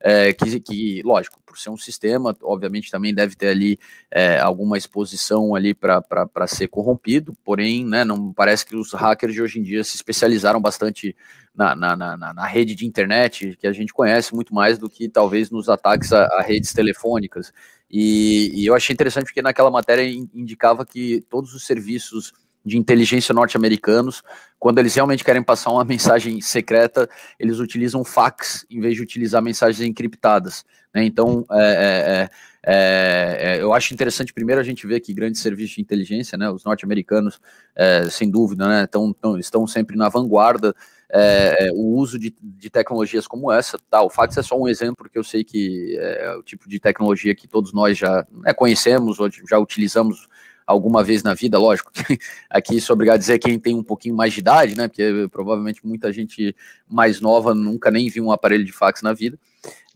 é, 0.00 0.32
que, 0.32 0.58
que, 0.60 1.02
lógico, 1.04 1.38
por 1.44 1.58
ser 1.58 1.70
um 1.70 1.76
sistema, 1.76 2.34
obviamente 2.42 2.90
também 2.90 3.14
deve 3.14 3.36
ter 3.36 3.48
ali 3.48 3.78
é, 4.10 4.38
alguma 4.38 4.78
exposição 4.78 5.54
ali 5.54 5.74
para 5.74 6.46
ser 6.46 6.68
corrompido, 6.68 7.36
porém, 7.44 7.84
né, 7.84 8.04
não 8.04 8.32
parece 8.32 8.64
que 8.64 8.74
os 8.74 8.92
hackers 8.92 9.34
de 9.34 9.42
hoje 9.42 9.58
em 9.58 9.62
dia 9.62 9.84
se 9.84 9.96
especializaram 9.96 10.60
bastante 10.60 11.14
na, 11.54 11.74
na, 11.74 11.96
na, 11.96 12.16
na 12.16 12.46
rede 12.46 12.74
de 12.74 12.86
internet, 12.86 13.56
que 13.60 13.66
a 13.66 13.72
gente 13.72 13.92
conhece 13.92 14.34
muito 14.34 14.54
mais 14.54 14.78
do 14.78 14.88
que 14.88 15.08
talvez 15.08 15.50
nos 15.50 15.68
ataques 15.68 16.12
a, 16.12 16.24
a 16.24 16.42
redes 16.42 16.72
telefônicas. 16.72 17.52
E, 17.90 18.52
e 18.54 18.66
eu 18.66 18.74
achei 18.74 18.94
interessante 18.94 19.24
porque 19.24 19.42
naquela 19.42 19.70
matéria 19.70 20.02
indicava 20.32 20.86
que 20.86 21.24
todos 21.28 21.52
os 21.54 21.66
serviços 21.66 22.32
de 22.64 22.78
inteligência 22.78 23.34
norte-americanos, 23.34 24.22
quando 24.58 24.78
eles 24.78 24.94
realmente 24.94 25.24
querem 25.24 25.42
passar 25.42 25.70
uma 25.70 25.84
mensagem 25.86 26.40
secreta, 26.40 27.08
eles 27.38 27.58
utilizam 27.58 28.04
fax 28.04 28.66
em 28.70 28.80
vez 28.80 28.94
de 28.96 29.02
utilizar 29.02 29.42
mensagens 29.42 29.86
encriptadas. 29.86 30.64
Né? 30.94 31.04
Então, 31.04 31.44
é, 31.50 32.28
é, 32.66 32.72
é, 32.72 33.56
é 33.56 33.62
eu 33.62 33.72
acho 33.72 33.94
interessante 33.94 34.32
primeiro 34.32 34.60
a 34.60 34.64
gente 34.64 34.86
ver 34.86 35.00
que 35.00 35.14
grandes 35.14 35.40
serviços 35.40 35.76
de 35.76 35.80
inteligência, 35.80 36.36
né, 36.36 36.50
os 36.50 36.64
norte-americanos, 36.64 37.40
é, 37.74 38.04
sem 38.10 38.30
dúvida, 38.30 38.68
né, 38.68 38.86
tão, 38.86 39.12
tão, 39.12 39.38
estão 39.38 39.66
sempre 39.66 39.96
na 39.96 40.08
vanguarda. 40.08 40.74
É, 41.12 41.70
o 41.72 41.96
uso 41.96 42.16
de, 42.20 42.32
de, 42.40 42.70
tecnologias 42.70 43.26
como 43.26 43.50
essa, 43.50 43.76
tá? 43.90 44.00
O 44.00 44.08
fax 44.08 44.36
é 44.36 44.42
só 44.42 44.56
um 44.56 44.68
exemplo, 44.68 44.98
porque 44.98 45.18
eu 45.18 45.24
sei 45.24 45.42
que 45.42 45.98
é 45.98 46.36
o 46.36 46.42
tipo 46.42 46.68
de 46.68 46.78
tecnologia 46.78 47.34
que 47.34 47.48
todos 47.48 47.72
nós 47.72 47.98
já 47.98 48.24
né, 48.30 48.54
conhecemos 48.54 49.18
ou 49.18 49.28
já 49.28 49.58
utilizamos 49.58 50.28
alguma 50.66 51.02
vez 51.02 51.22
na 51.22 51.34
vida, 51.34 51.58
lógico, 51.58 51.90
aqui 52.48 52.80
sou 52.80 52.94
obrigado 52.94 53.16
a 53.16 53.18
dizer 53.18 53.38
quem 53.38 53.58
tem 53.58 53.74
um 53.74 53.82
pouquinho 53.82 54.14
mais 54.14 54.32
de 54.32 54.40
idade, 54.40 54.76
né, 54.76 54.88
porque 54.88 55.28
provavelmente 55.30 55.86
muita 55.86 56.12
gente 56.12 56.54
mais 56.88 57.20
nova 57.20 57.54
nunca 57.54 57.90
nem 57.90 58.08
viu 58.08 58.24
um 58.24 58.32
aparelho 58.32 58.64
de 58.64 58.72
fax 58.72 59.02
na 59.02 59.12
vida, 59.12 59.38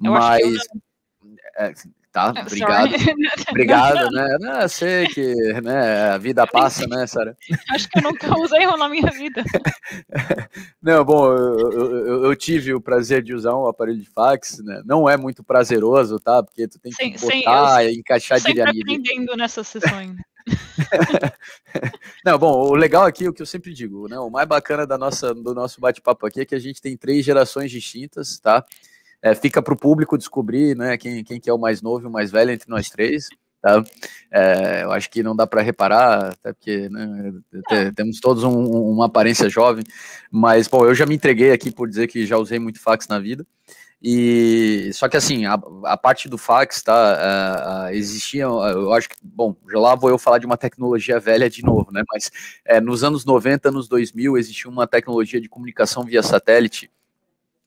eu 0.03 0.12
mas... 0.12 0.59
É, 1.57 1.72
tá, 2.12 2.33
é, 2.37 2.42
obrigado, 2.42 2.90
obrigado, 3.50 4.11
né, 4.11 4.37
não, 4.40 4.68
sei 4.68 5.07
que, 5.07 5.35
né, 5.62 6.11
a 6.11 6.18
vida 6.18 6.44
passa, 6.46 6.87
né, 6.87 7.07
Sara? 7.07 7.37
Acho 7.70 7.88
que 7.88 7.98
eu 7.98 8.03
nunca 8.03 8.27
usei 8.38 8.66
um 8.66 8.77
na 8.77 8.88
minha 8.88 9.11
vida. 9.12 9.44
não, 10.83 11.05
bom, 11.05 11.33
eu, 11.33 11.72
eu, 11.72 12.24
eu, 12.24 12.37
tive 12.37 12.74
o 12.74 12.81
prazer 12.81 13.22
de 13.22 13.33
usar 13.33 13.57
um 13.57 13.66
aparelho 13.66 14.00
de 14.00 14.09
fax, 14.11 14.59
né, 14.64 14.83
não 14.85 15.09
é 15.09 15.16
muito 15.16 15.44
prazeroso, 15.44 16.18
tá, 16.18 16.42
porque 16.42 16.66
tu 16.66 16.79
tem 16.81 16.92
que 16.92 17.18
sim, 17.18 17.42
botar 17.44 17.85
e 17.85 17.94
encaixar 17.98 18.40
direitinho. 18.40 18.66
Sempre 18.66 18.83
aprendendo 18.83 19.37
nessas 19.37 19.68
sessões. 19.68 20.16
Não, 22.24 22.38
bom, 22.38 22.68
o 22.68 22.74
legal 22.74 23.04
aqui, 23.04 23.28
o 23.28 23.33
que 23.33 23.42
eu 23.42 23.46
sempre 23.46 23.72
digo, 23.72 24.09
né? 24.09 24.18
O 24.18 24.30
mais 24.30 24.46
bacana 24.46 24.87
da 24.87 24.98
nossa, 24.98 25.35
do 25.35 25.54
nosso 25.54 25.81
bate-papo 25.81 26.27
aqui 26.27 26.40
é 26.40 26.44
que 26.44 26.54
a 26.54 26.58
gente 26.58 26.81
tem 26.81 26.96
três 26.96 27.25
gerações 27.25 27.71
distintas, 27.71 28.38
tá? 28.38 28.64
É, 29.23 29.35
fica 29.35 29.62
para 29.62 29.75
o 29.75 29.79
público 29.79 30.19
descobrir, 30.19 30.77
né? 30.77 30.98
Quem, 30.98 31.25
quem 31.25 31.40
que 31.40 31.48
é 31.48 31.54
o 31.54 31.58
mais 31.58 31.81
novo 31.81 32.04
e 32.04 32.08
o 32.08 32.12
mais 32.12 32.31
velho 32.31 32.50
entre 32.50 32.69
nós 32.69 32.90
três. 32.90 33.29
Tá? 33.64 33.83
É, 34.31 34.83
eu 34.83 34.92
acho 34.92 35.08
que 35.08 35.23
não 35.23 35.35
dá 35.35 35.46
para 35.46 35.62
reparar, 35.62 36.33
até 36.33 36.52
porque 36.52 36.87
né, 36.90 37.33
temos 37.96 38.21
todos 38.21 38.44
um, 38.44 38.52
uma 38.52 39.06
aparência 39.06 39.48
jovem, 39.48 39.83
mas 40.31 40.69
bom, 40.69 40.85
eu 40.85 40.94
já 40.94 41.06
me 41.06 41.14
entreguei 41.14 41.50
aqui 41.50 41.71
por 41.71 41.88
dizer 41.88 42.06
que 42.06 42.27
já 42.27 42.37
usei 42.37 42.58
muito 42.58 42.79
fax 42.79 43.08
na 43.08 43.19
vida. 43.19 43.46
E 44.07 44.90
só 44.92 45.09
que 45.09 45.17
assim, 45.17 45.46
a, 45.46 45.59
a 45.85 45.96
parte 45.96 46.29
do 46.29 46.37
fax, 46.37 46.83
tá? 46.83 46.92
Uh, 46.92 47.87
uh, 47.87 47.94
existia, 47.94 48.42
eu 48.42 48.92
acho 48.92 49.09
que, 49.09 49.17
bom, 49.23 49.57
já 49.73 49.79
lá 49.79 49.94
vou 49.94 50.11
eu 50.11 50.19
falar 50.19 50.37
de 50.37 50.44
uma 50.44 50.59
tecnologia 50.59 51.19
velha 51.19 51.48
de 51.48 51.65
novo, 51.65 51.90
né? 51.90 52.02
Mas 52.13 52.31
é, 52.67 52.83
nos 52.83 53.02
anos 53.02 53.25
90, 53.25 53.71
anos 53.71 53.88
2000, 53.88 54.37
existia 54.37 54.71
uma 54.71 54.87
tecnologia 54.87 55.40
de 55.40 55.48
comunicação 55.48 56.05
via 56.05 56.23
satélite 56.23 56.90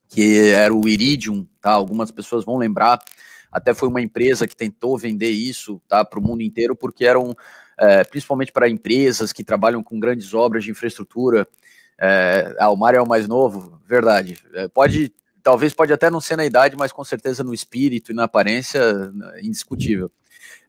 que 0.09 0.49
era 0.49 0.71
o 0.71 0.87
Iridium, 0.87 1.43
tá? 1.59 1.71
Algumas 1.71 2.11
pessoas 2.11 2.45
vão 2.45 2.57
lembrar. 2.57 2.99
Até 3.51 3.73
foi 3.73 3.89
uma 3.89 3.99
empresa 4.01 4.47
que 4.47 4.55
tentou 4.55 4.95
vender 4.95 5.31
isso, 5.31 5.81
tá, 5.87 6.05
para 6.05 6.19
o 6.19 6.21
mundo 6.21 6.43
inteiro, 6.43 6.75
porque 6.75 7.03
eram 7.03 7.35
principalmente 8.09 8.51
para 8.51 8.69
empresas 8.69 9.33
que 9.33 9.43
trabalham 9.43 9.83
com 9.83 9.99
grandes 9.99 10.33
obras 10.35 10.63
de 10.63 10.71
infraestrutura. 10.71 11.47
É, 11.99 12.55
ah, 12.59 12.69
o 12.69 12.75
Mário 12.75 12.97
é 12.97 13.01
o 13.01 13.07
mais 13.07 13.27
novo, 13.27 13.81
verdade. 13.87 14.37
É, 14.53 14.67
pode 14.67 15.11
talvez 15.47 15.73
pode 15.73 15.93
até 15.93 16.09
não 16.09 16.19
ser 16.19 16.35
na 16.35 16.45
idade, 16.45 16.75
mas 16.75 16.91
com 16.91 17.05
certeza 17.05 17.41
no 17.41 17.53
espírito 17.53 18.11
e 18.11 18.13
na 18.13 18.25
aparência, 18.25 18.81
indiscutível. 19.41 20.11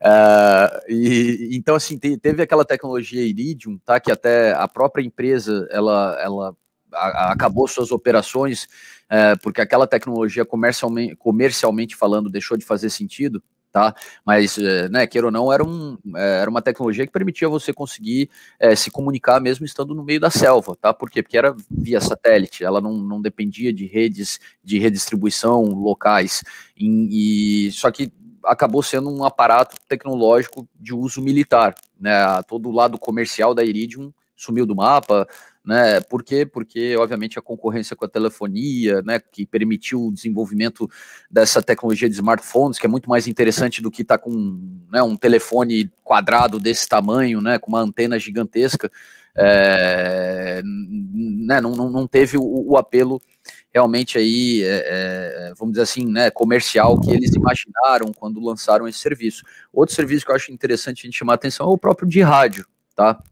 Uh, 0.01 0.89
e, 0.89 1.49
então, 1.51 1.75
assim, 1.75 1.99
te, 1.99 2.17
teve 2.17 2.45
aquela 2.45 2.65
tecnologia 2.65 3.27
Iridium, 3.27 3.77
tá, 3.85 3.99
que 3.99 4.13
até 4.13 4.53
a 4.53 4.69
própria 4.69 5.03
empresa, 5.03 5.67
ela, 5.73 6.17
ela 6.23 6.57
a, 6.95 7.09
a, 7.09 7.33
acabou 7.33 7.67
suas 7.67 7.91
operações, 7.91 8.69
uh, 9.11 9.37
porque 9.43 9.61
aquela 9.61 9.85
tecnologia 9.85 10.45
comercialmente, 10.45 11.17
comercialmente 11.17 11.97
falando 11.97 12.31
deixou 12.31 12.57
de 12.57 12.65
fazer 12.65 12.91
sentido, 12.91 13.43
tá? 13.79 13.95
Mas, 14.25 14.59
eh, 14.59 14.89
né, 14.89 15.07
queira 15.07 15.29
ou 15.29 15.33
não, 15.33 15.53
era, 15.53 15.65
um, 15.65 15.97
eh, 16.17 16.41
era 16.41 16.51
uma 16.51 16.61
tecnologia 16.61 17.07
que 17.07 17.13
permitia 17.13 17.49
você 17.49 17.73
conseguir 17.73 18.29
é, 18.59 18.75
se 18.75 18.91
comunicar 18.91 19.41
mesmo 19.41 19.65
estando 19.65 19.95
no 19.95 20.03
meio 20.03 20.19
da 20.19 20.31
selva, 20.31 20.75
tá? 20.75 20.93
Por 20.93 21.09
quê? 21.09 21.23
Porque 21.23 21.39
era 21.39 21.55
via 21.71 22.01
satélite, 22.01 22.65
ela 22.65 22.81
não, 22.81 22.95
não 22.95 23.23
dependia 23.23 23.73
de 23.73 23.87
redes 23.87 24.41
de 24.65 24.81
redistribuição 24.81 25.63
locais, 25.63 26.43
e, 26.77 27.69
e 27.69 27.73
só 27.73 27.91
que 27.93 28.13
acabou 28.45 28.83
sendo 28.83 29.11
um 29.11 29.25
aparato 29.25 29.77
tecnológico 29.89 30.69
de 30.75 30.93
uso 30.93 31.23
militar, 31.23 31.75
né? 32.01 32.13
Todo 32.49 32.69
o 32.69 32.73
lado 32.73 32.99
comercial 32.99 33.55
da 33.55 33.63
Iridium 33.63 34.13
sumiu 34.37 34.67
do 34.67 34.75
mapa, 34.75 35.29
né? 35.65 36.01
Por 36.01 36.23
quê? 36.23 36.47
Porque, 36.47 36.97
obviamente, 36.97 37.39
a 37.39 37.43
concorrência 37.43 37.95
com 37.95 38.05
a 38.05 38.09
telefonia, 38.09 39.03
né, 39.03 39.19
que 39.19 39.45
permitiu 39.45 40.07
o 40.07 40.13
desenvolvimento 40.13 40.89
dessa 41.31 41.61
tecnologia 41.61 42.09
de 42.09 42.15
smartphones, 42.15 42.79
que 42.79 42.87
é 42.87 42.89
muito 42.89 43.09
mais 43.09 43.27
interessante 43.27 43.83
do 43.83 43.91
que 43.91 44.03
estar 44.03 44.19
tá 44.19 44.25
com 44.25 44.61
né, 44.91 45.03
um 45.03 45.17
telefone 45.17 45.91
quadrado 46.03 46.59
desse 46.59 46.89
tamanho, 46.89 47.41
né, 47.41 47.59
com 47.59 47.69
uma 47.71 47.81
antena 47.81 48.19
gigantesca, 48.19 48.91
é, 49.37 50.61
né, 50.65 51.61
não, 51.61 51.73
não, 51.73 52.07
teve 52.09 52.37
o, 52.37 52.43
o 52.43 52.77
apelo 52.77 53.23
realmente 53.73 54.19
aí, 54.19 54.63
é, 54.65 54.85
é, 54.87 55.55
vamos 55.57 55.75
dizer 55.75 55.83
assim, 55.83 56.07
né, 56.07 56.31
comercial 56.31 57.01
que 57.01 57.11
eles 57.11 57.33
imaginaram 57.35 58.13
quando 58.13 58.41
lançaram 58.41 58.89
esse 58.89 58.99
serviço. 58.99 59.45
Outro 59.73 59.95
serviço 59.95 60.25
que 60.25 60.33
eu 60.33 60.37
acho 60.37 60.51
interessante 60.51 61.03
a 61.03 61.07
gente 61.07 61.19
chamar 61.19 61.35
a 61.35 61.37
atenção 61.37 61.67
é 61.67 61.71
o 61.71 61.79
próprio 61.79 62.09
de 62.09 62.21
rádio, 62.21 62.67
tá? 62.97 63.23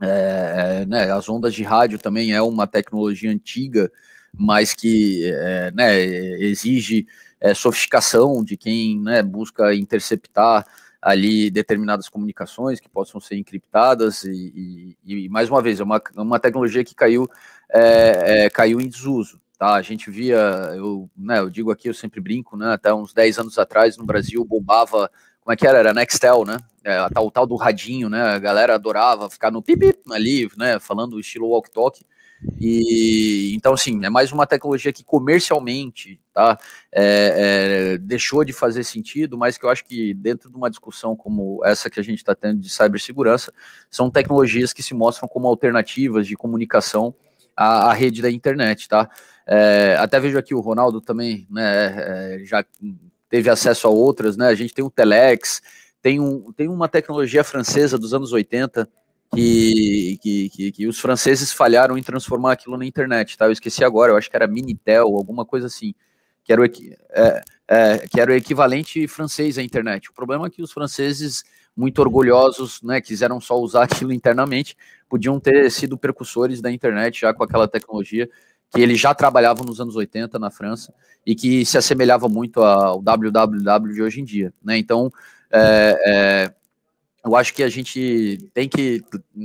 É, 0.00 0.84
né, 0.86 1.10
as 1.10 1.28
ondas 1.28 1.54
de 1.54 1.62
rádio 1.62 1.98
também 1.98 2.32
é 2.32 2.42
uma 2.42 2.66
tecnologia 2.66 3.30
antiga, 3.30 3.90
mas 4.36 4.74
que 4.74 5.24
é, 5.24 5.70
né, 5.72 6.04
exige 6.04 7.06
é, 7.40 7.54
sofisticação 7.54 8.44
de 8.44 8.56
quem 8.56 9.00
né, 9.00 9.22
busca 9.22 9.74
interceptar 9.74 10.66
ali 11.00 11.50
determinadas 11.50 12.08
comunicações 12.08 12.80
que 12.80 12.88
possam 12.88 13.20
ser 13.20 13.36
encriptadas 13.36 14.24
e, 14.24 14.96
e, 15.04 15.24
e 15.24 15.28
mais 15.28 15.48
uma 15.48 15.62
vez 15.62 15.78
é 15.78 15.84
uma, 15.84 16.02
uma 16.16 16.40
tecnologia 16.40 16.84
que 16.84 16.94
caiu 16.94 17.28
é, 17.72 18.44
é, 18.44 18.50
caiu 18.50 18.80
em 18.80 18.88
desuso 18.88 19.40
tá? 19.58 19.74
A 19.74 19.82
gente 19.82 20.10
via 20.10 20.36
eu 20.74 21.08
né, 21.16 21.38
eu 21.38 21.50
digo 21.50 21.70
aqui 21.70 21.88
eu 21.88 21.94
sempre 21.94 22.20
brinco 22.20 22.56
né 22.56 22.72
até 22.72 22.92
uns 22.92 23.12
10 23.12 23.38
anos 23.38 23.58
atrás 23.58 23.96
no 23.96 24.04
Brasil 24.04 24.44
bombava 24.44 25.10
como 25.46 25.54
é 25.54 25.56
que 25.56 25.64
era? 25.64 25.78
Era 25.78 25.94
Nextel, 25.94 26.44
né? 26.44 26.58
É, 26.82 27.00
o 27.20 27.30
tal 27.30 27.46
do 27.46 27.54
radinho, 27.54 28.08
né? 28.08 28.20
A 28.20 28.38
galera 28.40 28.74
adorava 28.74 29.30
ficar 29.30 29.52
no 29.52 29.62
pip 29.62 29.96
ali, 30.10 30.50
né? 30.56 30.80
Falando 30.80 31.20
estilo 31.20 31.46
walk 31.46 31.70
talk. 31.70 32.04
E 32.60 33.54
então, 33.54 33.74
assim, 33.74 34.04
é 34.04 34.10
mais 34.10 34.32
uma 34.32 34.44
tecnologia 34.44 34.92
que 34.92 35.04
comercialmente 35.04 36.20
tá, 36.34 36.58
é, 36.90 37.92
é, 37.94 37.98
deixou 37.98 38.44
de 38.44 38.52
fazer 38.52 38.82
sentido, 38.82 39.38
mas 39.38 39.56
que 39.56 39.64
eu 39.64 39.70
acho 39.70 39.84
que 39.84 40.12
dentro 40.14 40.50
de 40.50 40.56
uma 40.56 40.68
discussão 40.68 41.14
como 41.14 41.64
essa 41.64 41.88
que 41.88 42.00
a 42.00 42.02
gente 42.02 42.18
está 42.18 42.34
tendo 42.34 42.60
de 42.60 42.68
cibersegurança, 42.68 43.52
são 43.88 44.10
tecnologias 44.10 44.72
que 44.72 44.82
se 44.82 44.94
mostram 44.94 45.28
como 45.28 45.46
alternativas 45.46 46.26
de 46.26 46.34
comunicação 46.34 47.14
à, 47.56 47.90
à 47.90 47.92
rede 47.92 48.20
da 48.20 48.32
internet, 48.32 48.88
tá? 48.88 49.08
É, 49.46 49.94
até 50.00 50.18
vejo 50.18 50.36
aqui 50.36 50.56
o 50.56 50.60
Ronaldo 50.60 51.00
também, 51.00 51.46
né? 51.48 52.40
É, 52.40 52.44
já 52.44 52.64
teve 53.28 53.50
acesso 53.50 53.86
a 53.86 53.90
outras, 53.90 54.36
né? 54.36 54.48
A 54.48 54.54
gente 54.54 54.74
tem 54.74 54.84
o 54.84 54.90
Telex, 54.90 55.60
tem, 56.00 56.20
um, 56.20 56.52
tem 56.52 56.68
uma 56.68 56.88
tecnologia 56.88 57.42
francesa 57.42 57.98
dos 57.98 58.14
anos 58.14 58.32
80 58.32 58.88
que, 59.34 60.18
que, 60.22 60.48
que, 60.50 60.72
que, 60.72 60.86
os 60.86 61.00
franceses 61.00 61.52
falharam 61.52 61.98
em 61.98 62.02
transformar 62.02 62.52
aquilo 62.52 62.76
na 62.76 62.86
internet, 62.86 63.36
tá? 63.36 63.46
Eu 63.46 63.52
esqueci 63.52 63.84
agora, 63.84 64.12
eu 64.12 64.16
acho 64.16 64.30
que 64.30 64.36
era 64.36 64.46
Minitel, 64.46 65.16
alguma 65.16 65.44
coisa 65.44 65.66
assim, 65.66 65.94
que 66.44 66.52
era 66.52 66.62
o, 66.62 66.64
é, 66.64 67.42
é, 67.68 67.98
que 68.08 68.20
era 68.20 68.30
o 68.30 68.34
equivalente 68.34 69.06
francês 69.08 69.58
à 69.58 69.62
internet. 69.62 70.10
O 70.10 70.14
problema 70.14 70.46
é 70.46 70.50
que 70.50 70.62
os 70.62 70.72
franceses, 70.72 71.42
muito 71.76 71.98
orgulhosos, 72.00 72.80
né, 72.82 73.00
quiseram 73.00 73.40
só 73.40 73.58
usar 73.58 73.82
aquilo 73.90 74.12
internamente, 74.12 74.76
podiam 75.08 75.40
ter 75.40 75.70
sido 75.70 75.98
precursores 75.98 76.60
da 76.60 76.70
internet 76.70 77.20
já 77.20 77.34
com 77.34 77.42
aquela 77.42 77.66
tecnologia, 77.66 78.30
que 78.76 78.82
eles 78.82 79.00
já 79.00 79.14
trabalhavam 79.14 79.64
nos 79.64 79.80
anos 79.80 79.96
80 79.96 80.38
na 80.38 80.50
França 80.50 80.92
e 81.24 81.34
que 81.34 81.64
se 81.64 81.78
assemelhava 81.78 82.28
muito 82.28 82.62
ao 82.62 83.00
www 83.00 83.92
de 83.92 84.02
hoje 84.02 84.20
em 84.20 84.24
dia, 84.24 84.52
né? 84.62 84.76
Então, 84.76 85.10
é, 85.50 85.96
é, 86.06 86.54
eu 87.24 87.34
acho 87.34 87.54
que 87.54 87.62
a 87.62 87.68
gente 87.68 88.38
tem 88.54 88.68
que, 88.68 89.02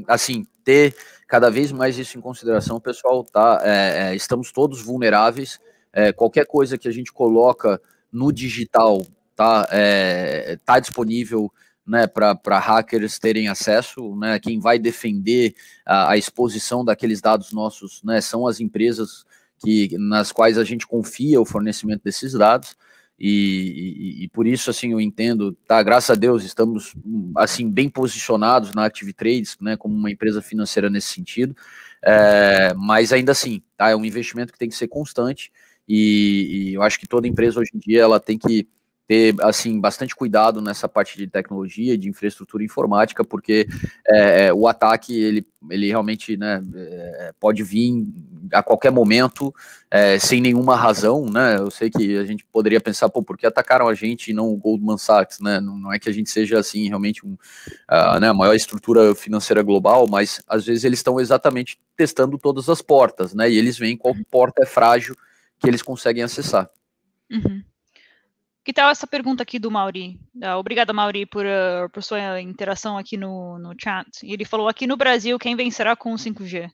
assim, 0.08 0.46
ter 0.64 0.96
cada 1.28 1.50
vez 1.50 1.72
mais 1.72 1.98
isso 1.98 2.18
em 2.18 2.22
consideração, 2.22 2.80
pessoal, 2.80 3.24
tá? 3.24 3.62
É, 3.64 4.12
é 4.12 4.16
estamos 4.16 4.52
todos 4.52 4.82
vulneráveis, 4.82 5.60
é, 5.94 6.12
qualquer 6.12 6.46
coisa 6.46 6.78
que 6.78 6.88
a 6.88 6.92
gente 6.92 7.12
coloca 7.12 7.82
no 8.12 8.32
digital, 8.32 9.02
tá, 9.36 9.68
é, 9.72 10.60
tá 10.66 10.80
disponível 10.80 11.52
né, 11.86 12.08
para 12.08 12.60
hackers 12.60 13.20
terem 13.20 13.48
acesso, 13.48 14.16
né, 14.16 14.40
quem 14.40 14.60
vai 14.60 14.78
defender 14.78 15.56
a, 15.86 16.12
a, 16.12 16.18
exposição 16.18 16.86
daqueles 16.86 17.22
dados 17.22 17.52
nossos, 17.52 18.02
né, 18.04 18.22
são 18.22 18.48
as 18.48 18.60
empresas 18.60 19.26
que 19.60 19.98
nas 19.98 20.32
quais 20.32 20.58
a 20.58 20.64
gente 20.64 20.88
confia 20.88 21.40
o 21.40 21.46
fornecimento 21.46 22.04
desses 22.04 22.34
dados. 22.34 22.76
E, 23.24 24.18
e, 24.20 24.24
e, 24.24 24.28
por 24.30 24.48
isso, 24.48 24.72
assim, 24.72 24.94
eu 24.94 25.00
entendo, 25.00 25.56
tá, 25.68 25.84
graças 25.84 26.10
a 26.10 26.16
Deus, 26.16 26.44
estamos, 26.44 26.96
assim, 27.38 27.70
bem 27.70 27.88
posicionados 27.88 28.74
na 28.74 28.86
Active 28.86 29.14
Trades, 29.14 29.56
né, 29.62 29.78
como 29.78 29.94
uma 29.94 30.10
empresa 30.10 30.42
financeira 30.42 30.90
nesse 30.90 31.10
sentido, 31.10 31.56
é, 32.02 32.74
mas 32.74 33.14
ainda 33.14 33.32
assim, 33.32 33.62
tá, 33.78 33.92
é 33.92 33.96
um 33.96 34.04
investimento 34.04 34.52
que 34.52 34.58
tem 34.58 34.70
que 34.70 34.76
ser 34.76 34.88
constante, 34.88 35.52
e, 35.88 36.70
e 36.70 36.74
eu 36.74 36.82
acho 36.82 37.00
que 37.00 37.08
toda 37.08 37.28
empresa 37.28 37.60
hoje 37.60 37.70
em 37.76 37.80
dia, 37.80 38.02
ela 38.02 38.20
tem 38.20 38.40
que 38.40 38.68
ter 39.12 39.36
assim 39.42 39.78
bastante 39.78 40.16
cuidado 40.16 40.62
nessa 40.62 40.88
parte 40.88 41.18
de 41.18 41.28
tecnologia, 41.28 41.98
de 41.98 42.08
infraestrutura 42.08 42.64
informática, 42.64 43.26
porque 43.26 43.68
é, 44.08 44.46
é, 44.46 44.54
o 44.54 44.70
ataque 44.70 45.22
ele, 45.22 45.46
ele 45.70 45.90
realmente 45.90 46.38
né, 46.38 46.64
é, 46.74 47.34
pode 47.38 47.62
vir 47.62 48.08
a 48.54 48.64
qualquer 48.64 48.90
momento 48.90 49.54
é, 49.90 50.18
sem 50.18 50.40
nenhuma 50.40 50.78
razão, 50.78 51.26
né? 51.30 51.58
Eu 51.58 51.70
sei 51.70 51.90
que 51.90 52.18
a 52.18 52.24
gente 52.24 52.46
poderia 52.54 52.80
pensar, 52.80 53.10
pô, 53.10 53.22
por 53.22 53.38
que 53.38 53.46
atacaram 53.46 53.90
a 53.90 53.94
gente 53.94 54.32
e 54.32 54.34
não 54.34 54.48
o 54.48 54.56
Goldman 54.56 54.98
Sachs, 54.98 55.42
né? 55.42 55.60
Não, 55.60 55.78
não 55.78 55.92
é 55.92 56.00
que 56.00 56.08
a 56.08 56.14
gente 56.14 56.30
seja 56.30 56.58
assim 56.58 56.88
realmente 56.88 57.26
um, 57.26 57.36
né, 58.22 58.30
a 58.30 58.34
maior 58.34 58.56
estrutura 58.56 59.14
financeira 59.14 59.62
global, 59.62 60.08
mas 60.08 60.42
às 60.48 60.66
vezes 60.66 60.86
eles 60.86 61.00
estão 61.00 61.20
exatamente 61.20 61.78
testando 61.98 62.38
todas 62.38 62.70
as 62.70 62.82
portas, 62.82 63.34
né? 63.34 63.52
E 63.52 63.58
eles 63.58 63.78
veem 63.78 63.98
qual 63.98 64.16
porta 64.32 64.64
é 64.64 64.66
frágil 64.66 65.18
que 65.60 65.68
eles 65.68 65.82
conseguem 65.82 66.24
acessar. 66.24 66.70
Uhum. 67.30 67.62
Que 68.64 68.72
tal 68.72 68.92
essa 68.92 69.08
pergunta 69.08 69.42
aqui 69.42 69.58
do 69.58 69.72
Mauri? 69.72 70.20
Uh, 70.36 70.58
obrigada, 70.58 70.94
Mauri, 70.94 71.26
por, 71.26 71.46
uh, 71.46 71.90
por 71.92 72.04
sua 72.04 72.40
interação 72.40 72.96
aqui 72.96 73.18
no, 73.18 73.58
no 73.58 73.74
chat. 73.80 74.08
Ele 74.24 74.46
falou: 74.46 74.68
aqui 74.68 74.86
no 74.86 74.96
Brasil, 74.96 75.40
quem 75.40 75.56
vencerá 75.56 75.96
com 75.96 76.14
o 76.14 76.18
5G? 76.18 76.72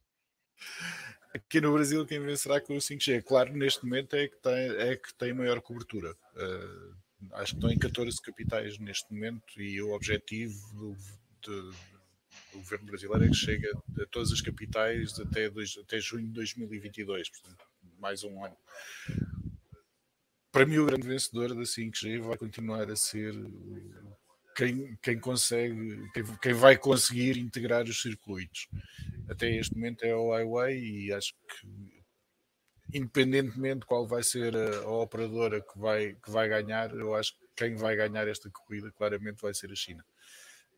Aqui 1.34 1.62
no 1.62 1.72
Brasil, 1.72 2.06
quem 2.06 2.20
vencerá 2.20 2.60
com 2.60 2.76
o 2.76 2.80
5G? 2.80 3.24
Claro, 3.24 3.54
neste 3.54 3.86
momento 3.86 4.16
é 4.18 4.28
que 4.28 4.38
tem, 4.38 4.54
é 4.54 4.96
que 4.98 5.14
tem 5.14 5.34
maior 5.34 5.62
cobertura. 5.62 6.12
Uh, 6.36 6.96
acho 7.36 7.54
que 7.54 7.58
estão 7.58 7.72
em 7.72 7.80
14 7.80 8.22
capitais 8.22 8.78
neste 8.80 9.14
momento 9.14 9.62
e 9.62 9.82
o 9.82 9.94
objetivo 9.94 10.58
do, 10.74 10.98
do 11.42 11.74
governo 12.54 12.86
brasileiro 12.88 13.26
é 13.26 13.28
que 13.30 13.34
chegue 13.34 13.66
a 13.68 14.06
todas 14.12 14.32
as 14.34 14.42
capitais 14.42 15.18
até, 15.20 15.50
dois, 15.50 15.78
até 15.78 16.00
junho 16.02 16.28
de 16.28 16.34
2022, 16.34 17.30
portanto, 17.30 17.66
mais 17.98 18.24
um 18.24 18.44
ano 18.44 18.58
para 20.58 20.66
mim, 20.66 20.80
o 20.80 20.88
grande 20.88 21.08
vencedor 21.08 21.50
da 21.50 21.62
5G 21.62 22.20
vai 22.20 22.36
continuar 22.36 22.90
a 22.90 22.96
ser 22.96 23.32
quem, 24.56 24.98
quem 25.04 25.20
consegue, 25.20 26.10
quem, 26.16 26.24
quem, 26.42 26.54
vai 26.54 26.76
conseguir 26.76 27.38
integrar 27.38 27.86
os 27.86 28.02
circuitos. 28.02 28.68
Até 29.30 29.52
este 29.52 29.76
momento 29.76 30.04
é 30.04 30.16
o 30.16 30.30
Huawei 30.30 30.80
e 30.80 31.14
acho 31.14 31.36
que 31.48 31.98
independentemente 32.92 33.82
de 33.82 33.86
qual 33.86 34.08
vai 34.08 34.24
ser 34.24 34.56
a, 34.58 34.78
a, 34.80 34.90
operadora 34.90 35.62
que 35.62 35.78
vai, 35.78 36.16
que 36.16 36.32
vai 36.32 36.50
ganhar, 36.50 36.92
eu 36.92 37.14
acho 37.14 37.38
que 37.38 37.46
quem 37.56 37.76
vai 37.76 37.96
ganhar 37.96 38.28
esta 38.28 38.50
corrida 38.50 38.90
claramente 38.90 39.40
vai 39.40 39.54
ser 39.54 39.72
a 39.72 39.76
China. 39.76 40.04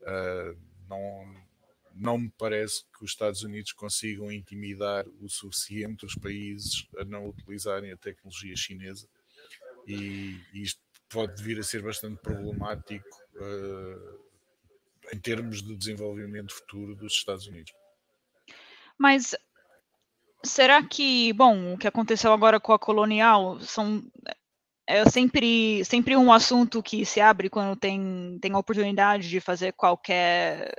Uh, 0.01 0.59
não, 0.89 1.35
não 1.95 2.17
me 2.17 2.33
parece 2.37 2.83
que 2.97 3.05
os 3.05 3.11
Estados 3.11 3.43
Unidos 3.43 3.71
consigam 3.71 4.29
intimidar 4.29 5.05
o 5.21 5.29
suficiente 5.29 6.05
os 6.05 6.15
países 6.15 6.85
a 6.97 7.05
não 7.05 7.29
utilizarem 7.29 7.93
a 7.93 7.97
tecnologia 7.97 8.57
chinesa 8.57 9.07
e, 9.89 10.39
isto 10.53 10.81
pode 11.09 11.41
vir 11.41 11.59
a 11.59 11.63
ser 11.63 11.81
bastante 11.81 12.21
problemático 12.21 13.07
uh, 13.35 14.19
em 15.11 15.19
termos 15.19 15.61
de 15.61 15.75
desenvolvimento 15.75 16.53
futuro 16.53 16.95
dos 16.95 17.13
Estados 17.13 17.47
Unidos. 17.47 17.73
Mas 18.97 19.35
será 20.45 20.83
que, 20.83 21.33
bom, 21.33 21.73
o 21.73 21.77
que 21.77 21.87
aconteceu 21.87 22.31
agora 22.31 22.59
com 22.59 22.73
a 22.73 22.79
colonial 22.79 23.59
são 23.59 24.03
é 24.89 25.07
sempre, 25.07 25.85
sempre 25.85 26.17
um 26.17 26.33
assunto 26.33 26.81
que 26.81 27.05
se 27.05 27.21
abre 27.21 27.47
quando 27.47 27.79
tem, 27.79 28.39
tem 28.41 28.51
a 28.53 28.57
oportunidade 28.57 29.29
de 29.29 29.39
fazer 29.39 29.71
qualquer 29.73 30.73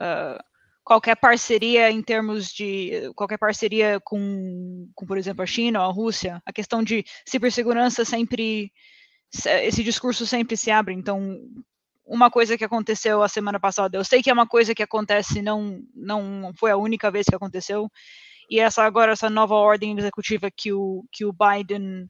uh, 0.00 0.40
qualquer 0.88 1.16
parceria 1.16 1.90
em 1.90 2.00
termos 2.00 2.50
de 2.50 3.12
qualquer 3.14 3.36
parceria 3.36 4.00
com, 4.02 4.88
com, 4.94 5.04
por 5.04 5.18
exemplo, 5.18 5.42
a 5.42 5.46
China 5.46 5.80
ou 5.80 5.90
a 5.90 5.92
Rússia, 5.92 6.40
a 6.46 6.50
questão 6.50 6.82
de 6.82 7.04
cibersegurança 7.26 8.06
sempre 8.06 8.72
esse 9.30 9.84
discurso 9.84 10.26
sempre 10.26 10.56
se 10.56 10.70
abre. 10.70 10.94
Então, 10.94 11.38
uma 12.06 12.30
coisa 12.30 12.56
que 12.56 12.64
aconteceu 12.64 13.22
a 13.22 13.28
semana 13.28 13.60
passada, 13.60 13.98
eu 13.98 14.02
sei 14.02 14.22
que 14.22 14.30
é 14.30 14.32
uma 14.32 14.46
coisa 14.46 14.74
que 14.74 14.82
acontece, 14.82 15.42
não 15.42 15.82
não 15.94 16.54
foi 16.58 16.70
a 16.70 16.76
única 16.78 17.10
vez 17.10 17.26
que 17.26 17.36
aconteceu. 17.36 17.90
E 18.50 18.58
essa 18.58 18.82
agora 18.82 19.12
essa 19.12 19.28
nova 19.28 19.56
ordem 19.56 19.98
executiva 19.98 20.50
que 20.50 20.72
o 20.72 21.04
que 21.12 21.26
o 21.26 21.34
Biden 21.34 22.04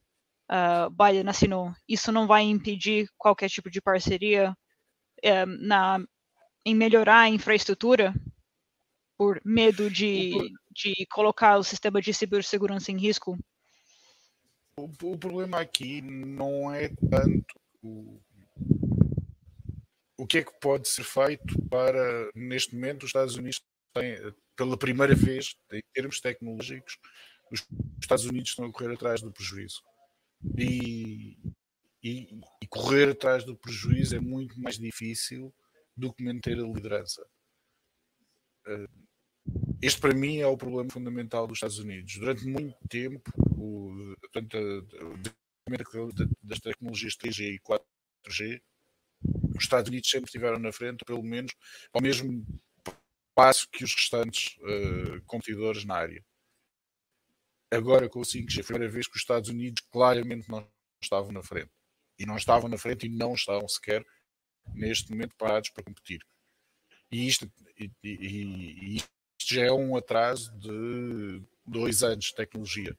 uh, 0.49 0.89
Biden 0.89 1.27
assinou, 1.27 1.73
isso 1.85 2.13
não 2.13 2.25
vai 2.25 2.43
impedir 2.43 3.09
qualquer 3.17 3.49
tipo 3.49 3.69
de 3.69 3.81
parceria 3.81 4.55
uh, 5.25 5.67
na 5.67 5.99
em 6.65 6.73
melhorar 6.73 7.21
a 7.23 7.29
infraestrutura 7.29 8.13
por 9.19 9.41
medo 9.43 9.91
de, 9.91 10.31
de 10.71 11.05
colocar 11.11 11.57
o 11.57 11.63
sistema 11.63 12.01
de 12.01 12.13
cibersegurança 12.13 12.89
em 12.89 12.97
risco? 12.97 13.37
O, 14.77 14.85
o 15.03 15.17
problema 15.17 15.59
aqui 15.59 16.01
não 16.01 16.73
é 16.73 16.87
tanto 16.87 17.59
o, 17.83 18.17
o 20.17 20.25
que 20.25 20.37
é 20.37 20.43
que 20.43 20.57
pode 20.61 20.87
ser 20.87 21.03
feito 21.03 21.61
para, 21.69 22.31
neste 22.33 22.73
momento, 22.73 23.03
os 23.03 23.09
Estados 23.09 23.35
Unidos 23.35 23.61
têm, 23.93 24.15
pela 24.55 24.77
primeira 24.77 25.13
vez, 25.13 25.53
em 25.69 25.83
termos 25.93 26.21
tecnológicos, 26.21 26.97
os 27.51 27.67
Estados 28.01 28.23
Unidos 28.23 28.51
estão 28.51 28.67
a 28.67 28.71
correr 28.71 28.93
atrás 28.93 29.21
do 29.21 29.33
prejuízo. 29.33 29.81
E, 30.57 31.37
e, 32.01 32.39
e, 32.61 32.67
correr 32.69 33.09
atrás 33.09 33.43
do 33.43 33.57
prejuízo 33.57 34.15
é 34.15 34.19
muito 34.21 34.57
mais 34.61 34.77
difícil 34.77 35.53
do 35.93 36.13
que 36.13 36.23
manter 36.23 36.57
a 36.57 36.63
liderança. 36.63 37.21
Uh, 38.65 39.08
este 39.81 40.01
para 40.01 40.13
mim 40.13 40.37
é 40.39 40.47
o 40.47 40.57
problema 40.57 40.89
fundamental 40.89 41.47
dos 41.47 41.57
Estados 41.57 41.79
Unidos. 41.79 42.17
Durante 42.17 42.45
muito 42.45 42.77
tempo, 42.87 43.31
o, 43.51 44.15
portanto, 44.21 44.57
das 46.43 46.59
tecnologias 46.59 47.15
3G 47.15 47.55
e 47.55 47.59
4G, 47.59 48.61
os 49.55 49.63
Estados 49.63 49.89
Unidos 49.89 50.09
sempre 50.09 50.25
estiveram 50.25 50.59
na 50.59 50.71
frente, 50.71 51.05
pelo 51.05 51.23
menos 51.23 51.53
ao 51.93 52.01
mesmo 52.01 52.45
passo 53.35 53.69
que 53.69 53.83
os 53.83 53.93
restantes 53.93 54.57
uh, 54.57 55.21
competidores 55.25 55.85
na 55.85 55.95
área. 55.95 56.25
Agora 57.71 58.09
com 58.09 58.19
o 58.19 58.23
5G, 58.23 58.51
foi 58.55 58.61
a 58.61 58.65
primeira 58.65 58.93
vez 58.93 59.07
que 59.07 59.15
os 59.15 59.21
Estados 59.21 59.49
Unidos 59.49 59.81
claramente 59.91 60.49
não 60.49 60.67
estavam 61.01 61.31
na 61.31 61.43
frente. 61.43 61.71
E 62.17 62.25
não 62.25 62.35
estavam 62.35 62.67
na 62.67 62.77
frente 62.77 63.05
e 63.05 63.09
não 63.09 63.33
estavam 63.33 63.67
sequer 63.67 64.05
neste 64.73 65.11
momento 65.11 65.35
parados 65.37 65.69
para 65.69 65.83
competir. 65.83 66.19
E 67.11 67.27
isto, 67.27 67.49
e, 67.77 67.89
e, 68.03 68.97
e 68.97 69.03
isto 69.49 69.55
já 69.55 69.65
é 69.65 69.71
um 69.71 69.95
atraso 69.97 70.51
de 70.59 71.41
dois 71.65 72.03
anos 72.03 72.25
de 72.25 72.35
tecnologia. 72.35 72.95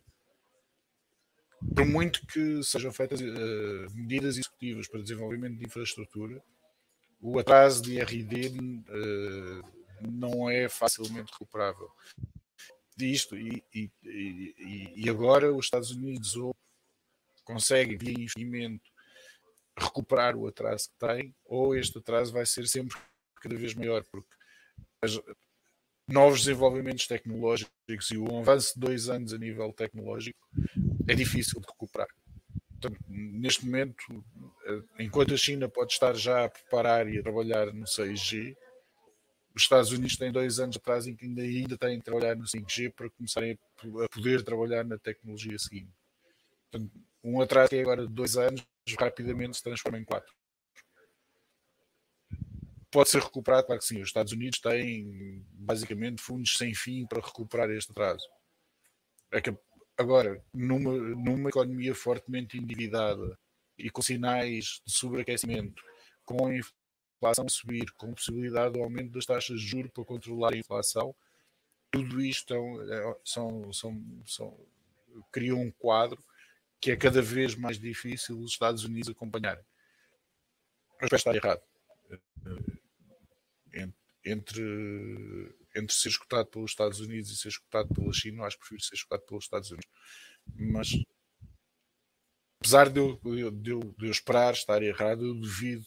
Por 1.77 1.87
muito 1.87 2.27
que 2.27 2.63
sejam 2.65 2.93
feitas 2.93 3.21
uh, 3.21 3.95
medidas 3.95 4.37
executivas 4.37 4.89
para 4.89 5.03
desenvolvimento 5.03 5.59
de 5.59 5.65
infraestrutura, 5.65 6.43
o 7.21 7.39
atraso 7.39 7.83
de 7.83 8.01
RD 8.01 8.49
uh, 8.49 8.85
eh, 8.89 9.63
não 10.11 10.49
é 10.49 10.69
facilmente 10.69 11.31
recuperável. 11.33 11.91
Isto, 12.99 13.37
e, 13.37 13.63
e, 13.75 13.91
e, 14.03 15.05
e 15.05 15.11
agora 15.11 15.55
os 15.55 15.67
Estados 15.67 15.91
Unidos 15.91 16.35
ou 16.37 16.55
conseguem, 17.45 17.99
via 17.99 18.13
investimento, 18.13 18.91
recuperar 19.77 20.35
o 20.35 20.47
atraso 20.47 20.91
que 20.91 21.07
têm, 21.07 21.35
ou 21.45 21.77
este 21.77 21.99
atraso 21.99 22.33
vai 22.33 22.47
ser 22.47 22.67
sempre 22.67 22.99
cada 23.37 23.55
vez 23.57 23.75
maior, 23.75 24.03
porque 24.11 24.35
novos 26.11 26.41
desenvolvimentos 26.41 27.07
tecnológicos 27.07 28.11
e 28.11 28.19
o 28.19 28.39
avanço 28.39 28.75
de 28.75 28.81
dois 28.81 29.09
anos 29.09 29.33
a 29.33 29.39
nível 29.39 29.73
tecnológico 29.73 30.39
é 31.09 31.15
difícil 31.15 31.61
de 31.61 31.67
recuperar. 31.67 32.09
Portanto, 32.81 33.01
neste 33.09 33.65
momento, 33.65 34.25
eh, 34.67 34.83
enquanto 34.99 35.35
a 35.35 35.37
China 35.37 35.69
pode 35.69 35.93
estar 35.93 36.15
já 36.15 36.45
a 36.45 36.49
preparar 36.49 37.09
e 37.09 37.19
a 37.19 37.23
trabalhar 37.23 37.73
no 37.73 37.87
6G, 37.87 38.57
os 39.55 39.63
Estados 39.63 39.93
Unidos 39.93 40.17
têm 40.17 40.33
dois 40.33 40.59
anos 40.59 40.77
atrás 40.77 41.07
em 41.07 41.15
que 41.15 41.27
ainda, 41.27 41.43
ainda 41.43 41.77
têm 41.77 41.99
de 41.99 42.05
trabalhar 42.05 42.35
no 42.35 42.45
5G 42.45 42.93
para 42.93 43.11
começarem 43.11 43.59
a 44.03 44.09
poder 44.09 44.43
trabalhar 44.43 44.85
na 44.85 44.99
tecnologia 44.99 45.59
seguinte. 45.59 45.93
Portanto, 46.71 46.93
um 47.23 47.41
atraso 47.41 47.71
que 47.71 47.77
é 47.77 47.81
agora 47.83 48.07
de 48.07 48.13
dois 48.13 48.37
anos 48.37 48.65
rapidamente 48.99 49.57
se 49.57 49.63
transforma 49.63 49.99
em 49.99 50.05
quatro 50.05 50.33
pode 52.91 53.09
ser 53.09 53.23
recuperado, 53.23 53.67
claro 53.67 53.81
que 53.81 53.87
sim. 53.87 54.01
Os 54.01 54.09
Estados 54.09 54.33
Unidos 54.33 54.59
têm 54.59 55.45
basicamente 55.53 56.21
fundos 56.21 56.55
sem 56.55 56.75
fim 56.75 57.07
para 57.07 57.21
recuperar 57.21 57.71
este 57.71 57.93
atraso. 57.93 58.27
É 59.33 59.41
que, 59.41 59.57
agora, 59.97 60.43
numa, 60.53 60.93
numa 60.93 61.49
economia 61.49 61.95
fortemente 61.95 62.59
endividada 62.59 63.39
e 63.79 63.89
com 63.91 64.03
sinais 64.03 64.83
de 64.85 64.93
sobreaquecimento, 64.93 65.83
com 66.25 66.47
a 66.47 66.57
inflação 66.57 67.47
a 67.47 67.49
subir, 67.49 67.91
com 67.93 68.13
possibilidade 68.13 68.75
de 68.75 68.83
aumento 68.83 69.13
das 69.13 69.25
taxas 69.25 69.61
de 69.61 69.67
juros 69.67 69.93
para 69.93 70.05
controlar 70.05 70.53
a 70.53 70.59
inflação, 70.59 71.15
tudo 71.91 72.21
isto 72.21 72.55
é, 72.55 73.17
são, 73.25 73.73
são, 73.73 74.23
são, 74.27 74.67
cria 75.31 75.55
um 75.55 75.71
quadro 75.71 76.23
que 76.81 76.91
é 76.91 76.97
cada 76.97 77.21
vez 77.21 77.55
mais 77.55 77.79
difícil 77.79 78.39
os 78.41 78.53
Estados 78.53 78.85
Unidos 78.85 79.11
acompanharem. 79.11 79.65
Mas 81.01 81.13
está 81.13 81.35
errado 81.35 81.70
entre, 84.25 84.63
entre 85.75 85.95
ser 85.95 86.09
escutado 86.09 86.47
pelos 86.47 86.73
Estados 86.73 87.01
Unidos 87.01 87.31
e 87.31 87.37
ser 87.37 87.49
escutado 87.49 87.89
pela 87.95 88.13
China, 88.13 88.43
eu 88.43 88.45
acho 88.45 88.57
que 88.57 88.61
prefiro 88.61 88.83
ser 88.83 88.95
escutado 88.95 89.23
pelos 89.27 89.45
Estados 89.45 89.71
Unidos. 89.71 89.91
Mas 90.55 90.89
apesar 92.59 92.91
de 92.91 93.01
eu, 93.01 93.17
de, 93.53 93.71
eu, 93.71 93.81
de 93.81 94.07
eu 94.07 94.11
esperar 94.11 94.53
estar 94.53 94.83
errado, 94.83 95.25
eu 95.25 95.35
duvido 95.35 95.87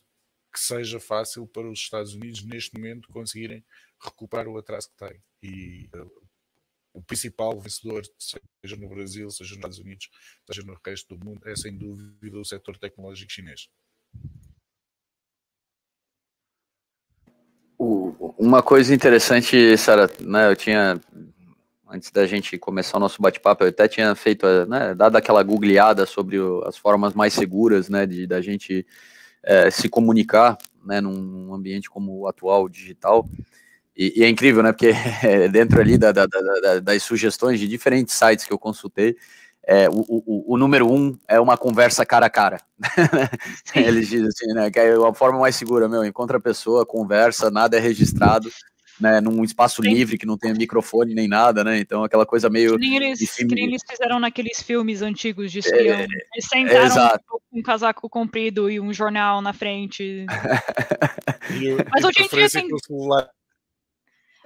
que 0.52 0.60
seja 0.60 1.00
fácil 1.00 1.48
para 1.48 1.70
os 1.70 1.80
Estados 1.80 2.14
Unidos 2.14 2.44
neste 2.44 2.76
momento 2.76 3.10
conseguirem 3.10 3.66
recuperar 4.00 4.48
o 4.48 4.58
atraso 4.58 4.90
que 4.90 4.96
têm. 4.98 5.24
E 5.42 5.90
uh, 5.96 6.28
o 6.94 7.02
principal 7.02 7.60
vencedor, 7.60 8.04
seja 8.20 8.76
no 8.76 8.88
Brasil, 8.88 9.30
seja 9.32 9.50
nos 9.50 9.58
Estados 9.58 9.80
Unidos, 9.80 10.10
seja 10.48 10.62
no 10.66 10.80
resto 10.86 11.16
do 11.16 11.26
mundo, 11.26 11.42
é 11.48 11.56
sem 11.56 11.76
dúvida 11.76 12.38
o 12.38 12.46
setor 12.46 12.78
tecnológico 12.78 13.32
chinês. 13.32 13.68
Uma 18.44 18.62
coisa 18.62 18.94
interessante, 18.94 19.78
Sara, 19.78 20.10
né, 20.20 20.52
eu 20.52 20.56
tinha, 20.56 21.00
antes 21.90 22.12
da 22.12 22.28
gente 22.28 22.58
começar 22.58 22.98
o 22.98 23.00
nosso 23.00 23.22
bate-papo, 23.22 23.64
eu 23.64 23.70
até 23.70 23.88
tinha 23.88 24.14
feito, 24.16 24.46
né, 24.68 24.94
dado 24.94 25.16
aquela 25.16 25.42
googleada 25.42 26.06
sobre 26.06 26.38
as 26.66 26.78
formas 26.78 27.14
mais 27.14 27.34
seguras, 27.34 27.88
né, 27.88 28.06
de 28.06 28.28
da 28.28 28.42
gente 28.42 28.86
é, 29.42 29.72
se 29.72 29.88
comunicar, 29.88 30.58
né, 30.86 31.00
num 31.00 31.54
ambiente 31.54 31.90
como 31.90 32.20
o 32.20 32.28
atual, 32.28 32.68
digital, 32.68 33.26
e, 33.96 34.20
e 34.20 34.24
é 34.24 34.28
incrível, 34.28 34.62
né, 34.62 34.74
porque 34.74 34.92
dentro 35.52 35.80
ali 35.80 35.98
da, 35.98 36.12
da, 36.12 36.26
da, 36.26 36.80
das 36.82 37.02
sugestões 37.02 37.62
de 37.62 37.68
diferentes 37.68 38.14
sites 38.14 38.46
que 38.46 38.52
eu 38.52 38.60
consultei, 38.60 39.16
é, 39.66 39.90
o, 39.90 40.04
o, 40.08 40.54
o, 40.54 40.58
número 40.58 40.92
um 40.92 41.18
é 41.28 41.40
uma 41.40 41.58
conversa 41.58 42.06
cara 42.06 42.26
a 42.26 42.30
cara. 42.30 42.62
Eles 43.74 44.10
dizem 44.10 44.28
assim, 44.28 44.54
né? 44.54 44.70
Que 44.70 44.80
é 44.80 44.94
a 44.94 45.14
forma 45.14 45.40
mais 45.40 45.56
segura, 45.56 45.88
meu, 45.88 46.04
encontra 46.04 46.38
a 46.38 46.42
pessoa, 46.42 46.86
conversa, 46.86 47.50
nada 47.50 47.78
é 47.78 47.80
registrado, 47.80 48.52
né? 49.00 49.22
Num 49.22 49.42
espaço 49.42 49.82
Sim. 49.82 49.94
livre 49.94 50.18
que 50.18 50.26
não 50.26 50.38
tem 50.38 50.54
microfone 50.54 51.16
nem 51.16 51.30
nada, 51.30 51.64
né? 51.64 51.80
Então 51.80 52.04
aquela 52.04 52.26
coisa 52.26 52.50
meio. 52.50 52.78
Que 52.78 52.90
nem 52.90 52.96
eles, 52.98 53.34
que 53.34 53.46
nem 53.46 53.68
eles 53.68 53.82
fizeram 53.90 54.20
naqueles 54.20 54.62
filmes 54.62 55.02
antigos 55.02 55.50
de 55.50 55.60
espião. 55.60 55.96
É, 55.96 56.04
eles 56.04 56.46
sentaram 56.46 57.20
com 57.26 57.40
um 57.60 57.62
casaco 57.62 58.10
comprido 58.10 58.70
e 58.70 58.82
um 58.82 58.94
jornal 58.94 59.42
na 59.42 59.54
frente. 59.54 60.26
Mas 61.90 62.04
hoje 62.04 62.24
em 62.24 62.28
dia 62.28 62.50
tem. 62.50 62.68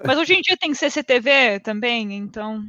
Mas 0.05 0.17
hoje 0.19 0.33
em 0.35 0.41
dia 0.41 0.55
tem 0.55 0.75
CCTV 0.75 1.59
também, 1.61 2.13
então. 2.13 2.63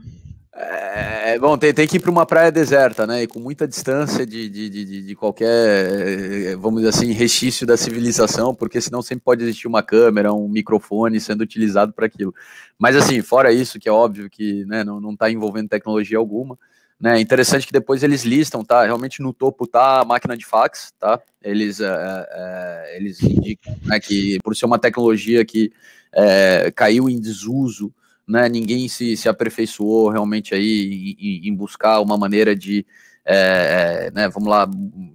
É, 0.61 1.39
bom, 1.39 1.57
tem, 1.57 1.73
tem 1.73 1.87
que 1.87 1.99
ir 1.99 2.01
para 2.01 2.11
uma 2.11 2.27
praia 2.27 2.51
deserta, 2.51 3.07
né? 3.07 3.23
E 3.23 3.27
com 3.29 3.39
muita 3.39 3.69
distância 3.69 4.27
de, 4.27 4.49
de, 4.49 4.69
de, 4.69 5.03
de, 5.03 5.15
qualquer, 5.15 6.57
vamos 6.57 6.83
dizer 6.83 6.89
assim, 6.89 7.13
restício 7.13 7.65
da 7.65 7.77
civilização, 7.77 8.53
porque 8.53 8.81
senão 8.81 9.01
sempre 9.01 9.23
pode 9.25 9.45
existir 9.45 9.69
uma 9.69 9.85
câmera, 9.85 10.33
um 10.33 10.49
microfone 10.49 11.21
sendo 11.21 11.43
utilizado 11.43 11.93
para 11.93 12.07
aquilo. 12.07 12.35
Mas 12.77 12.97
assim, 12.97 13.23
fora 13.23 13.53
isso, 13.53 13.79
que 13.79 13.89
é 13.89 13.93
óbvio 13.93 14.29
que 14.29 14.65
né, 14.65 14.83
não 14.83 15.13
está 15.13 15.31
envolvendo 15.31 15.69
tecnologia 15.69 16.19
alguma, 16.19 16.59
né? 17.01 17.21
Interessante 17.21 17.65
que 17.65 17.73
depois 17.73 18.03
eles 18.03 18.25
listam, 18.25 18.65
tá? 18.65 18.85
Realmente 18.85 19.23
no 19.23 19.33
topo 19.33 19.65
tá 19.65 20.01
a 20.01 20.05
máquina 20.05 20.37
de 20.37 20.45
fax, 20.45 20.93
tá? 20.99 21.21
Eles, 21.41 21.79
é, 21.81 21.87
é, 22.33 22.97
eles 22.97 23.23
indicam 23.23 23.77
né, 23.85 24.01
que 24.01 24.39
por 24.43 24.57
ser 24.57 24.67
uma 24.67 24.79
tecnologia 24.79 25.45
que 25.45 25.73
é, 26.13 26.73
caiu 26.73 27.09
em 27.09 27.21
desuso 27.21 27.95
né, 28.29 28.49
ninguém 28.49 28.89
se, 28.89 29.17
se 29.17 29.29
aperfeiçoou 29.29 30.11
realmente 30.11 30.55
aí 30.55 31.17
em, 31.19 31.49
em 31.49 31.55
buscar 31.55 32.01
uma 32.01 32.19
maneira 32.19 32.55
de, 32.55 32.85
é, 33.25 34.11
né, 34.15 34.29
vamos 34.29 34.49
lá, 34.49 34.69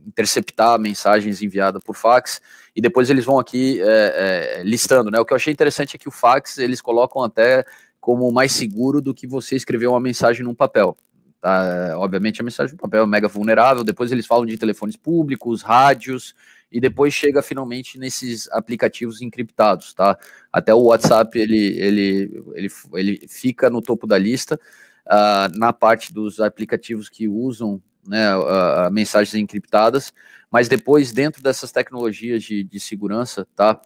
interceptar 0.08 0.80
mensagens 0.80 1.42
enviadas 1.42 1.82
por 1.84 1.96
fax, 1.96 2.42
e 2.76 2.82
depois 2.82 3.10
eles 3.10 3.24
vão 3.24 3.38
aqui 3.38 3.80
é, 3.82 4.58
é, 4.60 4.64
listando, 4.64 5.12
né, 5.12 5.20
o 5.20 5.26
que 5.26 5.32
eu 5.32 5.38
achei 5.38 5.54
interessante 5.54 5.96
é 5.96 6.00
que 6.00 6.08
o 6.08 6.12
fax, 6.12 6.58
eles 6.58 6.82
colocam 6.82 7.24
até 7.24 7.64
como 8.02 8.32
mais 8.32 8.52
seguro 8.52 9.00
do 9.00 9.14
que 9.14 9.28
você 9.28 9.56
escrever 9.56 9.88
uma 9.88 10.00
mensagem 10.00 10.44
num 10.44 10.56
papel, 10.56 10.98
tá, 11.40 11.96
obviamente 11.98 12.42
a 12.42 12.44
mensagem 12.44 12.74
no 12.74 12.80
papel 12.80 13.04
é 13.04 13.08
mega 13.08 13.28
vulnerável, 13.28 13.84
depois 13.84 14.12
eles 14.12 14.26
falam 14.26 14.46
de 14.46 14.58
telefones 14.58 14.98
públicos, 14.98 15.62
rádios, 15.62 16.34
e 16.74 16.82
depois 16.82 17.14
chega 17.14 17.44
finalmente 17.44 18.00
nesses 18.00 18.50
aplicativos 18.52 19.22
encriptados, 19.22 19.94
tá? 19.94 20.18
Até 20.52 20.74
o 20.74 20.86
WhatsApp 20.86 21.38
ele, 21.38 21.80
ele, 21.80 22.44
ele, 22.56 22.70
ele 22.94 23.28
fica 23.30 23.70
no 23.70 23.80
topo 23.80 24.08
da 24.08 24.18
lista 24.18 24.60
uh, 25.06 25.56
na 25.56 25.72
parte 25.72 26.12
dos 26.12 26.40
aplicativos 26.40 27.10
que 27.10 27.28
usam 27.28 27.80
né, 28.08 28.36
uh, 28.36 28.92
mensagens 28.92 29.36
encriptadas, 29.36 30.12
mas 30.52 30.68
depois 30.68 31.12
dentro 31.12 31.44
dessas 31.44 31.72
tecnologias 31.72 32.44
de, 32.44 32.64
de 32.64 32.80
segurança, 32.80 33.48
tá? 33.56 33.80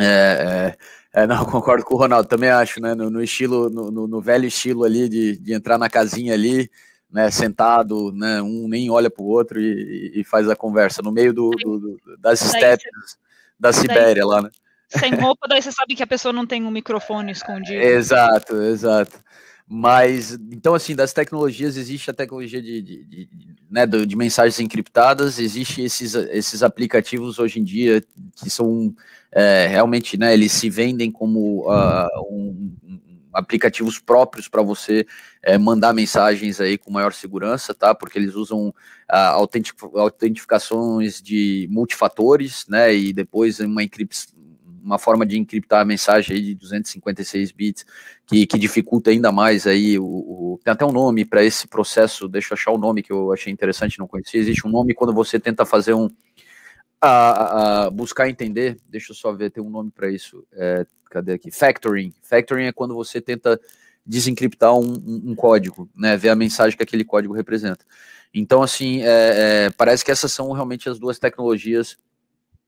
É, 0.00 0.76
é, 1.14 1.22
é, 1.22 1.26
não, 1.26 1.44
concordo 1.50 1.84
com 1.84 1.94
o 1.94 1.98
Ronaldo, 1.98 2.28
também 2.28 2.48
acho, 2.48 2.80
né? 2.80 2.94
No, 2.94 3.10
no 3.10 3.22
estilo, 3.22 3.68
no, 3.68 4.06
no, 4.06 4.20
velho 4.20 4.46
estilo 4.46 4.84
ali 4.84 5.08
de, 5.08 5.36
de 5.36 5.52
entrar 5.52 5.78
na 5.78 5.90
casinha 5.90 6.32
ali, 6.32 6.70
né, 7.10 7.30
sentado, 7.30 8.12
né, 8.12 8.42
um 8.42 8.66
nem 8.68 8.90
olha 8.90 9.10
para 9.10 9.22
o 9.22 9.28
outro 9.28 9.60
e, 9.60 10.12
e, 10.14 10.24
faz 10.24 10.48
a 10.48 10.56
conversa 10.56 11.00
no 11.02 11.12
meio 11.12 11.32
do, 11.32 11.50
do, 11.50 11.78
do 11.78 12.00
das 12.18 12.42
estepes 12.42 13.18
da 13.58 13.72
Sibéria 13.72 14.26
lá, 14.26 14.42
né? 14.42 14.50
Sem 14.88 15.14
roupa, 15.14 15.46
daí 15.48 15.62
você 15.62 15.72
sabe 15.72 15.94
que 15.94 16.02
a 16.02 16.06
pessoa 16.06 16.32
não 16.32 16.46
tem 16.46 16.64
um 16.64 16.70
microfone 16.70 17.32
escondido. 17.32 17.80
Exato, 17.80 18.54
exato. 18.62 19.18
Mas, 19.66 20.32
então, 20.52 20.74
assim, 20.74 20.94
das 20.94 21.12
tecnologias, 21.12 21.76
existe 21.76 22.10
a 22.10 22.14
tecnologia 22.14 22.60
de, 22.60 22.82
de, 22.82 23.04
de, 23.04 23.28
né, 23.70 23.86
de 23.86 24.14
mensagens 24.14 24.60
encriptadas, 24.60 25.38
existe 25.38 25.82
esses, 25.82 26.14
esses 26.14 26.62
aplicativos 26.62 27.38
hoje 27.38 27.60
em 27.60 27.64
dia 27.64 28.04
que 28.36 28.50
são 28.50 28.94
é, 29.32 29.66
realmente, 29.66 30.18
né, 30.18 30.34
eles 30.34 30.52
se 30.52 30.68
vendem 30.68 31.10
como 31.10 31.66
uh, 31.66 32.08
um, 32.30 32.76
aplicativos 33.34 33.98
próprios 33.98 34.48
para 34.48 34.62
você 34.62 35.06
é, 35.42 35.58
mandar 35.58 35.92
mensagens 35.92 36.60
aí 36.60 36.78
com 36.78 36.90
maior 36.90 37.12
segurança, 37.12 37.74
tá? 37.74 37.94
Porque 37.94 38.18
eles 38.18 38.34
usam 38.34 38.74
ah, 39.08 39.30
autentic, 39.30 39.74
autentificações 39.94 41.20
de 41.20 41.68
multifatores, 41.70 42.64
né? 42.68 42.94
E 42.94 43.12
depois 43.12 43.60
uma 43.60 43.82
uma 44.84 44.98
forma 44.98 45.24
de 45.24 45.38
encriptar 45.38 45.80
a 45.80 45.84
mensagem 45.84 46.40
de 46.42 46.54
256 46.54 47.52
bits, 47.52 47.86
que, 48.26 48.46
que 48.46 48.58
dificulta 48.58 49.10
ainda 49.10 49.32
mais 49.32 49.66
aí 49.66 49.98
o, 49.98 50.04
o 50.04 50.60
tem 50.62 50.72
até 50.72 50.84
um 50.84 50.92
nome 50.92 51.24
para 51.24 51.42
esse 51.42 51.66
processo, 51.66 52.28
deixa 52.28 52.52
eu 52.52 52.54
achar 52.54 52.70
o 52.70 52.78
nome 52.78 53.02
que 53.02 53.10
eu 53.10 53.32
achei 53.32 53.52
interessante, 53.52 53.98
não 53.98 54.06
conhecia, 54.06 54.40
existe 54.40 54.66
um 54.66 54.70
nome 54.70 54.94
quando 54.94 55.14
você 55.14 55.40
tenta 55.40 55.64
fazer 55.64 55.94
um, 55.94 56.08
a, 57.00 57.86
a, 57.86 57.90
buscar 57.90 58.28
entender, 58.28 58.76
deixa 58.88 59.12
eu 59.12 59.16
só 59.16 59.32
ver, 59.32 59.50
tem 59.50 59.62
um 59.62 59.70
nome 59.70 59.90
para 59.90 60.10
isso, 60.10 60.46
é, 60.52 60.86
cadê 61.14 61.34
aqui? 61.34 61.50
Factoring. 61.50 62.12
Factoring 62.22 62.66
é 62.66 62.72
quando 62.72 62.94
você 62.94 63.20
tenta 63.20 63.60
desencriptar 64.04 64.74
um, 64.74 64.92
um, 64.92 65.22
um, 65.30 65.34
código, 65.34 65.88
né, 65.96 66.16
ver 66.16 66.28
a 66.28 66.34
mensagem 66.34 66.76
que 66.76 66.82
aquele 66.82 67.04
código 67.04 67.32
representa. 67.32 67.84
Então, 68.34 68.62
assim, 68.62 69.02
é, 69.02 69.06
é, 69.06 69.70
parece 69.70 70.04
que 70.04 70.10
essas 70.10 70.32
são 70.32 70.52
realmente 70.52 70.88
as 70.88 70.98
duas 70.98 71.18
tecnologias 71.18 71.96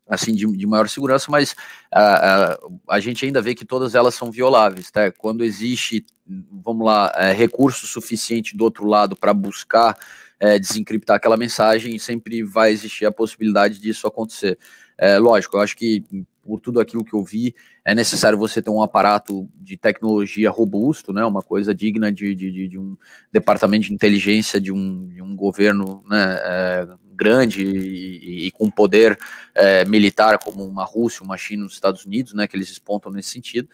assim 0.09 0.33
de, 0.33 0.47
de 0.47 0.67
maior 0.69 0.89
segurança, 0.89 1.29
mas 1.29 1.57
a, 1.91 2.53
a, 2.53 2.59
a, 2.91 3.01
gente 3.01 3.27
ainda 3.27 3.43
vê 3.43 3.57
que 3.57 3.65
todas 3.65 3.97
elas 3.97 4.15
são 4.15 4.31
violáveis, 4.31 4.89
tá? 4.89 5.11
Quando 5.11 5.43
existe, 5.43 6.07
vamos 6.25 6.87
lá, 6.87 7.13
é, 7.17 7.33
recurso 7.33 7.89
suficiente 7.89 8.57
do 8.57 8.63
outro 8.63 8.87
lado 8.87 9.17
para 9.17 9.35
buscar 9.35 9.99
é, 10.39 10.61
desencriptar 10.61 11.17
aquela 11.17 11.37
mensagem, 11.37 11.99
sempre 11.99 12.45
vai 12.45 12.71
existir 12.71 13.05
a 13.05 13.11
possibilidade 13.11 13.81
disso 13.81 14.07
acontecer. 14.07 14.57
É, 14.97 15.19
lógico, 15.19 15.57
eu 15.57 15.61
acho 15.61 15.77
que 15.77 16.05
por 16.47 16.61
tudo 16.61 16.81
aquilo 16.81 17.05
que 17.05 17.15
eu 17.15 17.25
vi, 17.25 17.55
é 17.85 17.95
necessário 17.95 18.39
você 18.39 18.63
ter 18.63 18.71
um 18.71 18.81
aparato 18.81 19.49
de 19.57 19.77
tecnologia 19.77 20.49
robusto, 20.49 21.13
né, 21.13 21.25
uma 21.25 21.43
coisa 21.43 21.75
digna 21.75 22.13
de, 22.13 22.35
de, 22.35 22.69
de 22.69 22.79
um 22.79 22.97
departamento 23.33 23.87
de 23.87 23.93
inteligência 23.93 24.61
de 24.61 24.73
um, 24.73 25.09
de 25.09 25.21
um 25.21 25.35
governo 25.35 26.05
né, 26.09 26.39
é, 26.41 26.89
grande 27.17 27.65
e, 27.65 28.47
e, 28.47 28.51
com 28.53 28.71
poder 28.71 29.19
é, 29.55 29.85
militar 29.85 30.39
como 30.39 30.65
uma 30.65 30.85
Rússia, 30.85 31.25
uma 31.25 31.37
China, 31.37 31.67
os 31.67 31.73
Estados 31.73 32.05
Unidos, 32.05 32.33
né, 32.33 32.47
que 32.47 32.57
eles 32.57 32.71
espontam 32.71 33.11
nesse 33.11 33.31
sentido. 33.31 33.69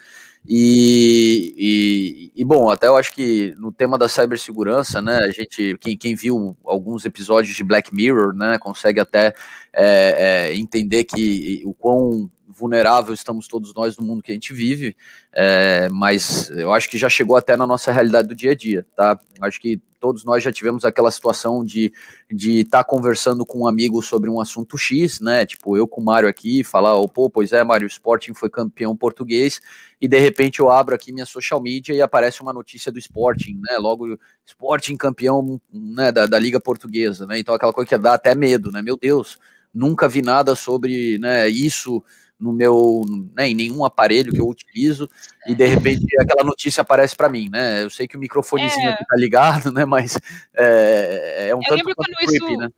E, 0.46 1.54
e, 1.56 2.32
e, 2.40 2.44
bom, 2.44 2.68
até 2.68 2.88
eu 2.88 2.96
acho 2.96 3.12
que 3.12 3.54
no 3.58 3.70
tema 3.70 3.96
da 3.96 4.08
cibersegurança, 4.08 5.00
né, 5.00 5.18
a 5.18 5.30
gente, 5.30 5.76
quem, 5.80 5.96
quem 5.96 6.14
viu 6.16 6.56
alguns 6.64 7.04
episódios 7.04 7.54
de 7.54 7.62
Black 7.62 7.94
Mirror, 7.94 8.34
né, 8.34 8.58
consegue 8.58 8.98
até 8.98 9.34
é, 9.72 10.50
é, 10.50 10.56
entender 10.56 11.04
que 11.04 11.62
o 11.64 11.72
quão 11.72 12.28
vulnerável 12.48 13.14
estamos 13.14 13.48
todos 13.48 13.72
nós 13.74 13.96
no 13.96 14.04
mundo 14.04 14.22
que 14.22 14.30
a 14.30 14.34
gente 14.34 14.52
vive, 14.52 14.96
é, 15.32 15.88
mas 15.90 16.50
eu 16.50 16.72
acho 16.72 16.88
que 16.88 16.98
já 16.98 17.08
chegou 17.08 17.36
até 17.36 17.56
na 17.56 17.66
nossa 17.66 17.90
realidade 17.90 18.28
do 18.28 18.34
dia 18.34 18.52
a 18.52 18.54
dia, 18.54 18.86
tá? 18.94 19.18
Acho 19.40 19.60
que 19.60 19.80
todos 19.98 20.24
nós 20.24 20.42
já 20.42 20.52
tivemos 20.52 20.84
aquela 20.84 21.10
situação 21.10 21.64
de 21.64 21.92
de 22.30 22.60
estar 22.60 22.78
tá 22.78 22.84
conversando 22.84 23.44
com 23.44 23.60
um 23.60 23.66
amigo 23.66 24.02
sobre 24.02 24.28
um 24.28 24.40
assunto 24.40 24.76
X, 24.76 25.20
né? 25.20 25.46
Tipo, 25.46 25.76
eu 25.76 25.86
com 25.86 26.00
o 26.00 26.04
Mário 26.04 26.28
aqui, 26.28 26.64
falar, 26.64 26.96
oh, 26.96 27.08
pô, 27.08 27.30
pois 27.30 27.52
é, 27.52 27.62
Mário, 27.62 27.86
o 27.86 27.90
Sporting 27.90 28.34
foi 28.34 28.50
campeão 28.50 28.96
português, 28.96 29.60
e 30.00 30.08
de 30.08 30.18
repente 30.18 30.31
eu 30.60 30.70
abro 30.70 30.94
aqui 30.94 31.12
minha 31.12 31.26
social 31.26 31.60
media 31.60 31.94
e 31.94 32.02
aparece 32.02 32.40
uma 32.42 32.52
notícia 32.52 32.90
do 32.90 32.98
Sporting, 32.98 33.60
né? 33.60 33.76
Logo, 33.78 34.18
Sporting 34.46 34.96
campeão 34.96 35.60
né, 35.72 36.10
da, 36.10 36.26
da 36.26 36.38
Liga 36.38 36.60
Portuguesa, 36.60 37.26
né? 37.26 37.38
Então 37.38 37.54
aquela 37.54 37.72
coisa 37.72 37.88
que 37.88 37.98
dá 37.98 38.14
até 38.14 38.34
medo, 38.34 38.70
né? 38.72 38.82
Meu 38.82 38.96
Deus, 38.96 39.38
nunca 39.72 40.08
vi 40.08 40.22
nada 40.22 40.54
sobre 40.54 41.18
né, 41.18 41.48
isso 41.48 42.02
no 42.38 42.52
meu, 42.52 43.04
né, 43.36 43.48
em 43.50 43.54
nenhum 43.54 43.84
aparelho 43.84 44.32
que 44.32 44.40
eu 44.40 44.48
utilizo, 44.48 45.08
e 45.46 45.54
de 45.54 45.64
repente 45.64 46.04
aquela 46.18 46.42
notícia 46.42 46.80
aparece 46.80 47.14
para 47.14 47.28
mim, 47.28 47.48
né? 47.48 47.84
Eu 47.84 47.90
sei 47.90 48.08
que 48.08 48.16
o 48.16 48.20
microfonezinho 48.20 48.88
é. 48.88 48.92
aqui 48.94 49.04
tá 49.06 49.16
ligado, 49.16 49.70
né? 49.70 49.84
Mas 49.84 50.18
é, 50.52 51.50
é 51.50 51.54
um 51.54 51.60
eu 51.60 51.68
tanto 51.68 51.76
lembro 51.76 51.94
quando 51.94 52.16
creepy, 52.16 52.34
isso... 52.34 52.56
né? 52.56 52.68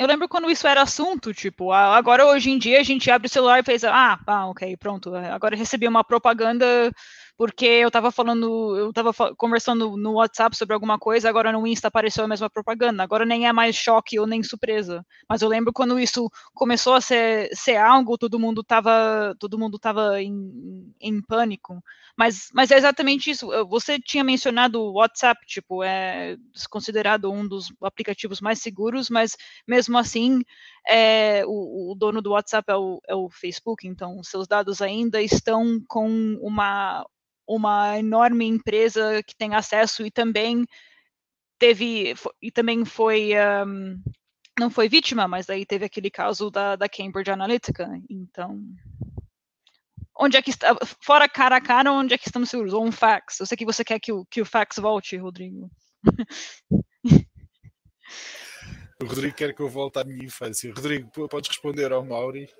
Eu 0.00 0.06
lembro 0.06 0.26
quando 0.30 0.50
isso 0.50 0.66
era 0.66 0.80
assunto, 0.80 1.34
tipo, 1.34 1.72
agora 1.72 2.24
hoje 2.26 2.50
em 2.50 2.58
dia 2.58 2.80
a 2.80 2.82
gente 2.82 3.10
abre 3.10 3.26
o 3.26 3.30
celular 3.30 3.60
e 3.60 3.62
fez, 3.62 3.84
ah, 3.84 4.18
ok, 4.48 4.74
pronto, 4.78 5.14
agora 5.14 5.54
recebi 5.54 5.86
uma 5.86 6.02
propaganda 6.02 6.90
porque 7.36 7.66
eu 7.66 7.88
estava 7.88 8.10
falando, 8.10 8.76
eu 8.78 8.90
estava 8.90 9.12
conversando 9.36 9.98
no 9.98 10.12
WhatsApp 10.14 10.56
sobre 10.56 10.72
alguma 10.72 10.98
coisa, 10.98 11.28
agora 11.28 11.52
no 11.52 11.66
Insta 11.66 11.88
apareceu 11.88 12.24
a 12.24 12.28
mesma 12.28 12.48
propaganda. 12.50 13.02
Agora 13.02 13.24
nem 13.24 13.46
é 13.46 13.52
mais 13.52 13.76
choque 13.76 14.18
ou 14.18 14.26
nem 14.26 14.42
surpresa. 14.42 15.04
Mas 15.28 15.40
eu 15.40 15.48
lembro 15.48 15.72
quando 15.72 15.98
isso 15.98 16.30
começou 16.54 16.92
a 16.94 17.00
ser, 17.00 17.48
ser 17.54 17.76
algo, 17.76 18.18
todo 18.18 18.38
mundo 18.38 18.60
estava 18.60 19.34
todo 19.38 19.58
mundo 19.58 19.78
tava 19.78 20.20
em, 20.20 20.94
em 21.00 21.22
pânico. 21.22 21.82
Mas, 22.20 22.50
mas 22.52 22.70
é 22.70 22.76
exatamente 22.76 23.30
isso. 23.30 23.48
Você 23.70 23.98
tinha 23.98 24.22
mencionado 24.22 24.78
o 24.78 24.92
WhatsApp, 24.98 25.40
tipo, 25.46 25.82
é 25.82 26.36
considerado 26.68 27.32
um 27.32 27.48
dos 27.48 27.72
aplicativos 27.82 28.42
mais 28.42 28.58
seguros, 28.58 29.08
mas 29.08 29.34
mesmo 29.66 29.96
assim, 29.96 30.42
é, 30.86 31.42
o, 31.46 31.92
o, 31.92 31.94
dono 31.94 32.20
do 32.20 32.32
WhatsApp 32.32 32.70
é 32.70 32.76
o, 32.76 33.00
é 33.08 33.14
o 33.14 33.30
Facebook, 33.30 33.88
então 33.88 34.22
seus 34.22 34.46
dados 34.46 34.82
ainda 34.82 35.22
estão 35.22 35.80
com 35.88 36.36
uma 36.42 37.06
uma 37.48 37.98
enorme 37.98 38.44
empresa 38.44 39.22
que 39.26 39.34
tem 39.34 39.54
acesso 39.54 40.04
e 40.04 40.10
também 40.10 40.66
teve 41.58 42.14
e 42.42 42.50
também 42.52 42.84
foi 42.84 43.30
um, 43.66 43.98
não 44.58 44.68
foi 44.68 44.90
vítima, 44.90 45.26
mas 45.26 45.48
aí 45.48 45.64
teve 45.64 45.86
aquele 45.86 46.10
caso 46.10 46.50
da, 46.50 46.76
da 46.76 46.86
Cambridge 46.86 47.30
Analytica. 47.30 47.88
Então, 48.10 48.60
onde 50.20 50.36
é 50.36 50.42
que 50.42 50.50
está, 50.50 50.76
fora 51.02 51.28
cara 51.28 51.56
a 51.56 51.60
cara, 51.60 51.92
onde 51.92 52.14
é 52.14 52.18
que 52.18 52.28
estamos 52.28 52.50
seguros? 52.50 52.74
Ou 52.74 52.84
um 52.84 52.92
fax. 52.92 53.40
Eu 53.40 53.46
sei 53.46 53.56
que 53.56 53.64
você 53.64 53.82
quer 53.82 53.98
que 53.98 54.12
o, 54.12 54.24
que 54.26 54.42
o 54.42 54.44
fax 54.44 54.76
volte, 54.76 55.16
Rodrigo. 55.16 55.70
O 59.02 59.06
Rodrigo 59.06 59.34
quer 59.34 59.54
que 59.54 59.62
eu 59.62 59.68
volte 59.68 59.98
à 59.98 60.04
minha 60.04 60.22
infância. 60.22 60.70
Rodrigo, 60.76 61.08
podes 61.26 61.48
responder 61.48 61.90
ao 61.90 62.04
Mauri? 62.04 62.50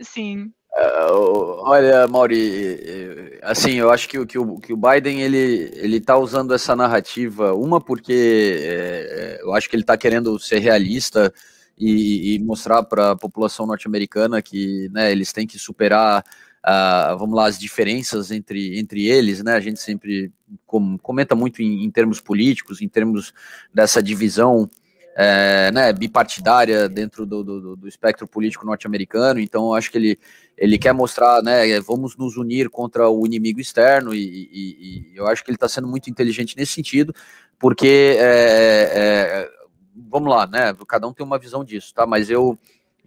Sim. 0.00 0.52
Uh, 0.76 1.62
olha, 1.62 2.08
Mauri, 2.08 3.38
assim, 3.42 3.74
eu 3.74 3.90
acho 3.90 4.08
que, 4.08 4.26
que, 4.26 4.36
o, 4.36 4.58
que 4.58 4.72
o 4.72 4.76
Biden 4.76 5.22
ele 5.22 5.70
ele 5.74 5.98
está 5.98 6.18
usando 6.18 6.52
essa 6.52 6.74
narrativa 6.74 7.54
uma 7.54 7.80
porque 7.80 8.58
é, 8.60 9.38
eu 9.40 9.54
acho 9.54 9.70
que 9.70 9.76
ele 9.76 9.84
está 9.84 9.96
querendo 9.96 10.38
ser 10.38 10.58
realista 10.58 11.32
e, 11.78 12.34
e 12.34 12.38
mostrar 12.40 12.82
para 12.82 13.12
a 13.12 13.16
população 13.16 13.64
norte-americana 13.64 14.42
que 14.42 14.90
né, 14.92 15.12
eles 15.12 15.32
têm 15.32 15.46
que 15.46 15.58
superar 15.58 16.24
uh, 16.66 17.16
vamos 17.16 17.36
lá, 17.36 17.46
as 17.46 17.58
diferenças 17.58 18.30
entre, 18.30 18.78
entre 18.78 19.06
eles, 19.06 19.42
né? 19.42 19.52
A 19.52 19.60
gente 19.60 19.80
sempre 19.80 20.32
com, 20.66 20.98
comenta 20.98 21.34
muito 21.34 21.62
em, 21.62 21.84
em, 21.84 21.90
termos 21.90 22.20
políticos, 22.20 22.82
em 22.82 22.88
termos 22.88 23.32
dessa 23.72 24.02
divisão 24.02 24.68
é, 25.16 25.70
né, 25.72 25.92
bipartidária 25.94 26.88
dentro 26.88 27.24
do, 27.24 27.42
do, 27.42 27.76
do 27.76 27.88
espectro 27.88 28.28
político 28.28 28.66
norte-americano. 28.66 29.40
Então, 29.40 29.72
acho 29.72 29.90
que 29.90 29.96
ele, 29.96 30.18
ele 30.58 30.76
quer 30.76 30.92
mostrar, 30.92 31.42
né, 31.42 31.80
vamos 31.80 32.16
nos 32.16 32.36
unir 32.36 32.68
contra 32.68 33.08
o 33.08 33.24
inimigo 33.24 33.58
externo, 33.58 34.14
e, 34.14 34.18
e, 34.20 35.12
e 35.12 35.16
eu 35.16 35.26
acho 35.26 35.42
que 35.42 35.50
ele 35.50 35.56
está 35.56 35.68
sendo 35.68 35.88
muito 35.88 36.10
inteligente 36.10 36.54
nesse 36.56 36.72
sentido, 36.72 37.14
porque, 37.58 38.16
é, 38.18 38.92
é, 38.94 39.50
vamos 40.10 40.28
lá, 40.28 40.46
né, 40.46 40.76
cada 40.86 41.08
um 41.08 41.14
tem 41.14 41.24
uma 41.24 41.38
visão 41.38 41.64
disso, 41.64 41.94
tá? 41.94 42.06
Mas 42.06 42.28
eu 42.28 42.58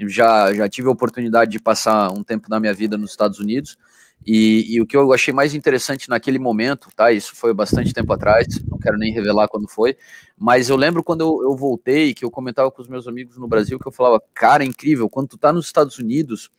já, 0.07 0.53
já 0.53 0.69
tive 0.69 0.87
a 0.87 0.91
oportunidade 0.91 1.51
de 1.51 1.59
passar 1.59 2.11
um 2.11 2.23
tempo 2.23 2.49
da 2.49 2.59
minha 2.59 2.73
vida 2.73 2.97
nos 2.97 3.11
Estados 3.11 3.39
Unidos. 3.39 3.77
E, 4.25 4.75
e, 4.75 4.81
o 4.81 4.85
que 4.85 4.97
eu 4.97 5.13
achei 5.13 5.33
mais 5.33 5.53
interessante 5.53 6.09
naquele 6.09 6.37
momento, 6.37 6.89
tá? 6.95 7.11
Isso 7.11 7.35
foi 7.35 7.53
bastante 7.53 7.93
tempo 7.93 8.11
atrás, 8.11 8.47
não 8.65 8.77
quero 8.77 8.97
nem 8.97 9.13
revelar 9.13 9.47
quando 9.47 9.67
foi, 9.67 9.95
mas 10.37 10.69
eu 10.69 10.75
lembro 10.75 11.03
quando 11.03 11.21
eu, 11.21 11.41
eu 11.43 11.55
voltei, 11.55 12.13
que 12.13 12.25
eu 12.25 12.29
comentava 12.29 12.69
com 12.69 12.81
os 12.81 12.87
meus 12.87 13.07
amigos 13.07 13.37
no 13.37 13.47
Brasil, 13.47 13.79
que 13.79 13.87
eu 13.87 13.91
falava, 13.91 14.21
cara, 14.33 14.63
é 14.63 14.67
incrível, 14.67 15.09
quando 15.09 15.29
tu 15.29 15.37
tá 15.37 15.53
nos 15.53 15.67
Estados 15.67 15.97
Unidos, 15.97 16.51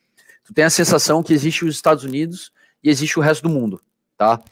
tu 0.43 0.55
tem 0.55 0.65
a 0.65 0.71
sensação 0.71 1.23
que 1.23 1.35
existe 1.35 1.65
os 1.65 1.75
Estados 1.75 2.03
Unidos 2.03 2.51
e 2.83 2.89
existe 2.89 3.19
o 3.19 3.23
resto 3.23 3.43
do 3.43 3.51
mundo, 3.51 3.81
tá? 4.17 4.43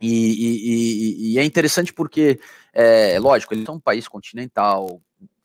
E, 0.00 1.28
e, 1.28 1.32
e 1.32 1.38
é 1.38 1.44
interessante 1.44 1.92
porque, 1.92 2.40
é, 2.72 3.20
lógico, 3.20 3.54
eles 3.54 3.64
são 3.64 3.76
um 3.76 3.80
país 3.80 4.08
continental, 4.08 5.00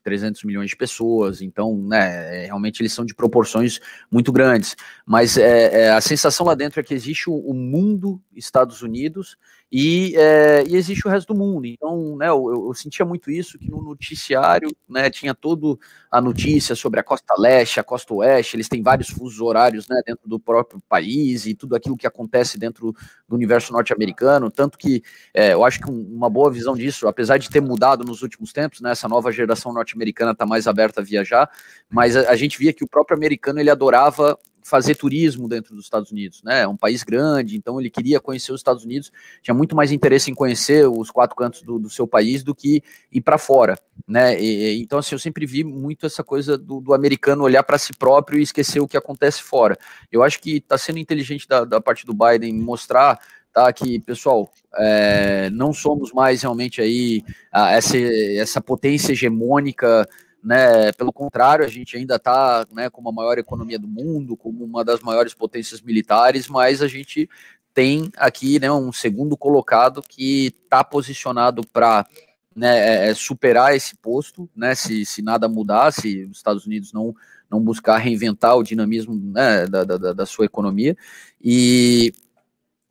300 0.07 0.45
milhões 0.45 0.69
de 0.69 0.77
pessoas, 0.77 1.41
então, 1.41 1.77
né, 1.77 2.43
é, 2.43 2.45
realmente 2.45 2.81
eles 2.81 2.93
são 2.93 3.03
de 3.03 3.13
proporções 3.13 3.77
muito 4.09 4.31
grandes. 4.31 4.73
Mas 5.05 5.35
é, 5.35 5.81
é, 5.81 5.91
a 5.91 5.99
sensação 5.99 6.45
lá 6.45 6.55
dentro 6.55 6.79
é 6.79 6.83
que 6.83 6.93
existe 6.93 7.29
o, 7.29 7.35
o 7.35 7.53
mundo 7.53 8.21
Estados 8.33 8.81
Unidos 8.81 9.35
e, 9.71 10.15
é, 10.15 10.63
e, 10.65 10.75
existe 10.75 11.05
o 11.05 11.09
resto 11.09 11.33
do 11.33 11.39
mundo. 11.39 11.65
Então, 11.65 12.15
né, 12.15 12.29
eu, 12.29 12.67
eu, 12.67 12.73
sentia 12.73 13.05
muito 13.05 13.29
isso, 13.29 13.59
que 13.59 13.69
no 13.69 13.81
noticiário 13.81 14.69
né, 14.87 15.09
tinha 15.09 15.35
toda 15.35 15.77
a 16.09 16.21
notícia 16.21 16.73
sobre 16.73 16.99
a 16.99 17.03
costa 17.03 17.35
leste, 17.37 17.79
a 17.79 17.83
costa 17.83 18.13
oeste, 18.13 18.55
eles 18.55 18.69
têm 18.69 18.81
vários 18.81 19.09
fusos 19.09 19.41
horários 19.41 19.87
né, 19.89 20.01
dentro 20.05 20.27
do 20.27 20.39
próprio 20.39 20.81
país 20.87 21.45
e 21.45 21.53
tudo 21.53 21.75
aquilo 21.75 21.97
que 21.97 22.07
acontece 22.07 22.57
dentro 22.57 22.95
do 23.27 23.35
universo 23.35 23.73
norte-americano, 23.73 24.49
tanto 24.49 24.77
que 24.77 25.03
é, 25.33 25.53
eu 25.53 25.65
acho 25.65 25.81
que 25.81 25.91
um, 25.91 26.01
uma 26.15 26.29
boa 26.29 26.49
visão 26.49 26.75
disso, 26.75 27.07
apesar 27.07 27.37
de 27.37 27.49
ter 27.49 27.61
mudado 27.61 28.05
nos 28.05 28.21
últimos 28.21 28.53
tempos, 28.53 28.79
né, 28.79 28.91
essa 28.91 29.09
nova 29.09 29.31
geração 29.33 29.73
norte-americana 29.73 30.31
está 30.31 30.45
mais 30.45 30.65
aberta 30.65 31.01
a 31.01 31.03
viajar, 31.03 31.49
mas 31.89 32.15
a, 32.15 32.31
a 32.31 32.35
gente 32.37 32.57
via 32.57 32.71
que 32.71 32.85
o 32.85 32.87
próprio 32.87 33.17
americano 33.17 33.59
ele 33.59 33.69
adorava 33.69 34.37
fazer 34.67 34.95
turismo 34.95 35.47
dentro 35.47 35.73
dos 35.73 35.85
Estados 35.85 36.11
Unidos, 36.11 36.43
né? 36.43 36.63
É 36.63 36.67
um 36.67 36.75
país 36.75 37.01
grande, 37.01 37.55
então 37.55 37.79
ele 37.79 37.89
queria 37.89 38.19
conhecer 38.19 38.51
os 38.51 38.59
Estados 38.59 38.83
Unidos, 38.83 39.11
tinha 39.41 39.53
muito 39.53 39.75
mais 39.75 39.93
interesse 39.93 40.29
em 40.29 40.35
conhecer 40.35 40.85
os 40.87 41.09
quatro 41.09 41.35
cantos 41.35 41.61
do, 41.61 41.79
do 41.79 41.89
seu 41.89 42.05
país 42.05 42.43
do 42.43 42.53
que 42.53 42.83
ir 43.09 43.21
para 43.21 43.37
fora, 43.37 43.79
né? 44.05 44.39
E, 44.39 44.81
então, 44.81 44.99
assim, 44.99 45.15
eu 45.15 45.19
sempre 45.19 45.45
vi 45.45 45.63
muito 45.63 46.05
essa 46.05 46.21
coisa 46.21 46.57
do, 46.57 46.81
do 46.81 46.93
americano 46.93 47.43
olhar 47.43 47.63
para 47.63 47.77
si 47.77 47.93
próprio 47.93 48.39
e 48.39 48.43
esquecer 48.43 48.81
o 48.81 48.87
que 48.87 48.97
acontece 48.97 49.41
fora. 49.41 49.77
Eu 50.11 50.21
acho 50.21 50.41
que 50.41 50.57
está 50.57 50.77
sendo 50.77 50.99
inteligente 50.99 51.47
da, 51.47 51.63
da 51.63 51.79
parte 51.79 52.05
do 52.05 52.13
Biden 52.13 52.53
mostrar 52.53 53.19
tá? 53.53 53.73
Que, 53.73 53.99
pessoal, 53.99 54.51
é, 54.75 55.49
não 55.49 55.73
somos 55.73 56.11
mais 56.13 56.43
realmente 56.43 56.79
aí 56.79 57.23
a, 57.51 57.71
essa, 57.71 57.97
essa 57.97 58.61
potência 58.61 59.13
hegemônica 59.13 60.07
né? 60.43 60.91
Pelo 60.93 61.11
contrário, 61.11 61.65
a 61.65 61.67
gente 61.67 61.97
ainda 61.97 62.15
está 62.15 62.65
né, 62.71 62.89
com 62.89 63.07
a 63.07 63.11
maior 63.11 63.37
economia 63.37 63.79
do 63.79 63.87
mundo, 63.87 64.37
como 64.37 64.63
uma 64.63 64.83
das 64.83 65.01
maiores 65.01 65.33
potências 65.33 65.81
militares, 65.81 66.47
mas 66.47 66.81
a 66.81 66.87
gente 66.87 67.29
tem 67.73 68.11
aqui 68.17 68.59
né, 68.59 68.71
um 68.71 68.91
segundo 68.91 69.37
colocado 69.37 70.01
que 70.01 70.47
está 70.47 70.83
posicionado 70.83 71.61
para 71.71 72.07
né, 72.55 72.79
é, 72.79 73.09
é, 73.09 73.13
superar 73.13 73.75
esse 73.75 73.95
posto, 73.95 74.49
né, 74.55 74.73
se, 74.73 75.05
se 75.05 75.21
nada 75.21 75.47
mudar, 75.47 75.91
se 75.91 76.25
os 76.25 76.37
Estados 76.37 76.65
Unidos 76.65 76.91
não, 76.91 77.15
não 77.47 77.61
buscar 77.61 77.97
reinventar 77.97 78.57
o 78.57 78.63
dinamismo 78.63 79.13
né, 79.13 79.67
da, 79.67 79.83
da, 79.83 80.13
da 80.13 80.25
sua 80.25 80.45
economia. 80.45 80.97
E, 81.39 82.11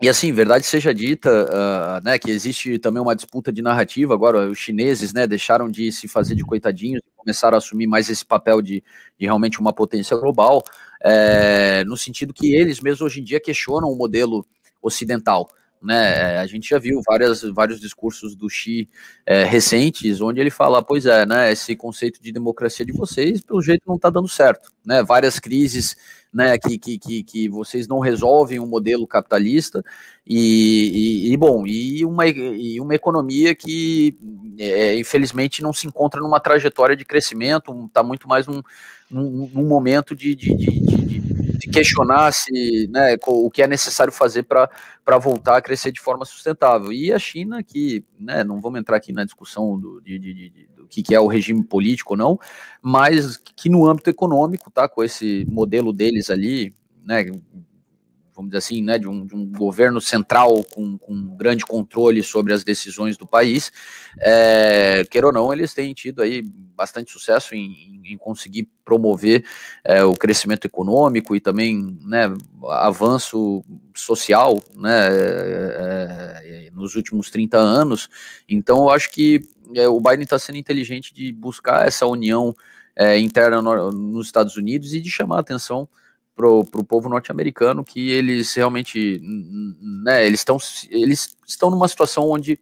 e 0.01 0.09
assim, 0.09 0.33
verdade 0.33 0.65
seja 0.65 0.95
dita, 0.95 1.31
uh, 1.31 2.05
né, 2.05 2.17
que 2.17 2.31
existe 2.31 2.79
também 2.79 3.03
uma 3.03 3.17
disputa 3.17 3.53
de 3.53 3.63
narrativa. 3.63 4.15
Agora, 4.15 4.49
os 4.49 4.59
chineses, 4.59 5.13
né, 5.13 5.27
deixaram 5.27 5.69
de 5.69 5.91
se 5.91 6.07
fazer 6.07 6.37
de 6.37 6.45
coitadinhos 6.45 7.03
começaram 7.27 7.57
a 7.57 7.59
assumir 7.59 7.89
mais 7.89 8.09
esse 8.09 8.25
papel 8.25 8.63
de, 8.63 8.85
de 9.19 9.27
realmente 9.27 9.59
uma 9.59 9.73
potência 9.73 10.17
global, 10.17 10.63
é, 11.03 11.83
no 11.85 11.97
sentido 11.97 12.33
que 12.33 12.55
eles 12.55 12.81
mesmos 12.81 13.01
hoje 13.01 13.21
em 13.21 13.25
dia 13.25 13.41
questionam 13.41 13.91
o 13.91 13.97
modelo 13.97 14.47
ocidental. 14.81 15.51
Né, 15.87 16.35
é, 16.35 16.39
a 16.39 16.47
gente 16.49 16.69
já 16.69 16.81
viu 16.81 17.01
várias, 17.07 17.43
vários 17.43 17.79
discursos 17.79 18.35
do 18.35 18.51
Xi 18.51 18.89
é, 19.25 19.45
recentes, 19.45 20.21
onde 20.21 20.41
ele 20.41 20.51
fala, 20.51 20.83
pois 20.83 21.07
é, 21.07 21.25
né, 21.25 21.53
esse 21.53 21.77
conceito 21.77 22.21
de 22.21 22.33
democracia 22.33 22.85
de 22.85 22.91
vocês, 22.91 23.41
pelo 23.41 23.63
jeito, 23.63 23.85
não 23.87 23.95
está 23.95 24.11
dando 24.11 24.27
certo. 24.27 24.73
Né, 24.85 25.05
várias 25.05 25.39
crises 25.39 25.97
né, 26.35 26.59
que, 26.59 26.77
que, 26.77 26.99
que, 26.99 27.23
que 27.23 27.49
vocês 27.49 27.87
não 27.87 28.01
resolvem 28.01 28.59
um 28.59 28.67
modelo 28.67 29.07
capitalista 29.07 29.81
e, 30.27 31.29
e, 31.29 31.33
e 31.33 31.37
bom, 31.37 31.65
e 31.65 32.05
uma, 32.05 32.27
e 32.27 32.81
uma 32.81 32.95
economia 32.95 33.55
que 33.55 34.19
é, 34.59 34.99
infelizmente 34.99 35.63
não 35.63 35.73
se 35.73 35.87
encontra 35.87 36.21
numa 36.21 36.41
trajetória 36.41 36.97
de 36.97 37.05
crescimento, 37.05 37.87
está 37.87 38.03
muito 38.03 38.27
mais 38.27 38.45
num, 38.45 38.61
num, 39.09 39.49
num 39.55 39.69
momento 39.69 40.17
de, 40.17 40.35
de, 40.35 40.53
de, 40.53 40.81
de, 40.81 41.26
questionar 41.59 42.33
se, 42.33 42.89
né, 42.89 43.17
o 43.27 43.51
que 43.51 43.63
é 43.63 43.67
necessário 43.67 44.13
fazer 44.13 44.43
para 44.45 45.19
voltar 45.19 45.57
a 45.57 45.63
crescer 45.63 45.93
de 45.93 46.01
forma 46.01 46.25
sustentável. 46.25 46.93
E 46.93 47.13
a 47.13 47.19
China, 47.19 47.63
que 47.63 48.05
né, 48.19 48.45
não 48.45 48.61
vamos 48.61 48.81
entrar 48.81 48.97
aqui 48.97 49.13
na 49.13 49.25
discussão 49.25 49.79
do, 49.79 50.01
de, 50.01 50.19
de, 50.19 50.35
de, 50.35 50.69
do 50.77 50.87
que, 50.87 51.03
que 51.03 51.15
é 51.15 51.21
o 51.21 51.27
regime 51.27 51.63
político 51.63 52.15
ou 52.15 52.19
não, 52.19 52.39
mas 52.81 53.37
que 53.37 53.69
no 53.69 53.87
âmbito 53.87 54.11
econômico, 54.11 54.71
tá, 54.71 54.89
com 54.89 55.03
esse 55.03 55.45
modelo 55.49 55.93
deles 55.93 56.31
ali, 56.31 56.75
né, 57.05 57.25
vamos 58.37 58.51
dizer 58.51 58.59
assim, 58.59 58.83
né, 58.83 58.99
de 58.99 59.09
um, 59.09 59.25
de 59.25 59.35
um 59.35 59.51
governo 59.51 59.99
central 59.99 60.63
com, 60.65 60.99
com, 60.99 61.35
grande 61.37 61.65
controle 61.65 62.23
sobre 62.23 62.53
as 62.53 62.63
decisões 62.63 63.17
do 63.17 63.27
país, 63.27 63.73
é, 64.21 65.03
ou 65.25 65.33
não, 65.33 65.51
eles 65.53 65.73
têm 65.73 65.95
tido 65.95 66.21
aí 66.21 66.43
bastante 66.77 67.11
sucesso 67.11 67.55
em, 67.55 68.03
em 68.05 68.19
conseguir 68.19 68.69
promover 68.85 69.45
é, 69.83 70.05
o 70.05 70.13
crescimento 70.13 70.67
econômico 70.67 71.35
e 71.35 71.41
também, 71.41 71.99
né, 72.03 72.33
avanço 72.69 73.65
social, 73.95 74.63
né, 74.75 75.09
é, 75.09 76.67
é 76.67 76.71
nos 76.73 76.95
últimos 76.95 77.31
30 77.31 77.57
anos. 77.57 78.09
Então, 78.47 78.85
eu 78.85 78.91
acho 78.91 79.11
que 79.11 79.41
é, 79.75 79.89
o 79.89 79.99
Biden 79.99 80.25
está 80.25 80.39
sendo 80.39 80.59
inteligente 80.59 81.15
de 81.15 81.33
buscar 81.33 81.87
essa 81.87 82.07
união 82.07 82.55
é, 82.95 83.19
interna 83.19 83.63
no, 83.63 83.91
nos 83.91 84.27
Estados 84.27 84.57
Unidos 84.57 84.93
e 84.93 85.01
de 85.01 85.11
chamar 85.11 85.39
a 85.39 85.41
atenção 85.41 85.89
para 86.37 86.47
o 86.47 86.85
povo 86.85 87.09
norte-americano 87.09 87.83
que 87.83 88.11
eles 88.11 88.53
realmente, 88.55 89.21
né, 90.05 90.27
eles 90.27 90.41
estão 90.41 90.59
eles 90.91 91.35
estão 91.47 91.71
numa 91.71 91.89
situação 91.89 92.29
onde 92.29 92.61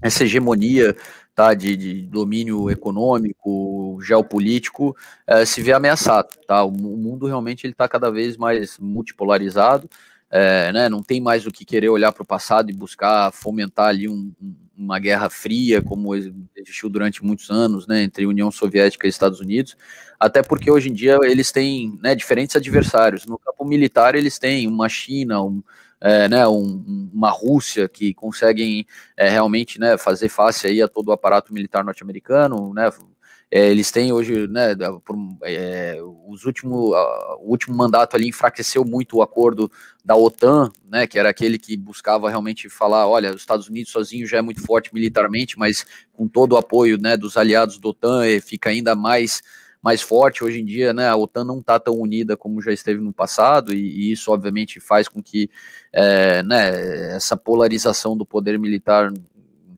essa 0.00 0.22
hegemonia 0.22 0.96
tá, 1.34 1.52
de, 1.52 1.76
de 1.76 2.02
domínio 2.02 2.70
econômico, 2.70 3.98
geopolítico, 4.00 4.96
é, 5.26 5.44
se 5.44 5.60
vê 5.60 5.72
ameaçado. 5.72 6.28
Tá? 6.46 6.62
O, 6.62 6.68
o 6.68 6.96
mundo 6.96 7.26
realmente 7.26 7.66
está 7.66 7.88
cada 7.88 8.10
vez 8.10 8.36
mais 8.36 8.78
multipolarizado, 8.78 9.90
é, 10.30 10.72
né, 10.72 10.88
não 10.88 11.02
tem 11.02 11.20
mais 11.20 11.44
o 11.46 11.50
que 11.50 11.64
querer 11.64 11.88
olhar 11.88 12.12
para 12.12 12.22
o 12.22 12.26
passado 12.26 12.70
e 12.70 12.74
buscar 12.74 13.32
fomentar 13.32 13.88
ali 13.88 14.08
um, 14.08 14.32
uma 14.80 14.98
guerra 14.98 15.28
fria, 15.28 15.82
como 15.82 16.14
existiu 16.14 16.88
durante 16.88 17.24
muitos 17.24 17.50
anos, 17.50 17.86
né, 17.86 18.02
entre 18.02 18.26
União 18.26 18.50
Soviética 18.50 19.06
e 19.06 19.10
Estados 19.10 19.40
Unidos, 19.40 19.76
até 20.18 20.42
porque 20.42 20.70
hoje 20.70 20.88
em 20.88 20.92
dia 20.92 21.18
eles 21.22 21.52
têm 21.52 21.98
né, 22.02 22.14
diferentes 22.14 22.56
adversários. 22.56 23.26
No 23.26 23.38
campo 23.38 23.64
militar, 23.64 24.14
eles 24.14 24.38
têm 24.38 24.66
uma 24.66 24.88
China, 24.88 25.42
um, 25.42 25.62
é, 26.00 26.28
né, 26.28 26.48
um, 26.48 27.10
uma 27.12 27.30
Rússia 27.30 27.88
que 27.88 28.14
conseguem 28.14 28.86
é, 29.16 29.28
realmente 29.28 29.78
né, 29.78 29.98
fazer 29.98 30.28
face 30.30 30.66
aí 30.66 30.80
a 30.80 30.88
todo 30.88 31.08
o 31.08 31.12
aparato 31.12 31.52
militar 31.52 31.84
norte-americano, 31.84 32.72
né, 32.72 32.90
é, 33.50 33.68
eles 33.68 33.90
têm 33.90 34.12
hoje, 34.12 34.46
né, 34.46 34.76
por, 35.04 35.16
é, 35.42 35.98
os 36.28 36.44
último, 36.44 36.94
o 37.40 37.50
último 37.50 37.76
mandato 37.76 38.14
ali 38.14 38.28
enfraqueceu 38.28 38.84
muito 38.84 39.16
o 39.16 39.22
acordo 39.22 39.70
da 40.04 40.14
OTAN, 40.14 40.70
né, 40.88 41.06
que 41.06 41.18
era 41.18 41.30
aquele 41.30 41.58
que 41.58 41.76
buscava 41.76 42.30
realmente 42.30 42.68
falar, 42.68 43.08
olha, 43.08 43.30
os 43.30 43.40
Estados 43.40 43.68
Unidos 43.68 43.90
sozinho 43.90 44.26
já 44.26 44.38
é 44.38 44.42
muito 44.42 44.62
forte 44.62 44.94
militarmente, 44.94 45.58
mas 45.58 45.84
com 46.12 46.28
todo 46.28 46.52
o 46.52 46.56
apoio, 46.56 46.96
né, 46.96 47.16
dos 47.16 47.36
aliados 47.36 47.78
da 47.78 47.88
OTAN 47.88 48.22
fica 48.40 48.70
ainda 48.70 48.94
mais 48.94 49.42
mais 49.82 50.02
forte. 50.02 50.44
Hoje 50.44 50.60
em 50.60 50.64
dia, 50.64 50.92
né, 50.92 51.08
a 51.08 51.16
OTAN 51.16 51.44
não 51.44 51.60
está 51.60 51.78
tão 51.78 51.94
unida 51.94 52.36
como 52.36 52.60
já 52.60 52.72
esteve 52.72 53.00
no 53.00 53.12
passado, 53.12 53.72
e, 53.72 53.78
e 53.78 54.12
isso, 54.12 54.30
obviamente, 54.30 54.78
faz 54.78 55.08
com 55.08 55.22
que 55.22 55.50
é, 55.92 56.42
né, 56.42 57.14
essa 57.16 57.36
polarização 57.36 58.16
do 58.16 58.26
poder 58.26 58.58
militar, 58.58 59.12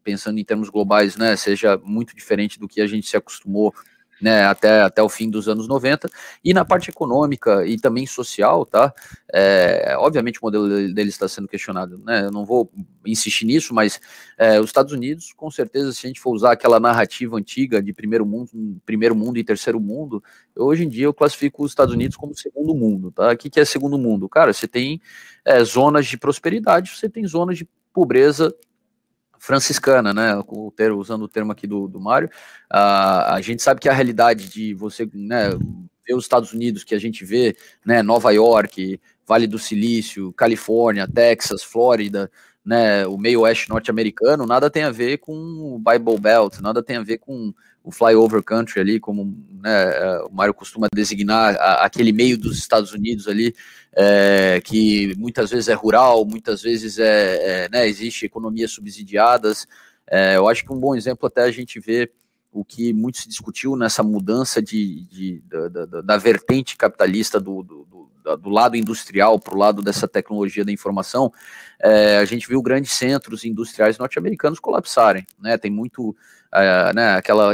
pensando 0.03 0.39
em 0.39 0.45
termos 0.45 0.69
globais, 0.69 1.17
né, 1.17 1.37
seja 1.37 1.81
muito 1.83 2.15
diferente 2.15 2.59
do 2.59 2.69
que 2.69 2.81
a 2.81 2.87
gente 2.87 3.07
se 3.07 3.17
acostumou 3.17 3.75
né, 4.23 4.45
até, 4.45 4.83
até 4.83 5.03
o 5.03 5.09
fim 5.09 5.29
dos 5.29 5.49
anos 5.49 5.67
90, 5.67 6.09
e 6.45 6.55
na 6.55 6.65
parte 6.65 6.89
econômica 6.89 7.67
e 7.67 7.77
também 7.77 8.07
social, 8.07 8.65
tá? 8.65 8.95
É, 9.35 9.97
obviamente 9.99 10.39
o 10.41 10.45
modelo 10.45 10.69
dele 10.69 11.09
está 11.09 11.27
sendo 11.27 11.49
questionado, 11.49 11.99
né? 11.99 12.27
Eu 12.27 12.31
não 12.31 12.45
vou 12.45 12.71
insistir 13.05 13.45
nisso, 13.45 13.75
mas 13.75 14.01
é, 14.39 14.61
os 14.61 14.67
Estados 14.67 14.93
Unidos, 14.93 15.33
com 15.37 15.51
certeza, 15.51 15.93
se 15.93 16.07
a 16.07 16.09
gente 16.09 16.21
for 16.21 16.31
usar 16.31 16.53
aquela 16.53 16.79
narrativa 16.79 17.37
antiga 17.37 17.83
de 17.83 17.93
primeiro 17.93 18.25
mundo, 18.25 18.49
primeiro 18.87 19.17
mundo 19.17 19.39
e 19.39 19.45
terceiro 19.45 19.81
mundo, 19.81 20.23
hoje 20.55 20.85
em 20.85 20.89
dia 20.89 21.07
eu 21.07 21.15
classifico 21.15 21.65
os 21.65 21.73
Estados 21.73 21.93
Unidos 21.93 22.17
como 22.17 22.33
segundo 22.37 22.77
mundo, 22.77 23.11
tá? 23.11 23.33
O 23.33 23.37
que, 23.37 23.51
que 23.51 23.59
é 23.59 23.65
segundo 23.65 23.99
mundo? 23.99 24.29
Cara, 24.29 24.53
você 24.53 24.69
tem 24.69 25.01
é, 25.45 25.65
zonas 25.65 26.07
de 26.07 26.17
prosperidade, 26.17 26.91
você 26.91 27.09
tem 27.09 27.27
zonas 27.27 27.59
de 27.59 27.69
pobreza 27.93 28.55
franciscana, 29.43 30.15
né? 30.15 30.37
O 30.37 30.73
usando 30.97 31.23
o 31.23 31.29
termo 31.29 31.51
aqui 31.51 31.67
do, 31.67 31.89
do 31.89 32.01
Mário, 32.01 32.31
a, 32.71 33.35
a 33.35 33.41
gente 33.41 33.61
sabe 33.61 33.81
que 33.81 33.89
a 33.89 33.93
realidade 33.93 34.49
de 34.49 34.73
você 34.73 35.09
né, 35.13 35.51
ver 36.07 36.15
os 36.15 36.25
Estados 36.25 36.53
Unidos 36.53 36.85
que 36.85 36.95
a 36.95 36.99
gente 36.99 37.25
vê, 37.25 37.57
né? 37.85 38.05
Nova 38.05 38.31
York, 38.31 39.01
Vale 39.27 39.49
do 39.49 39.59
Silício, 39.59 40.33
Califórnia, 40.35 41.09
Texas, 41.09 41.65
Flórida, 41.65 42.31
né? 42.65 43.05
O 43.09 43.19
meio 43.19 43.41
oeste 43.41 43.69
norte-americano, 43.69 44.47
nada 44.47 44.71
tem 44.71 44.85
a 44.85 44.93
ver 44.93 45.19
com 45.19 45.35
o 45.35 45.77
Bible 45.77 46.21
Belt, 46.21 46.61
nada 46.61 46.81
tem 46.81 46.97
a 46.97 47.03
ver 47.03 47.19
com 47.19 47.53
o 47.85 47.91
flyover 47.91 48.43
country 48.43 48.81
ali, 48.81 49.01
como 49.01 49.37
né, 49.61 49.83
é, 49.85 50.23
o 50.23 50.33
Mário 50.33 50.55
costuma 50.55 50.87
designar 50.95 51.57
a, 51.57 51.85
aquele 51.85 52.13
meio 52.13 52.39
dos 52.39 52.59
Estados 52.59 52.93
Unidos 52.93 53.27
ali, 53.27 53.55
é, 53.95 54.61
que 54.65 55.15
muitas 55.19 55.51
vezes 55.51 55.69
é 55.69 55.75
rural, 55.75 56.25
muitas 56.25 56.63
vezes 56.63 56.99
é, 56.99 57.65
é 57.65 57.69
né, 57.69 57.87
existe 57.89 58.25
economias 58.25 58.71
subsidiadas. 58.71 59.67
É, 60.09 60.37
eu 60.37 60.49
acho 60.49 60.65
que 60.65 60.73
um 60.73 60.79
bom 60.79 60.95
exemplo 60.95 61.27
até 61.27 61.43
a 61.43 61.51
gente 61.51 61.81
vê 61.81 62.11
o 62.53 62.65
que 62.65 62.93
muito 62.93 63.19
se 63.19 63.29
discutiu 63.29 63.75
nessa 63.75 64.03
mudança 64.03 64.61
de, 64.61 65.05
de 65.07 65.43
da, 65.47 65.69
da, 65.69 66.01
da, 66.03 66.17
vertente 66.19 66.77
capitalista 66.77 67.41
do, 67.41 67.63
do, 67.63 67.87
do, 67.91 68.37
do 68.37 68.51
lado 68.51 68.77
industrial 68.77 69.39
para 69.39 69.55
o 69.55 69.59
lado 69.59 69.83
dessa 69.83 70.07
tecnologia 70.07 70.65
da 70.65 70.71
informação, 70.71 71.33
é, 71.81 72.19
a 72.19 72.25
gente 72.27 72.47
viu 72.47 72.61
grandes 72.61 72.93
centros 72.93 73.45
industriais 73.45 73.97
norte-americanos 73.97 74.61
colapsarem. 74.61 75.27
Né? 75.41 75.57
Tem 75.57 75.71
muito 75.71 76.11
uh, 76.11 76.95
né, 76.95 77.15
aquela, 77.15 77.53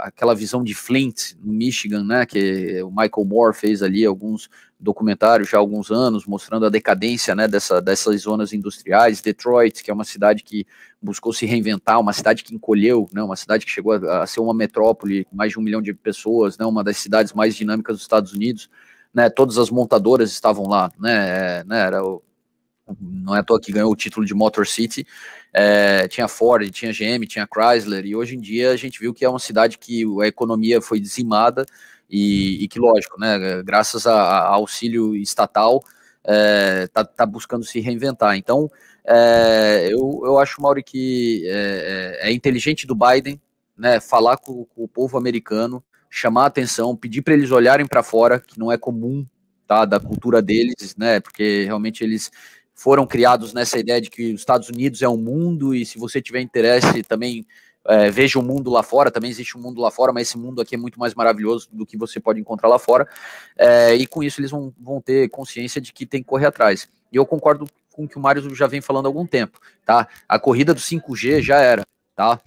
aquela 0.00 0.34
visão 0.34 0.64
de 0.64 0.74
Flint, 0.74 1.34
no 1.42 1.52
Michigan, 1.52 2.02
né, 2.02 2.24
que 2.24 2.82
o 2.82 2.90
Michael 2.90 3.26
Moore 3.26 3.54
fez 3.54 3.82
ali 3.82 4.04
alguns 4.04 4.48
documentários 4.80 5.48
já 5.48 5.58
há 5.58 5.60
alguns 5.60 5.90
anos, 5.90 6.24
mostrando 6.24 6.66
a 6.66 6.70
decadência 6.70 7.34
né, 7.34 7.48
dessa, 7.48 7.80
dessas 7.82 8.22
zonas 8.22 8.52
industriais. 8.52 9.20
Detroit, 9.20 9.82
que 9.82 9.90
é 9.90 9.94
uma 9.94 10.04
cidade 10.04 10.42
que 10.42 10.66
buscou 11.02 11.32
se 11.32 11.46
reinventar, 11.46 12.00
uma 12.00 12.12
cidade 12.12 12.44
que 12.44 12.54
encolheu, 12.54 13.08
né, 13.12 13.22
uma 13.22 13.36
cidade 13.36 13.66
que 13.66 13.72
chegou 13.72 13.92
a, 13.92 14.22
a 14.22 14.26
ser 14.26 14.40
uma 14.40 14.54
metrópole, 14.54 15.26
mais 15.32 15.52
de 15.52 15.58
um 15.58 15.62
milhão 15.62 15.82
de 15.82 15.92
pessoas, 15.92 16.56
né, 16.56 16.64
uma 16.64 16.84
das 16.84 16.96
cidades 16.96 17.32
mais 17.32 17.56
dinâmicas 17.56 17.96
dos 17.96 18.02
Estados 18.02 18.32
Unidos. 18.32 18.70
Né, 19.12 19.28
todas 19.28 19.58
as 19.58 19.70
montadoras 19.70 20.30
estavam 20.30 20.68
lá, 20.68 20.92
né, 20.98 21.64
né 21.64 21.80
era 21.80 22.04
o, 22.04 22.22
não 23.00 23.34
é 23.34 23.40
à 23.40 23.42
toa 23.42 23.60
que 23.60 23.72
ganhou 23.72 23.90
o 23.90 23.96
título 23.96 24.24
de 24.24 24.34
Motor 24.34 24.66
City, 24.66 25.06
é, 25.52 26.06
tinha 26.08 26.28
Ford, 26.28 26.70
tinha 26.70 26.92
GM, 26.92 27.26
tinha 27.26 27.46
Chrysler, 27.46 28.04
e 28.04 28.14
hoje 28.14 28.36
em 28.36 28.40
dia 28.40 28.70
a 28.70 28.76
gente 28.76 29.00
viu 29.00 29.14
que 29.14 29.24
é 29.24 29.28
uma 29.28 29.38
cidade 29.38 29.78
que 29.78 30.04
a 30.22 30.26
economia 30.26 30.80
foi 30.80 31.00
dizimada 31.00 31.64
e, 32.08 32.64
e 32.64 32.68
que, 32.68 32.78
lógico, 32.78 33.18
né, 33.20 33.62
graças 33.62 34.06
a, 34.06 34.14
a 34.14 34.48
auxílio 34.54 35.14
estatal, 35.16 35.82
está 36.22 36.34
é, 36.34 36.86
tá, 36.88 37.04
tá 37.04 37.26
buscando 37.26 37.64
se 37.64 37.80
reinventar. 37.80 38.36
Então, 38.36 38.70
é, 39.06 39.88
eu, 39.90 40.22
eu 40.24 40.38
acho, 40.38 40.60
Mauri, 40.60 40.82
que 40.82 41.42
é, 41.46 42.18
é, 42.22 42.28
é 42.28 42.32
inteligente 42.32 42.86
do 42.86 42.94
Biden 42.94 43.40
né, 43.76 44.00
falar 44.00 44.36
com, 44.36 44.64
com, 44.64 44.84
o 44.84 44.88
povo 44.88 45.16
americano, 45.16 45.82
chamar 46.10 46.44
a 46.44 46.46
atenção, 46.46 46.96
pedir 46.96 47.22
para 47.22 47.34
eles 47.34 47.50
olharem 47.50 47.86
para 47.86 48.02
fora, 48.02 48.40
que 48.40 48.58
não 48.58 48.72
é 48.72 48.76
comum 48.76 49.24
tá, 49.66 49.84
da 49.84 50.00
cultura 50.00 50.42
deles, 50.42 50.96
né, 50.96 51.20
porque 51.20 51.64
realmente 51.64 52.02
eles 52.02 52.30
foram 52.74 53.06
criados 53.06 53.52
nessa 53.52 53.78
ideia 53.78 54.00
de 54.00 54.10
que 54.10 54.32
os 54.32 54.40
Estados 54.40 54.68
Unidos 54.68 55.02
é 55.02 55.08
um 55.08 55.16
mundo 55.16 55.74
e 55.74 55.84
se 55.84 55.98
você 55.98 56.20
tiver 56.20 56.40
interesse 56.40 57.02
também 57.02 57.46
é, 57.88 58.10
veja 58.10 58.38
o 58.38 58.42
mundo 58.42 58.70
lá 58.70 58.82
fora, 58.82 59.10
também 59.10 59.30
existe 59.30 59.56
um 59.56 59.60
mundo 59.60 59.80
lá 59.80 59.90
fora, 59.90 60.12
mas 60.12 60.28
esse 60.28 60.38
mundo 60.38 60.60
aqui 60.60 60.74
é 60.74 60.78
muito 60.78 61.00
mais 61.00 61.14
maravilhoso 61.14 61.68
do 61.72 61.86
que 61.86 61.96
você 61.96 62.20
pode 62.20 62.38
encontrar 62.38 62.68
lá 62.68 62.78
fora, 62.78 63.08
é, 63.56 63.94
e 63.94 64.06
com 64.06 64.22
isso 64.22 64.40
eles 64.40 64.50
vão, 64.50 64.72
vão 64.78 65.00
ter 65.00 65.28
consciência 65.30 65.80
de 65.80 65.92
que 65.92 66.04
tem 66.04 66.22
que 66.22 66.28
correr 66.28 66.46
atrás. 66.46 66.88
E 67.10 67.16
eu 67.16 67.24
concordo 67.24 67.66
com 67.92 68.04
o 68.04 68.08
que 68.08 68.18
o 68.18 68.20
Mário 68.20 68.54
já 68.54 68.66
vem 68.66 68.80
falando 68.80 69.06
há 69.06 69.08
algum 69.08 69.26
tempo, 69.26 69.58
tá? 69.84 70.06
A 70.28 70.38
corrida 70.38 70.74
do 70.74 70.80
5G 70.80 71.40
já 71.40 71.60
era, 71.60 71.82
tá? 72.14 72.38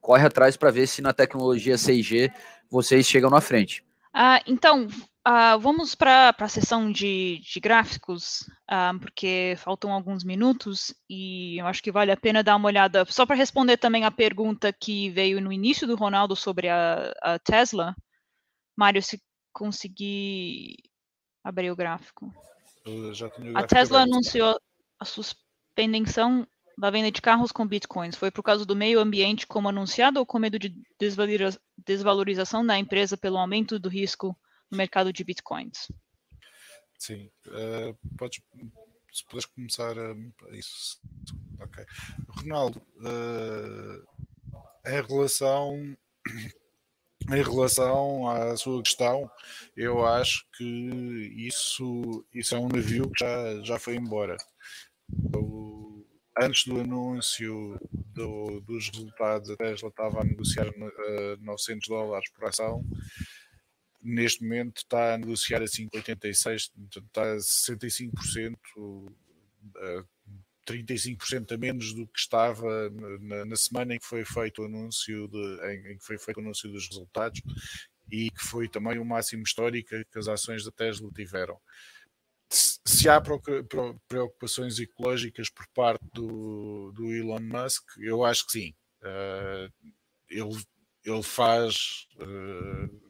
Corre 0.00 0.26
atrás 0.26 0.56
para 0.56 0.70
ver 0.70 0.86
se 0.86 1.02
na 1.02 1.12
tecnologia 1.12 1.74
6G 1.76 2.30
vocês 2.70 3.06
chegam 3.06 3.30
na 3.30 3.40
frente. 3.40 3.82
Ah, 4.12 4.40
então, 4.46 4.86
Uh, 5.26 5.58
vamos 5.60 5.94
para 5.94 6.34
a 6.36 6.48
sessão 6.48 6.90
de, 6.90 7.40
de 7.40 7.60
gráficos, 7.60 8.40
uh, 8.70 8.98
porque 8.98 9.54
faltam 9.58 9.92
alguns 9.92 10.24
minutos 10.24 10.94
e 11.10 11.60
eu 11.60 11.66
acho 11.66 11.82
que 11.82 11.92
vale 11.92 12.10
a 12.10 12.16
pena 12.16 12.42
dar 12.42 12.56
uma 12.56 12.68
olhada. 12.68 13.04
Só 13.04 13.26
para 13.26 13.36
responder 13.36 13.76
também 13.76 14.04
a 14.04 14.10
pergunta 14.10 14.72
que 14.72 15.10
veio 15.10 15.38
no 15.38 15.52
início 15.52 15.86
do 15.86 15.94
Ronaldo 15.94 16.34
sobre 16.34 16.70
a, 16.70 17.12
a 17.22 17.38
Tesla. 17.38 17.94
Mário, 18.74 19.02
se 19.02 19.20
conseguir 19.52 20.76
abrir 21.44 21.70
o 21.70 21.76
gráfico. 21.76 22.32
O 22.86 23.12
gráfico 23.12 23.58
a 23.58 23.62
Tesla 23.62 24.02
anunciou 24.02 24.58
a 24.98 25.04
suspensão 25.04 26.46
da 26.78 26.90
venda 26.90 27.12
de 27.12 27.20
carros 27.20 27.52
com 27.52 27.66
bitcoins. 27.66 28.16
Foi 28.16 28.30
por 28.30 28.42
causa 28.42 28.64
do 28.64 28.74
meio 28.74 28.98
ambiente, 28.98 29.46
como 29.46 29.68
anunciado, 29.68 30.18
ou 30.18 30.24
com 30.24 30.38
medo 30.38 30.58
de 30.58 30.74
desvalorização 31.78 32.64
da 32.64 32.78
empresa 32.78 33.18
pelo 33.18 33.36
aumento 33.36 33.78
do 33.78 33.90
risco? 33.90 34.34
No 34.70 34.76
mercado 34.76 35.12
de 35.12 35.24
bitcoins? 35.24 35.90
Sim, 36.98 37.30
uh, 37.48 38.16
podes, 38.16 38.42
se 39.12 39.24
puderes 39.24 39.46
começar 39.46 39.98
a, 39.98 40.14
isso. 40.52 41.00
Ok. 41.58 41.84
Ronaldo, 42.28 42.80
uh, 42.98 44.06
em 44.86 45.02
relação 45.02 45.96
em 47.28 47.42
relação 47.42 48.28
à 48.28 48.56
sua 48.56 48.82
questão, 48.82 49.30
eu 49.76 50.04
acho 50.04 50.46
que 50.56 50.64
isso, 51.36 52.24
isso 52.34 52.54
é 52.54 52.58
um 52.58 52.68
navio 52.68 53.10
que 53.10 53.24
já, 53.24 53.62
já 53.62 53.78
foi 53.78 53.96
embora. 53.96 54.36
O, 55.36 56.04
antes 56.40 56.64
do 56.66 56.80
anúncio 56.80 57.78
do, 57.92 58.60
dos 58.60 58.88
resultados, 58.88 59.50
a 59.50 59.56
Tesla 59.56 59.88
estava 59.90 60.20
a 60.20 60.24
negociar 60.24 60.68
uh, 60.68 61.36
900 61.40 61.88
dólares 61.88 62.30
por 62.32 62.46
ação 62.46 62.84
neste 64.02 64.42
momento 64.42 64.78
está 64.78 65.14
a 65.14 65.18
negociar 65.18 65.62
a 65.62 65.66
5,86, 65.66 66.70
está 66.96 67.32
a 67.32 67.36
65%, 67.36 68.56
35% 70.66 71.52
a 71.52 71.58
menos 71.58 71.92
do 71.94 72.06
que 72.06 72.18
estava 72.18 72.90
na, 73.20 73.44
na, 73.44 73.56
semana 73.56 73.94
em 73.94 73.98
que 73.98 74.06
foi 74.06 74.24
feito 74.24 74.62
o 74.62 74.64
anúncio 74.66 75.28
de, 75.28 75.60
em, 75.66 75.92
em, 75.92 75.98
que 75.98 76.04
foi 76.04 76.18
feito 76.18 76.38
o 76.38 76.40
anúncio 76.40 76.70
dos 76.70 76.88
resultados 76.88 77.40
e 78.10 78.30
que 78.30 78.44
foi 78.44 78.68
também 78.68 78.98
o 78.98 79.04
máximo 79.04 79.42
histórico 79.42 79.90
que 79.90 80.18
as 80.18 80.28
ações 80.28 80.64
da 80.64 80.70
Tesla 80.70 81.10
tiveram. 81.14 81.58
Se 82.50 83.08
há 83.08 83.20
preocupações 84.08 84.78
ecológicas 84.80 85.48
por 85.48 85.66
parte 85.68 86.04
do, 86.12 86.92
do 86.92 87.12
Elon 87.12 87.40
Musk, 87.40 87.84
eu 87.98 88.24
acho 88.24 88.46
que 88.46 88.52
sim. 88.52 88.74
Uh, 89.02 89.72
ele, 90.28 90.62
ele 91.04 91.22
faz 91.22 92.06
uh, 92.16 93.09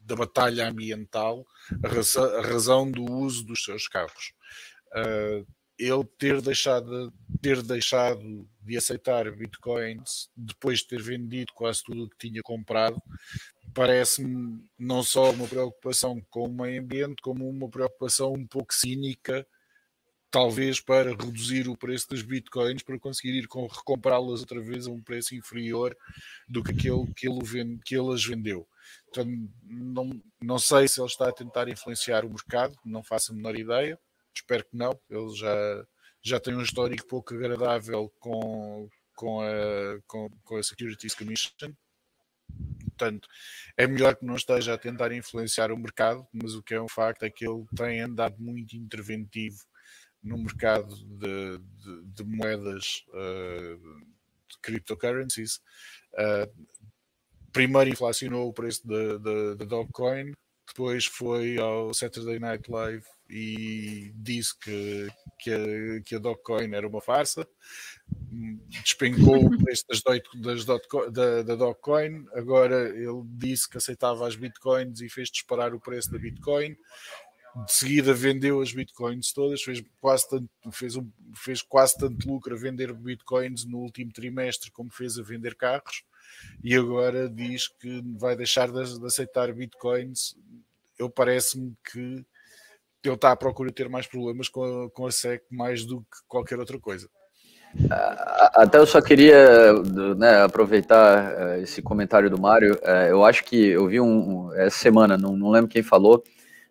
da 0.00 0.16
batalha 0.16 0.68
ambiental 0.68 1.46
a 1.84 2.38
a 2.38 2.42
razão, 2.42 2.90
do 2.90 3.04
uso 3.04 3.44
dos 3.44 3.62
seus 3.62 3.86
carros. 3.86 4.32
Uh, 4.92 5.46
ele 5.78 6.04
ter 6.18 6.42
deixado, 6.42 7.12
ter 7.40 7.62
deixado 7.62 8.48
de 8.60 8.76
aceitar 8.76 9.30
bitcoins 9.30 10.28
depois 10.36 10.80
de 10.80 10.88
ter 10.88 11.02
vendido 11.02 11.52
quase 11.54 11.82
tudo 11.82 12.04
o 12.04 12.10
que 12.10 12.28
tinha 12.28 12.42
comprado, 12.42 13.00
parece-me 13.72 14.62
não 14.78 15.02
só 15.02 15.30
uma 15.30 15.46
preocupação 15.46 16.20
com 16.28 16.44
o 16.44 16.52
meio 16.52 16.82
ambiente, 16.82 17.22
como 17.22 17.48
uma 17.48 17.68
preocupação 17.68 18.32
um 18.32 18.46
pouco 18.46 18.74
cínica 18.74 19.46
talvez 20.30 20.80
para 20.80 21.10
reduzir 21.10 21.68
o 21.68 21.76
preço 21.76 22.08
das 22.08 22.22
bitcoins 22.22 22.82
para 22.82 22.98
conseguir 22.98 23.34
ir 23.36 23.48
recomprá-las 23.68 24.40
outra 24.40 24.60
vez 24.60 24.86
a 24.86 24.90
um 24.90 25.02
preço 25.02 25.34
inferior 25.34 25.96
do 26.48 26.62
que 26.62 26.70
aquele 26.70 27.12
que 27.14 27.28
ele, 27.28 27.78
que 27.84 27.96
ele 27.96 28.14
as 28.14 28.24
vendeu. 28.24 28.66
Então, 29.08 29.24
não, 29.62 30.22
não 30.40 30.58
sei 30.58 30.88
se 30.88 31.00
ele 31.00 31.08
está 31.08 31.28
a 31.28 31.32
tentar 31.32 31.68
influenciar 31.68 32.24
o 32.24 32.30
mercado, 32.30 32.76
não 32.84 33.02
faço 33.02 33.32
a 33.32 33.34
menor 33.34 33.56
ideia, 33.56 33.98
espero 34.34 34.64
que 34.64 34.76
não. 34.76 34.98
Ele 35.08 35.34
já, 35.34 35.86
já 36.22 36.40
tem 36.40 36.54
um 36.54 36.62
histórico 36.62 37.06
pouco 37.06 37.34
agradável 37.34 38.12
com, 38.18 38.88
com, 39.14 39.40
a, 39.40 40.00
com, 40.06 40.30
com 40.44 40.56
a 40.56 40.62
Securities 40.62 41.14
Commission. 41.14 41.72
portanto, 42.88 43.28
é 43.76 43.86
melhor 43.86 44.16
que 44.16 44.24
não 44.24 44.36
esteja 44.36 44.74
a 44.74 44.78
tentar 44.78 45.12
influenciar 45.12 45.72
o 45.72 45.78
mercado, 45.78 46.26
mas 46.32 46.54
o 46.54 46.62
que 46.62 46.74
é 46.74 46.80
um 46.80 46.88
facto 46.88 47.22
é 47.24 47.30
que 47.30 47.46
ele 47.46 47.64
tem 47.76 48.00
andado 48.00 48.36
muito 48.38 48.76
interventivo 48.76 49.64
no 50.22 50.38
mercado 50.38 50.94
de, 50.94 51.58
de, 51.58 52.02
de 52.04 52.24
moedas 52.24 53.04
uh, 53.08 54.00
de 54.48 54.58
cryptocurrencies. 54.60 55.60
Uh, 56.12 56.66
primeiro 57.52 57.90
inflacionou 57.90 58.48
o 58.48 58.52
preço 58.52 58.86
da 58.86 59.64
Dogecoin, 59.64 60.32
depois 60.68 61.06
foi 61.06 61.58
ao 61.58 61.92
Saturday 61.92 62.38
Night 62.38 62.70
Live 62.70 63.04
e 63.28 64.12
disse 64.14 64.58
que, 64.58 65.08
que, 65.38 65.50
a, 65.52 66.00
que 66.04 66.14
a 66.14 66.18
Dogecoin 66.18 66.72
era 66.72 66.86
uma 66.86 67.00
farsa, 67.00 67.46
despencou 68.82 69.46
o 69.46 69.62
preço 69.62 69.84
das, 69.88 70.02
das 70.34 70.64
da, 70.64 71.42
da 71.42 71.54
Dogecoin, 71.54 72.24
agora 72.32 72.88
ele 72.90 73.22
disse 73.24 73.68
que 73.68 73.76
aceitava 73.76 74.26
as 74.26 74.36
Bitcoins 74.36 75.00
e 75.00 75.08
fez 75.08 75.28
disparar 75.28 75.74
o 75.74 75.80
preço 75.80 76.10
da 76.10 76.18
Bitcoin, 76.18 76.76
de 77.66 77.72
seguida 77.72 78.14
vendeu 78.14 78.60
as 78.60 78.72
Bitcoins 78.72 79.32
todas, 79.32 79.62
fez 79.62 79.82
quase 80.00 80.28
tanto, 80.28 80.48
fez 80.70 80.94
um, 80.96 81.10
fez 81.34 81.62
quase 81.62 81.98
tanto 81.98 82.28
lucro 82.28 82.54
a 82.54 82.58
vender 82.58 82.92
Bitcoins 82.92 83.64
no 83.64 83.78
último 83.78 84.12
trimestre 84.12 84.70
como 84.70 84.90
fez 84.90 85.18
a 85.18 85.22
vender 85.22 85.56
carros, 85.56 86.04
e 86.62 86.74
agora 86.74 87.28
diz 87.28 87.68
que 87.68 88.02
vai 88.18 88.36
deixar 88.36 88.70
de, 88.70 88.98
de 88.98 89.06
aceitar 89.06 89.52
Bitcoins. 89.52 90.36
Eu 90.98 91.08
parece-me 91.08 91.74
que 91.90 92.24
ele 93.02 93.14
está 93.14 93.32
à 93.32 93.36
procura 93.36 93.70
de 93.70 93.74
ter 93.74 93.88
mais 93.88 94.06
problemas 94.06 94.48
com 94.48 94.62
a, 94.62 94.90
com 94.90 95.06
a 95.06 95.10
SEC 95.10 95.42
mais 95.50 95.84
do 95.84 96.00
que 96.00 96.18
qualquer 96.28 96.58
outra 96.58 96.78
coisa. 96.78 97.08
Até 98.54 98.78
eu 98.78 98.86
só 98.86 99.00
queria 99.00 99.72
né, 100.16 100.42
aproveitar 100.42 101.32
eh, 101.38 101.62
esse 101.62 101.80
comentário 101.80 102.28
do 102.28 102.40
Mário. 102.40 102.76
Eh, 102.82 103.10
eu 103.10 103.24
acho 103.24 103.44
que 103.44 103.56
eu 103.56 103.86
vi 103.86 104.00
um, 104.00 104.52
essa 104.54 104.76
semana, 104.76 105.16
não, 105.16 105.36
não 105.36 105.50
lembro 105.50 105.70
quem 105.70 105.82
falou, 105.82 106.22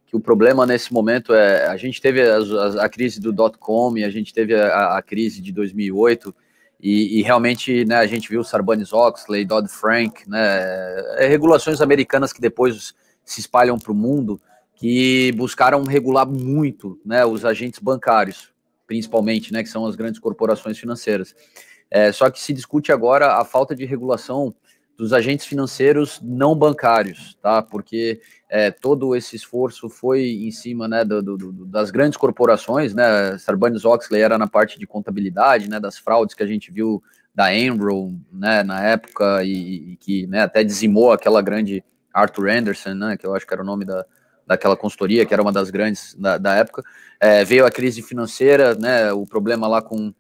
que 0.06 0.16
o 0.16 0.20
problema 0.20 0.66
nesse 0.66 0.92
momento 0.92 1.34
é 1.34 1.68
a 1.68 1.78
gente 1.78 2.02
teve 2.02 2.22
a, 2.22 2.38
a, 2.38 2.86
a 2.86 2.90
crise 2.90 3.20
do 3.20 3.32
dot 3.32 3.58
com 3.58 3.98
e 3.98 4.04
a 4.04 4.10
gente 4.10 4.34
teve 4.34 4.54
a, 4.54 4.98
a 4.98 5.02
crise 5.02 5.42
de 5.42 5.54
2008 5.54 6.36
e, 6.82 7.20
e, 7.20 7.22
realmente 7.22 7.84
né, 7.84 7.98
a 7.98 8.08
gente 8.08 8.30
viu 8.30 8.44
Sarbanes-Oxley, 8.44 9.44
Dodd-Frank, 9.44 10.30
né, 10.30 10.40
é, 11.18 11.28
regulações 11.28 11.82
americanas 11.82 12.32
que 12.32 12.40
depois 12.40 12.94
se 13.26 13.42
espalham 13.42 13.78
para 13.78 13.92
o 13.92 13.96
mundo 13.96 14.40
que 14.76 15.34
buscaram 15.34 15.84
regular 15.84 16.26
muito 16.26 16.98
né, 17.06 17.26
os 17.26 17.44
agentes 17.44 17.80
bancários, 17.80 18.50
principalmente, 18.88 19.52
né, 19.52 19.62
que 19.62 19.70
são 19.70 19.86
as 19.86 19.96
grandes 19.96 20.22
corporações 20.22 20.80
financeiras. 20.80 21.36
É, 21.92 22.14
só 22.14 22.30
que 22.30 22.40
se 22.40 22.54
discute 22.54 22.92
agora 22.92 23.34
a 23.34 23.44
falta 23.44 23.76
de 23.76 23.84
regulação 23.84 24.56
dos 25.00 25.14
agentes 25.14 25.46
financeiros 25.46 26.20
não 26.22 26.54
bancários, 26.54 27.38
tá? 27.42 27.62
Porque 27.62 28.20
é, 28.50 28.70
todo 28.70 29.16
esse 29.16 29.38
esforço 29.38 29.88
foi 29.88 30.44
em 30.44 30.52
cima 30.52 30.90
né, 30.90 31.06
do, 31.06 31.22
do, 31.22 31.66
das 31.66 31.90
grandes 31.90 32.18
corporações, 32.18 32.94
né? 32.94 33.38
Sarbanes-Oxley 33.38 34.22
era 34.22 34.38
na 34.38 34.46
parte 34.46 34.78
de 34.78 34.86
contabilidade, 34.86 35.70
né? 35.70 35.80
Das 35.80 35.98
fraudes 35.98 36.36
que 36.36 36.44
a 36.44 36.46
gente 36.46 36.70
viu 36.70 37.02
da 37.34 37.56
Enron, 37.56 38.20
né? 38.30 38.62
Na 38.62 38.84
época 38.84 39.42
e, 39.42 39.94
e 39.94 39.96
que 39.96 40.28
né, 40.28 40.42
até 40.42 40.66
dizimou 40.66 41.14
aquela 41.14 41.42
grande 41.42 41.82
Arthur 42.14 42.50
Anderson, 42.50 42.94
né? 42.94 43.16
Que 43.16 43.26
eu 43.26 43.34
acho 43.34 43.48
que 43.48 43.54
era 43.54 43.64
o 43.64 43.66
nome 43.66 43.86
da, 43.86 44.06
daquela 44.46 44.76
consultoria, 44.76 45.26
que 45.26 45.34
era 45.34 45.42
uma 45.42 45.54
das 45.54 45.70
grandes 45.70 46.14
da, 46.16 46.38
da 46.38 46.56
época. 46.56 46.84
É, 47.22 47.46
veio 47.46 47.66
a 47.66 47.72
crise 47.72 48.02
financeira, 48.02 48.76
né, 48.76 49.14
o 49.14 49.26
problema 49.26 49.66
lá 49.66 49.82
com 49.82 50.14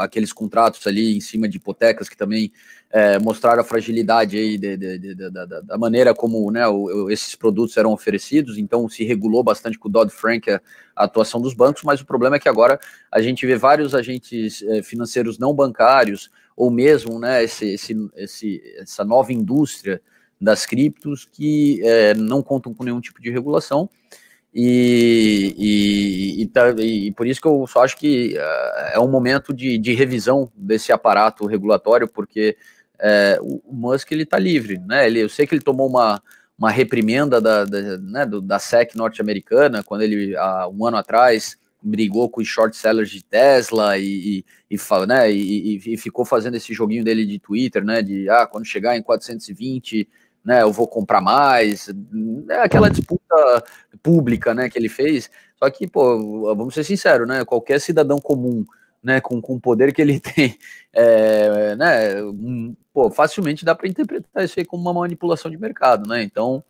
aqueles 0.00 0.32
contratos 0.32 0.86
ali 0.86 1.16
em 1.16 1.20
cima 1.20 1.48
de 1.48 1.56
hipotecas 1.56 2.08
que 2.08 2.16
também 2.16 2.52
é, 2.92 3.18
mostraram 3.18 3.62
a 3.62 3.64
fragilidade 3.64 4.36
aí 4.36 4.58
de, 4.58 4.76
de, 4.76 4.98
de, 4.98 5.14
da 5.14 5.78
maneira 5.78 6.14
como 6.14 6.50
né, 6.50 6.68
o, 6.68 7.10
esses 7.10 7.34
produtos 7.34 7.76
eram 7.78 7.90
oferecidos, 7.90 8.58
então 8.58 8.86
se 8.86 9.02
regulou 9.02 9.42
bastante 9.42 9.78
com 9.78 9.88
o 9.88 9.90
Dodd-Frank 9.90 10.50
a, 10.50 10.60
a, 10.94 11.04
atuação 11.04 11.40
dos 11.40 11.54
bancos, 11.54 11.82
mas 11.84 12.02
o 12.02 12.06
problema 12.06 12.36
é 12.36 12.38
que 12.38 12.50
agora 12.50 12.78
a 13.10 13.22
gente 13.22 13.46
vê 13.46 13.56
vários 13.56 13.94
agentes 13.94 14.62
é, 14.62 14.82
financeiros 14.82 15.38
não 15.38 15.54
bancários, 15.54 16.30
ou 16.54 16.70
mesmo 16.70 17.18
né, 17.18 17.42
esse, 17.42 17.72
esse, 17.72 17.96
esse, 18.14 18.62
essa 18.76 19.02
nova 19.02 19.32
indústria 19.32 20.02
das 20.38 20.66
criptos 20.66 21.24
que 21.24 21.80
é, 21.82 22.12
não 22.14 22.42
contam 22.42 22.74
com 22.74 22.84
nenhum 22.84 23.00
tipo 23.00 23.22
de 23.22 23.30
regulação. 23.30 23.88
E, 24.54 25.54
e, 25.56 26.42
e, 26.42 26.46
tá, 26.46 26.72
e, 26.72 27.10
por 27.12 27.26
isso 27.26 27.40
que 27.40 27.48
eu 27.48 27.66
só 27.66 27.84
acho 27.84 27.96
que 27.96 28.36
uh, 28.36 28.92
é 28.92 29.00
um 29.00 29.08
momento 29.08 29.54
de, 29.54 29.78
de, 29.78 29.94
revisão 29.94 30.52
desse 30.54 30.92
aparato 30.92 31.46
regulatório, 31.46 32.06
porque 32.06 32.58
é, 33.02 33.38
o, 33.42 33.60
Musk 33.72 34.12
ele 34.12 34.22
está 34.22 34.38
livre, 34.38 34.78
né? 34.78 35.06
Ele, 35.06 35.20
eu 35.20 35.28
sei 35.28 35.46
que 35.46 35.54
ele 35.54 35.62
tomou 35.62 35.88
uma, 35.88 36.22
uma 36.56 36.70
reprimenda 36.70 37.40
da, 37.40 37.64
da, 37.64 37.98
né, 37.98 38.24
do, 38.24 38.40
da 38.40 38.58
SEC 38.58 38.94
norte-americana 38.94 39.82
quando 39.82 40.02
ele 40.02 40.36
há 40.36 40.68
um 40.68 40.86
ano 40.86 40.96
atrás 40.96 41.56
brigou 41.82 42.30
com 42.30 42.40
os 42.40 42.46
short 42.46 42.76
sellers 42.76 43.10
de 43.10 43.24
Tesla 43.24 43.98
e, 43.98 44.44
e, 44.70 44.76
e, 44.76 45.06
né, 45.08 45.32
e, 45.32 45.80
e, 45.84 45.96
ficou 45.96 46.24
fazendo 46.24 46.56
esse 46.56 46.72
joguinho 46.72 47.02
dele 47.02 47.26
de 47.26 47.40
Twitter, 47.40 47.84
né? 47.84 48.02
De 48.02 48.30
ah, 48.30 48.46
quando 48.46 48.64
chegar 48.64 48.96
em 48.96 49.02
420 49.02 50.08
né, 50.44 50.62
eu 50.62 50.72
vou 50.72 50.88
comprar 50.88 51.20
mais, 51.20 51.88
é 52.48 52.60
aquela 52.60 52.90
disputa 52.90 53.64
pública, 54.02 54.52
né, 54.52 54.68
que 54.68 54.78
ele 54.78 54.88
fez, 54.88 55.30
só 55.56 55.70
que, 55.70 55.86
pô, 55.86 56.54
vamos 56.56 56.74
ser 56.74 56.84
sinceros, 56.84 57.28
né, 57.28 57.44
qualquer 57.44 57.80
cidadão 57.80 58.18
comum, 58.18 58.64
né, 59.02 59.20
com, 59.20 59.40
com 59.40 59.54
o 59.54 59.60
poder 59.60 59.92
que 59.92 60.00
ele 60.00 60.20
tem, 60.20 60.58
é, 60.92 61.74
né, 61.76 62.22
um, 62.22 62.74
pô, 62.92 63.10
facilmente 63.10 63.64
dá 63.64 63.74
para 63.74 63.88
interpretar 63.88 64.44
isso 64.44 64.58
aí 64.58 64.64
como 64.64 64.82
uma 64.82 65.00
manipulação 65.00 65.50
de 65.50 65.58
mercado, 65.58 66.08
né, 66.08 66.22
então, 66.22 66.62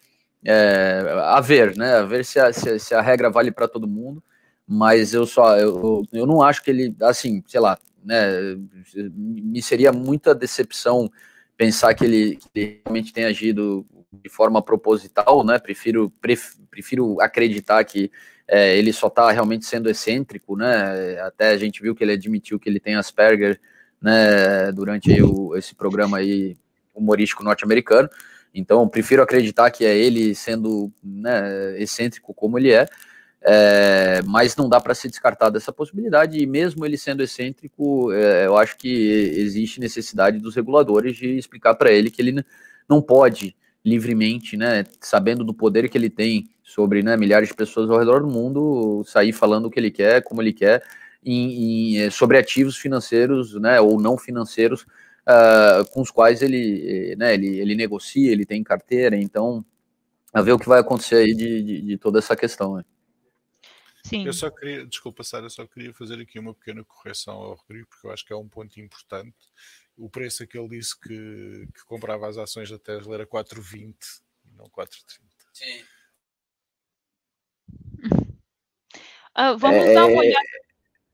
é, 0.45 1.03
a 1.25 1.41
ver, 1.41 1.77
né, 1.77 1.97
a 1.97 2.05
ver 2.05 2.25
se 2.25 2.41
a, 2.41 2.53
se, 2.53 2.79
se 2.79 2.95
a 2.95 3.01
regra 3.01 3.31
vale 3.31 3.51
para 3.51 3.69
todo 3.69 3.87
mundo, 3.87 4.23
mas 4.67 5.13
eu 5.13 5.27
só, 5.27 5.59
eu, 5.59 6.03
eu 6.13 6.27
não 6.27 6.43
acho 6.43 6.63
que 6.63 6.71
ele, 6.71 6.97
assim, 7.03 7.43
sei 7.47 7.61
lá, 7.61 7.79
né, 8.05 8.57
me 8.95 9.63
seria 9.63 9.93
muita 9.93 10.35
decepção 10.35 11.11
pensar 11.57 11.95
que 11.95 12.05
ele, 12.05 12.37
que 12.37 12.49
ele, 12.55 12.81
realmente 12.85 13.13
tem 13.13 13.25
agido 13.25 13.87
de 14.13 14.29
forma 14.29 14.61
proposital, 14.61 15.45
né? 15.45 15.59
Prefiro, 15.59 16.11
pref, 16.21 16.57
prefiro 16.71 17.21
acreditar 17.21 17.83
que 17.85 18.11
é, 18.49 18.77
ele 18.77 18.93
só 18.93 19.07
está 19.07 19.31
realmente 19.31 19.65
sendo 19.65 19.89
excêntrico, 19.89 20.57
né? 20.57 21.21
Até 21.21 21.51
a 21.51 21.57
gente 21.57 21.81
viu 21.81 21.95
que 21.95 22.05
ele 22.05 22.13
admitiu 22.13 22.59
que 22.59 22.69
ele 22.69 22.81
tem 22.81 22.95
Asperger, 22.95 23.61
né? 24.01 24.73
Durante 24.73 25.23
o, 25.23 25.57
esse 25.57 25.75
programa 25.75 26.19
aí 26.19 26.57
humorístico 26.95 27.45
norte-americano. 27.45 28.09
Então, 28.55 28.87
prefiro 28.89 29.23
acreditar 29.23 29.71
que 29.71 29.85
é 29.85 29.97
ele 29.97 30.35
sendo 30.35 30.93
né, 31.03 31.81
excêntrico 31.81 32.35
como 32.35 32.59
ele 32.59 32.71
é, 32.71 32.87
é, 33.45 34.23
mas 34.27 34.55
não 34.57 34.69
dá 34.69 34.81
para 34.81 34.95
se 34.95 35.09
descartar 35.09 35.51
dessa 35.51 35.73
possibilidade, 35.73 36.39
e 36.39 36.47
mesmo 36.47 36.85
ele 36.85 36.97
sendo 36.97 37.23
excêntrico, 37.23 38.13
é, 38.13 38.47
eu 38.47 38.57
acho 38.57 38.77
que 38.77 38.89
existe 38.89 39.81
necessidade 39.81 40.39
dos 40.39 40.55
reguladores 40.55 41.17
de 41.17 41.37
explicar 41.37 41.75
para 41.75 41.91
ele 41.91 42.11
que 42.11 42.23
ele 42.23 42.45
não 42.89 43.01
pode 43.01 43.57
livremente, 43.85 44.57
né, 44.57 44.85
sabendo 45.01 45.45
do 45.45 45.53
poder 45.53 45.89
que 45.89 45.99
ele 45.99 46.09
tem 46.09 46.49
sobre 46.63 47.03
né, 47.03 47.17
milhares 47.17 47.49
de 47.49 47.55
pessoas 47.55 47.91
ao 47.91 47.99
redor 47.99 48.21
do 48.21 48.29
mundo, 48.29 49.03
sair 49.05 49.33
falando 49.33 49.67
o 49.67 49.71
que 49.71 49.79
ele 49.79 49.91
quer, 49.91 50.23
como 50.23 50.41
ele 50.41 50.53
quer, 50.53 50.83
em, 51.25 51.95
em, 51.95 51.99
é, 51.99 52.11
sobre 52.11 52.39
ativos 52.39 52.77
financeiros 52.77 53.55
né, 53.55 53.81
ou 53.81 54.01
não 54.01 54.17
financeiros 54.17 54.83
uh, 54.83 55.85
com 55.93 56.01
os 56.01 56.11
quais 56.11 56.43
ele, 56.43 57.15
né, 57.17 57.35
ele, 57.35 57.59
ele 57.59 57.75
negocia, 57.75 58.33
ele 58.33 58.47
tem 58.47 58.63
carteira, 58.63 59.17
então 59.17 59.65
a 60.33 60.41
ver 60.41 60.53
o 60.53 60.59
que 60.59 60.69
vai 60.69 60.81
acontecer 60.81 61.17
aí 61.17 61.35
de, 61.35 61.63
de, 61.63 61.81
de 61.83 61.99
toda 61.99 62.19
essa 62.19 62.35
questão. 62.35 62.77
Né. 62.77 62.85
Sim. 64.05 64.27
Eu 64.27 64.33
só 64.33 64.51
queria, 64.51 64.87
desculpa, 64.87 65.23
Sara, 65.23 65.49
só 65.49 65.67
queria 65.67 65.93
fazer 65.93 66.21
aqui 66.21 66.39
uma 66.39 66.55
pequena 66.55 66.83
correção 66.85 67.35
ao 67.35 67.55
Rodrigo, 67.55 67.87
porque 67.89 68.07
eu 68.07 68.13
acho 68.13 68.25
que 68.25 68.33
é 68.33 68.37
um 68.37 68.49
ponto 68.49 68.81
importante. 68.81 69.37
O 69.97 70.09
preço 70.09 70.43
a 70.43 70.47
que 70.47 70.59
ele 70.59 70.69
disse 70.69 70.99
que, 70.99 71.69
que 71.75 71.85
comprava 71.87 72.29
as 72.29 72.39
ações 72.39 72.71
da 72.71 72.79
Tesla 72.79 73.15
era 73.15 73.27
4,20 73.27 73.95
e 74.45 74.55
não 74.57 74.67
4,30. 74.67 74.89
Sim. 75.53 75.85
Uh, 79.37 79.57
vamos 79.59 79.87
é... 79.87 79.95
dar 79.95 80.07
uma 80.07 80.25
é, 80.25 80.29
olhada. 80.29 80.49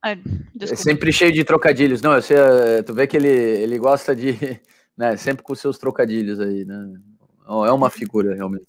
Ah, 0.03 0.13
é 0.13 0.77
sempre 0.77 1.13
cheio 1.13 1.33
de 1.33 1.45
trocadilhos. 1.45 2.03
Não, 2.03 2.15
eu 2.15 2.23
sei, 2.23 2.37
eh, 2.37 2.83
tu 2.83 2.95
vê 2.95 3.07
que 3.07 3.17
ele, 3.17 3.29
ele 3.29 3.79
gosta 3.79 4.15
de. 4.15 4.33
Né, 4.99 5.17
sempre 5.17 5.45
com 5.45 5.55
seus 5.55 5.79
trocadilhos 5.79 6.41
aí, 6.41 6.65
né? 6.65 7.01
É 7.47 7.71
uma 7.71 7.89
figura, 7.89 8.35
realmente. 8.35 8.67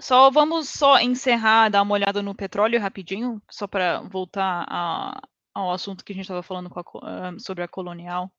Só 0.00 0.28
vamos 0.28 0.68
só 0.68 0.98
encerrar, 0.98 1.68
dar 1.68 1.82
uma 1.82 1.94
olhada 1.94 2.20
no 2.20 2.34
petróleo 2.34 2.80
rapidinho, 2.80 3.40
só 3.48 3.68
para 3.68 4.00
voltar 4.00 4.66
a, 4.68 5.22
ao 5.54 5.72
assunto 5.72 6.04
que 6.04 6.12
a 6.12 6.14
gente 6.14 6.24
estava 6.24 6.42
falando 6.42 6.70
a, 7.02 7.38
sobre 7.38 7.64
a 7.64 7.68
colonial. 7.68 8.32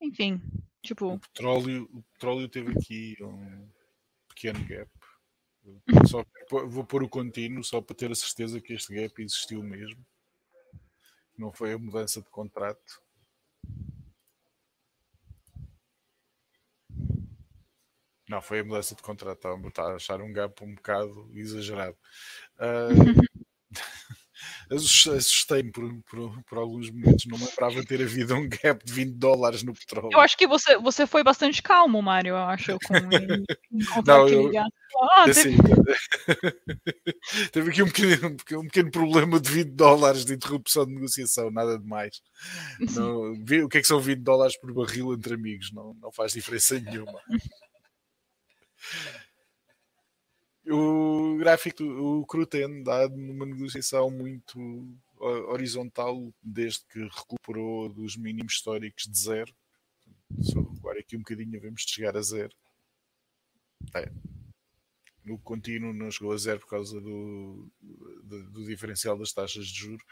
Enfim, 0.00 0.40
tipo. 0.82 1.14
O 1.14 1.20
petróleo, 1.20 1.88
o 1.92 2.02
petróleo 2.12 2.48
teve 2.48 2.72
aqui 2.72 3.16
um 3.20 3.68
pequeno 4.28 4.64
gap. 4.66 4.90
Só, 6.08 6.24
vou 6.68 6.84
pôr 6.84 7.02
o 7.02 7.08
contínuo 7.08 7.64
só 7.64 7.80
para 7.80 7.96
ter 7.96 8.10
a 8.10 8.14
certeza 8.14 8.60
que 8.60 8.72
este 8.72 8.94
gap 8.94 9.20
existiu 9.20 9.62
mesmo. 9.62 10.04
Não 11.36 11.52
foi 11.52 11.72
a 11.72 11.78
mudança 11.78 12.22
de 12.22 12.30
contrato. 12.30 13.02
Não, 18.28 18.40
foi 18.40 18.60
a 18.60 18.64
mudança 18.64 18.94
de 18.94 19.02
contrato. 19.02 19.38
Estava 19.66 19.92
a 19.92 19.96
achar 19.96 20.20
um 20.20 20.32
gap 20.32 20.62
um 20.62 20.74
bocado 20.74 21.30
exagerado. 21.34 21.96
Uh, 22.58 23.25
assustei-me 24.70 25.70
por, 25.70 25.88
por, 26.10 26.42
por, 26.44 26.58
alguns 26.58 26.90
momentos, 26.90 27.26
não 27.26 27.38
lembrava 27.38 27.84
ter 27.84 28.02
havido 28.02 28.34
um 28.34 28.48
gap 28.48 28.84
de 28.84 28.92
20 28.92 29.12
dólares 29.12 29.62
no 29.62 29.72
petróleo. 29.72 30.10
Eu 30.12 30.20
acho 30.20 30.36
que 30.36 30.46
você, 30.46 30.76
você 30.78 31.06
foi 31.06 31.22
bastante 31.22 31.62
calmo, 31.62 32.02
Mário, 32.02 32.30
eu 32.30 32.36
acho, 32.36 32.76
com 32.84 32.94
em, 33.14 33.44
não, 34.04 34.28
eu, 34.28 34.50
ah, 34.58 35.24
assim, 35.28 35.56
teve... 35.56 35.76
teve 37.52 37.70
aqui 37.70 37.82
um 37.82 37.86
pequeno, 37.86 38.36
um 38.52 38.64
pequeno 38.64 38.90
problema 38.90 39.40
de 39.40 39.50
20 39.50 39.70
dólares 39.70 40.24
de 40.24 40.34
interrupção 40.34 40.86
de 40.86 40.94
negociação, 40.94 41.50
nada 41.50 41.78
de 41.78 41.86
mais. 41.86 42.20
Não, 42.96 43.32
o 43.32 43.68
que 43.68 43.78
é 43.78 43.80
que 43.80 43.86
são 43.86 44.00
20 44.00 44.20
dólares 44.20 44.58
por 44.58 44.72
barril 44.72 45.12
entre 45.12 45.34
amigos? 45.34 45.72
Não, 45.72 45.94
não 46.00 46.12
faz 46.12 46.32
diferença 46.32 46.78
nenhuma. 46.78 47.20
O 50.68 51.36
gráfico, 51.36 51.84
o 51.84 52.26
Cruten 52.26 52.82
dá 52.82 53.08
numa 53.08 53.46
negociação 53.46 54.10
muito 54.10 54.58
horizontal 55.18 56.34
desde 56.42 56.84
que 56.86 56.98
recuperou 57.04 57.88
dos 57.88 58.16
mínimos 58.16 58.54
históricos 58.54 59.04
de 59.04 59.16
zero. 59.16 59.54
Só 60.40 60.58
agora 60.58 60.98
aqui 60.98 61.16
um 61.16 61.20
bocadinho 61.20 61.60
vamos 61.60 61.82
chegar 61.82 62.16
a 62.16 62.22
zero. 62.22 62.52
É. 63.94 64.10
No 65.24 65.38
contínuo 65.38 65.92
não 65.92 66.10
chegou 66.10 66.32
a 66.32 66.36
zero 66.36 66.60
por 66.60 66.68
causa 66.68 67.00
do, 67.00 67.70
do, 68.24 68.50
do 68.50 68.64
diferencial 68.64 69.16
das 69.16 69.32
taxas 69.32 69.66
de 69.68 69.74
juros, 69.74 70.04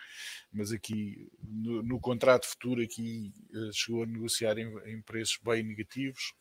mas 0.53 0.71
aqui 0.73 1.31
no, 1.43 1.83
no 1.83 2.01
contrato 2.01 2.47
futuro 2.47 2.83
aqui 2.83 3.33
eh, 3.53 3.71
chegou 3.73 4.03
a 4.03 4.07
negociar 4.07 4.59
em, 4.59 4.77
em 4.87 5.01
preços 5.03 5.39
bem 5.45 5.63
negativos 5.63 6.33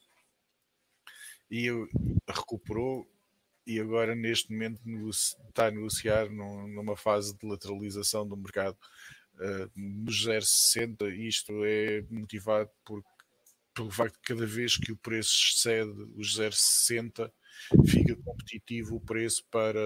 e 1.51 1.67
recuperou 2.27 3.07
e 3.65 3.79
agora 3.79 4.15
neste 4.15 4.51
momento 4.51 4.81
está 5.09 5.67
a 5.67 5.71
negociar 5.71 6.29
numa 6.29 6.95
fase 6.95 7.37
de 7.37 7.47
lateralização 7.47 8.27
do 8.27 8.35
mercado 8.35 8.77
uh, 9.35 9.71
nos 9.75 10.25
0,60. 10.25 11.15
Isto 11.17 11.63
é 11.63 12.03
motivado 12.09 12.69
por, 12.85 13.03
pelo 13.73 13.91
facto 13.91 14.15
de 14.15 14.21
cada 14.21 14.45
vez 14.45 14.77
que 14.77 14.91
o 14.91 14.97
preço 14.97 15.33
excede 15.33 15.91
os 16.15 16.37
0,60 16.37 17.31
fica 17.87 18.15
competitivo 18.17 18.95
o 18.95 18.99
preço 18.99 19.45
para, 19.49 19.79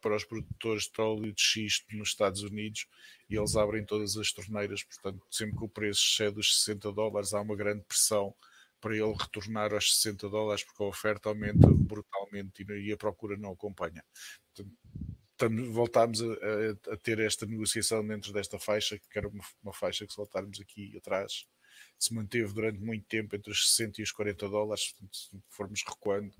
para 0.00 0.16
os 0.16 0.24
produtores 0.24 0.84
de 0.84 0.90
petróleo 0.90 1.32
de 1.32 1.40
xisto 1.40 1.96
nos 1.96 2.08
Estados 2.08 2.42
Unidos 2.42 2.86
e 3.28 3.36
eles 3.36 3.56
abrem 3.56 3.84
todas 3.84 4.16
as 4.16 4.32
torneiras, 4.32 4.82
portanto 4.82 5.24
sempre 5.30 5.56
que 5.56 5.64
o 5.64 5.68
preço 5.68 6.02
excede 6.04 6.40
os 6.40 6.64
60 6.64 6.92
dólares 6.92 7.32
há 7.32 7.40
uma 7.40 7.56
grande 7.56 7.84
pressão 7.84 8.34
para 8.82 8.96
ele 8.96 9.14
retornar 9.14 9.72
aos 9.72 9.94
60 9.96 10.28
dólares, 10.28 10.64
porque 10.64 10.82
a 10.82 10.86
oferta 10.86 11.28
aumenta 11.28 11.68
brutalmente 11.70 12.64
e 12.64 12.92
a 12.92 12.96
procura 12.96 13.36
não 13.36 13.52
acompanha. 13.52 14.04
Portanto, 14.52 15.72
voltámos 15.72 16.20
a, 16.20 16.26
a, 16.26 16.94
a, 16.94 16.96
ter 16.96 17.20
esta 17.20 17.46
negociação 17.46 18.04
dentro 18.04 18.32
desta 18.32 18.58
faixa, 18.58 18.98
que 18.98 19.18
era 19.18 19.28
uma, 19.28 19.44
uma, 19.62 19.72
faixa 19.72 20.04
que 20.04 20.12
se 20.12 20.16
voltarmos 20.16 20.60
aqui 20.60 20.96
atrás, 20.96 21.46
se 21.96 22.12
manteve 22.12 22.52
durante 22.52 22.80
muito 22.80 23.06
tempo 23.06 23.36
entre 23.36 23.52
os 23.52 23.70
60 23.70 24.00
e 24.00 24.04
os 24.04 24.10
40 24.10 24.48
dólares, 24.48 24.92
portanto, 24.92 25.16
se 25.16 25.42
formos 25.48 25.82
recuando 25.86 26.34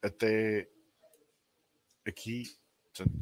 até 0.00 0.68
aqui, 2.06 2.44
portanto, 2.84 3.12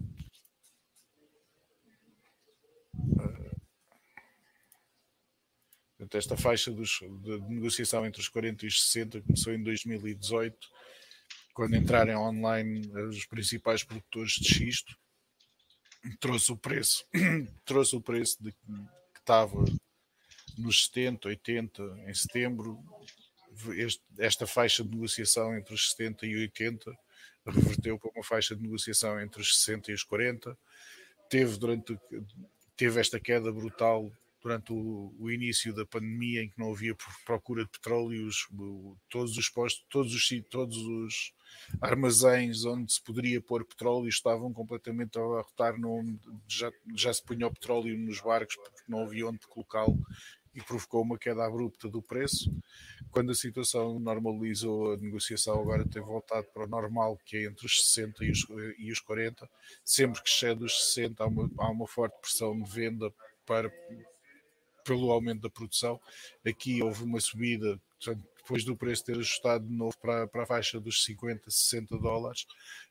Portanto, 6.01 6.17
esta 6.17 6.35
faixa 6.35 6.71
dos, 6.71 6.99
de, 6.99 7.39
de, 7.41 7.55
negociação 7.55 8.07
entre 8.07 8.23
os 8.23 8.29
40 8.29 8.65
e 8.65 8.69
os 8.69 8.85
60 8.85 9.21
começou 9.21 9.53
em 9.53 9.63
2018, 9.63 10.57
quando 11.53 11.77
entrarem 11.77 12.17
online 12.17 12.91
os 12.91 13.27
principais 13.27 13.85
produtores 13.85 14.33
de 14.33 14.49
xisto, 14.49 14.97
trouxe 16.19 16.53
o 16.53 16.57
preço, 16.57 17.05
trouxe 17.67 17.95
o 17.97 18.01
preço 18.01 18.43
de, 18.43 18.51
que 18.51 19.19
estava 19.19 19.63
nos 20.57 20.87
70, 20.87 21.29
80 21.29 21.83
em 22.07 22.15
setembro. 22.15 22.83
Este, 23.77 24.03
esta 24.19 24.47
faixa 24.47 24.83
de 24.83 24.91
negociação 24.93 25.55
entre 25.55 25.75
os 25.75 25.91
70 25.91 26.25
e 26.25 26.35
80 26.35 26.99
reverteu 27.47 27.99
para 27.99 28.11
uma 28.17 28.25
faixa 28.25 28.57
de 28.57 28.63
negociação 28.63 29.21
entre 29.21 29.43
os 29.43 29.59
60 29.59 29.91
e 29.91 29.95
os 29.95 30.03
40. 30.03 30.57
Teve 31.29 31.59
durante 31.59 31.95
teve 32.75 32.99
esta 32.99 33.21
queda 33.21 33.53
brutal 33.53 34.11
durante 34.43 34.73
o, 34.73 35.15
o, 35.19 35.31
início 35.31 35.75
da 35.75 35.85
pandemia, 35.85 36.43
em 36.43 36.49
que 36.49 36.59
não 36.59 36.73
havia 36.73 36.97
procura 37.25 37.65
de 37.65 37.71
petróleo, 37.71 38.27
os, 38.27 38.49
todos 39.09 39.37
os 39.37 39.49
postos, 39.49 39.85
todos 39.91 40.15
os, 40.15 40.29
todos 40.49 40.77
os 40.77 41.33
armazéns 41.81 42.65
onde 42.65 42.93
se 42.93 43.03
poderia 43.03 43.41
pôr 43.41 43.65
petróleo 43.65 44.09
estavam 44.09 44.53
completamente 44.53 45.19
a 45.19 45.23
rotar, 45.23 45.75
já, 46.49 46.73
já 46.95 47.13
se 47.13 47.23
punha 47.23 47.47
o 47.47 47.53
petróleo 47.53 47.99
nos 47.99 48.21
barcos 48.21 48.57
porque 48.57 48.83
não 48.89 49.03
havia 49.03 49.27
onde 49.27 49.47
colocá-lo 49.47 49.99
e 50.55 50.61
provocou 50.63 51.03
uma 51.03 51.19
queda 51.19 51.45
abrupta 51.45 51.89
do 51.89 52.03
preço. 52.03 52.53
Quando 53.11 53.31
a 53.31 53.35
situação 53.35 53.99
normalizou, 53.99 54.93
a 54.93 54.97
negociação 54.97 55.61
agora 55.61 55.89
tem 55.89 56.03
voltado 56.03 56.47
para 56.53 56.65
o 56.65 56.69
normal, 56.69 57.19
que 57.25 57.37
é 57.37 57.45
entre 57.45 57.67
os 57.67 57.85
60 57.85 58.25
e 58.25 58.31
os, 58.31 58.47
e 58.79 58.93
os 58.93 59.01
40. 59.01 59.49
Sempre 59.85 60.23
que 60.23 60.29
excede 60.29 60.65
os 60.65 60.93
60, 60.93 61.23
há 61.23 61.27
uma, 61.27 61.51
há 61.59 61.71
uma 61.71 61.87
forte 61.87 62.21
pressão 62.21 62.61
de 62.61 62.71
venda 62.71 63.13
para 63.47 63.73
pelo 64.91 65.13
aumento 65.13 65.43
da 65.43 65.51
produção. 65.51 66.01
Aqui 66.45 66.83
houve 66.83 67.05
uma 67.05 67.21
subida, 67.21 67.81
portanto, 67.97 68.27
depois 68.39 68.65
do 68.65 68.77
preço 68.77 69.05
ter 69.05 69.13
ajustado 69.13 69.65
de 69.65 69.73
novo 69.73 69.97
para, 69.99 70.27
para 70.27 70.43
a 70.43 70.47
faixa 70.47 70.81
dos 70.81 71.05
50, 71.05 71.49
60 71.49 71.97
dólares, 71.97 72.45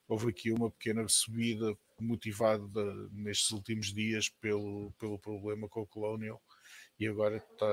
houve 0.07 0.29
aqui 0.29 0.49
uma 0.49 0.71
pequena 0.71 1.05
subida 1.09 1.77
motivada 1.99 2.85
nestes 3.11 3.51
últimos 3.51 3.93
dias 3.93 4.29
pelo, 4.29 4.93
pelo 4.97 5.19
problema 5.19 5.67
com 5.67 5.81
o 5.81 5.87
Colonial 5.87 6.41
e 6.97 7.05
agora 7.05 7.35
está 7.35 7.67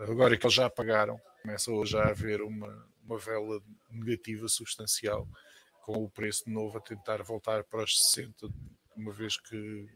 agora 0.00 0.36
que 0.36 0.44
eles 0.44 0.54
já 0.54 0.66
apagaram, 0.66 1.20
começa 1.42 1.70
hoje 1.70 1.96
a 1.96 2.08
haver 2.08 2.42
uma, 2.42 2.88
uma 3.04 3.18
vela 3.18 3.62
negativa 3.90 4.48
substancial 4.48 5.28
com 5.82 6.02
o 6.02 6.10
preço 6.10 6.44
de 6.46 6.50
novo 6.50 6.78
a 6.78 6.80
tentar 6.80 7.22
voltar 7.22 7.62
para 7.62 7.84
os 7.84 7.96
60, 8.10 8.48
uma 8.98 9.12
vez 9.12 9.38
que 9.40 9.86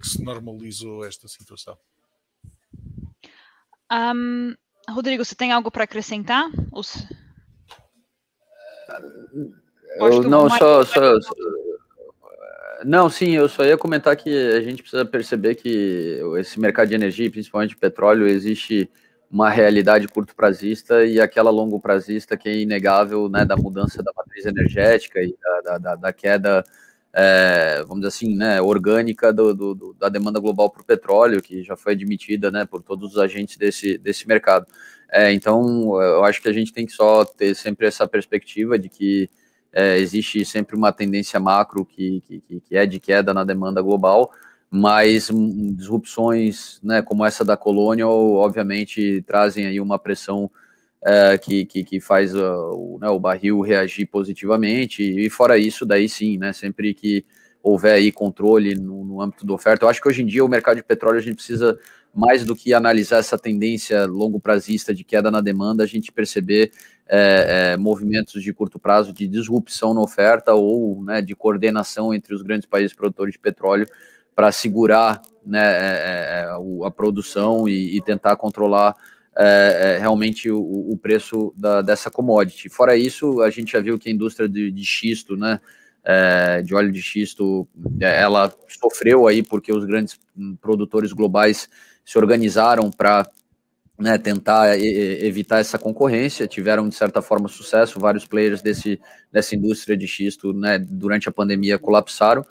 que 0.00 0.08
se 0.08 0.22
normalizou 0.24 1.04
esta 1.04 1.28
situação. 1.28 1.76
Um, 3.92 4.54
Rodrigo, 4.88 5.24
você 5.24 5.34
tem 5.34 5.52
algo 5.52 5.70
para 5.70 5.84
acrescentar? 5.84 6.50
Os... 6.72 7.06
Eu, 9.96 10.22
não, 10.24 10.48
só, 10.50 10.84
só, 10.84 11.20
só, 11.20 11.34
não, 12.84 13.08
sim, 13.08 13.30
eu 13.30 13.48
só 13.48 13.64
ia 13.64 13.78
comentar 13.78 14.16
que 14.16 14.28
a 14.28 14.60
gente 14.60 14.82
precisa 14.82 15.04
perceber 15.04 15.54
que 15.54 16.20
esse 16.38 16.58
mercado 16.58 16.88
de 16.88 16.94
energia, 16.94 17.30
principalmente 17.30 17.76
petróleo, 17.76 18.26
existe 18.26 18.90
uma 19.30 19.48
realidade 19.50 20.06
curto 20.08 20.34
prazista 20.34 21.04
e 21.04 21.20
aquela 21.20 21.50
longo 21.50 21.80
prazista 21.80 22.36
que 22.36 22.48
é 22.48 22.56
inegável, 22.56 23.28
né, 23.28 23.44
da 23.44 23.56
mudança 23.56 24.02
da 24.02 24.12
matriz 24.16 24.44
energética 24.44 25.20
e 25.22 25.36
da, 25.64 25.78
da, 25.78 25.94
da 25.96 26.12
queda 26.12 26.64
é, 27.16 27.78
vamos 27.86 27.98
dizer 28.00 28.08
assim, 28.08 28.34
né, 28.34 28.60
orgânica 28.60 29.32
do, 29.32 29.54
do, 29.54 29.96
da 29.98 30.08
demanda 30.08 30.40
global 30.40 30.68
por 30.68 30.82
petróleo, 30.82 31.40
que 31.40 31.62
já 31.62 31.76
foi 31.76 31.92
admitida 31.92 32.50
né, 32.50 32.64
por 32.64 32.82
todos 32.82 33.12
os 33.12 33.18
agentes 33.18 33.56
desse, 33.56 33.96
desse 33.96 34.26
mercado. 34.26 34.66
É, 35.12 35.32
então, 35.32 36.00
eu 36.02 36.24
acho 36.24 36.42
que 36.42 36.48
a 36.48 36.52
gente 36.52 36.72
tem 36.72 36.84
que 36.84 36.92
só 36.92 37.24
ter 37.24 37.54
sempre 37.54 37.86
essa 37.86 38.08
perspectiva 38.08 38.76
de 38.76 38.88
que 38.88 39.30
é, 39.72 39.96
existe 39.98 40.44
sempre 40.44 40.74
uma 40.74 40.90
tendência 40.90 41.38
macro 41.38 41.84
que, 41.84 42.20
que, 42.26 42.60
que, 42.60 42.76
é 42.76 42.84
de 42.84 42.98
queda 42.98 43.32
na 43.32 43.44
demanda 43.44 43.80
global, 43.80 44.32
mas 44.68 45.30
disrupções 45.76 46.80
né, 46.82 47.00
como 47.00 47.24
essa 47.24 47.44
da 47.44 47.56
Colonial, 47.56 48.32
obviamente, 48.32 49.22
trazem 49.24 49.66
aí 49.66 49.80
uma 49.80 50.00
pressão 50.00 50.50
é, 51.04 51.36
que, 51.36 51.66
que, 51.66 51.84
que, 51.84 52.00
faz 52.00 52.34
uh, 52.34 52.40
o, 52.40 52.98
né, 53.00 53.08
o, 53.08 53.20
barril 53.20 53.60
reagir 53.60 54.06
positivamente, 54.06 55.02
e 55.02 55.28
fora 55.28 55.58
isso, 55.58 55.84
daí 55.84 56.08
sim, 56.08 56.38
né, 56.38 56.52
sempre 56.52 56.94
que 56.94 57.24
houver 57.62 57.94
aí 57.94 58.10
controle 58.10 58.74
no, 58.74 59.04
no, 59.04 59.20
âmbito 59.20 59.46
da 59.46 59.52
oferta, 59.52 59.84
eu 59.84 59.88
acho 59.88 60.00
que 60.00 60.08
hoje 60.08 60.22
em 60.22 60.26
dia 60.26 60.44
o 60.44 60.48
mercado 60.48 60.76
de 60.76 60.82
petróleo 60.82 61.18
a 61.18 61.22
gente 61.22 61.36
precisa 61.36 61.78
mais 62.14 62.44
do 62.44 62.54
que 62.54 62.72
analisar 62.72 63.18
essa 63.18 63.36
tendência 63.36 64.06
longo 64.06 64.40
prazista 64.40 64.94
de 64.94 65.04
queda 65.04 65.30
na 65.30 65.40
demanda, 65.40 65.82
a 65.82 65.86
gente 65.86 66.12
perceber 66.12 66.70
é, 67.06 67.72
é, 67.72 67.76
movimentos 67.76 68.42
de 68.42 68.52
curto 68.52 68.78
prazo 68.78 69.12
de 69.12 69.26
disrupção 69.26 69.92
na 69.92 70.00
oferta 70.00 70.54
ou 70.54 71.02
né, 71.02 71.20
de 71.20 71.34
coordenação 71.34 72.14
entre 72.14 72.34
os 72.34 72.40
grandes 72.40 72.66
países 72.66 72.94
produtores 72.94 73.32
de 73.32 73.38
petróleo 73.38 73.86
para 74.34 74.50
segurar 74.52 75.20
né, 75.44 75.60
é, 75.60 76.48
a 76.84 76.90
produção 76.90 77.68
e, 77.68 77.96
e 77.96 78.00
tentar 78.00 78.36
controlar 78.36 78.94
é, 79.36 79.96
é, 79.96 79.98
realmente 79.98 80.50
o, 80.50 80.60
o 80.60 80.96
preço 80.96 81.52
da, 81.56 81.82
dessa 81.82 82.10
commodity. 82.10 82.68
Fora 82.68 82.96
isso, 82.96 83.40
a 83.40 83.50
gente 83.50 83.72
já 83.72 83.80
viu 83.80 83.98
que 83.98 84.08
a 84.08 84.12
indústria 84.12 84.48
de, 84.48 84.70
de 84.70 84.84
xisto, 84.84 85.36
né, 85.36 85.60
é, 86.04 86.62
de 86.62 86.74
óleo 86.74 86.92
de 86.92 87.02
xisto, 87.02 87.66
é, 88.00 88.20
ela 88.22 88.52
sofreu 88.68 89.26
aí 89.26 89.42
porque 89.42 89.72
os 89.72 89.84
grandes 89.84 90.18
produtores 90.60 91.12
globais 91.12 91.68
se 92.04 92.18
organizaram 92.18 92.90
para 92.90 93.28
né, 93.98 94.18
tentar 94.18 94.78
evitar 94.78 95.60
essa 95.60 95.78
concorrência, 95.78 96.46
tiveram 96.46 96.88
de 96.88 96.94
certa 96.94 97.22
forma 97.22 97.48
sucesso, 97.48 98.00
vários 98.00 98.26
players 98.26 98.60
desse, 98.60 99.00
dessa 99.32 99.54
indústria 99.54 99.96
de 99.96 100.06
xisto 100.06 100.52
né, 100.52 100.78
durante 100.78 101.28
a 101.28 101.32
pandemia 101.32 101.78
colapsaram, 101.78 102.44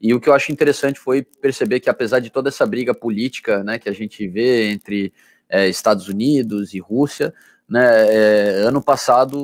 e 0.00 0.14
o 0.14 0.20
que 0.20 0.28
eu 0.28 0.34
acho 0.34 0.52
interessante 0.52 0.98
foi 0.98 1.22
perceber 1.22 1.80
que 1.80 1.90
apesar 1.90 2.20
de 2.20 2.30
toda 2.30 2.48
essa 2.48 2.64
briga 2.64 2.94
política 2.94 3.64
né, 3.64 3.78
que 3.78 3.88
a 3.88 3.92
gente 3.92 4.26
vê 4.28 4.70
entre 4.70 5.12
é, 5.48 5.68
Estados 5.68 6.08
Unidos 6.08 6.74
e 6.74 6.78
Rússia, 6.78 7.32
né, 7.68 7.82
é, 7.82 8.50
ano 8.62 8.82
passado 8.82 9.36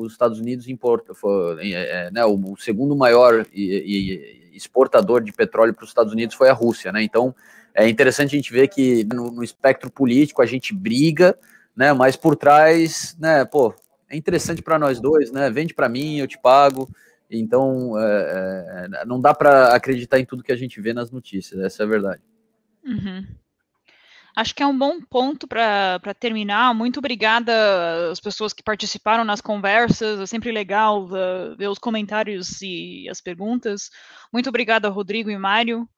os 0.00 0.12
Estados 0.12 0.40
Unidos 0.40 0.68
importa, 0.68 1.14
foi, 1.14 1.72
é, 1.72 2.10
né, 2.10 2.24
o, 2.24 2.56
segundo 2.56 2.96
maior 2.96 3.46
e, 3.52 4.48
e 4.52 4.56
exportador 4.56 5.22
de 5.22 5.32
petróleo 5.32 5.72
para 5.72 5.84
os 5.84 5.90
Estados 5.90 6.12
Unidos 6.12 6.34
foi 6.34 6.50
a 6.50 6.52
Rússia, 6.52 6.92
né? 6.92 7.02
Então 7.02 7.34
é 7.72 7.88
interessante 7.88 8.34
a 8.34 8.38
gente 8.38 8.52
ver 8.52 8.68
que 8.68 9.04
no, 9.04 9.30
no 9.30 9.44
espectro 9.44 9.90
político 9.90 10.42
a 10.42 10.46
gente 10.46 10.74
briga, 10.74 11.38
né? 11.74 11.92
Mas 11.92 12.16
por 12.16 12.36
trás, 12.36 13.16
né? 13.18 13.44
Pô, 13.44 13.72
é 14.10 14.16
interessante 14.16 14.60
para 14.60 14.78
nós 14.78 15.00
dois, 15.00 15.30
né? 15.30 15.48
Vende 15.48 15.72
para 15.72 15.88
mim, 15.88 16.18
eu 16.18 16.26
te 16.26 16.38
pago. 16.38 16.88
Então 17.30 17.98
é, 17.98 18.88
é, 18.92 19.04
não 19.06 19.20
dá 19.20 19.32
para 19.32 19.74
acreditar 19.74 20.18
em 20.18 20.24
tudo 20.24 20.42
que 20.42 20.52
a 20.52 20.56
gente 20.56 20.80
vê 20.80 20.92
nas 20.92 21.10
notícias. 21.10 21.60
Essa 21.60 21.84
é 21.84 21.86
a 21.86 21.88
verdade. 21.88 22.22
Uhum. 22.84 23.26
Acho 24.38 24.54
que 24.54 24.62
é 24.62 24.66
um 24.66 24.78
bom 24.78 25.00
ponto 25.00 25.48
para 25.48 26.14
terminar. 26.14 26.72
Muito 26.72 26.98
obrigada 26.98 28.08
às 28.08 28.20
pessoas 28.20 28.52
que 28.52 28.62
participaram 28.62 29.24
nas 29.24 29.40
conversas. 29.40 30.20
É 30.20 30.26
sempre 30.26 30.52
legal 30.52 31.06
uh, 31.06 31.56
ver 31.56 31.66
os 31.66 31.76
comentários 31.76 32.62
e 32.62 33.08
as 33.10 33.20
perguntas. 33.20 33.90
Muito 34.32 34.48
obrigada, 34.48 34.88
Rodrigo 34.90 35.28
e 35.28 35.36
Mário 35.36 35.88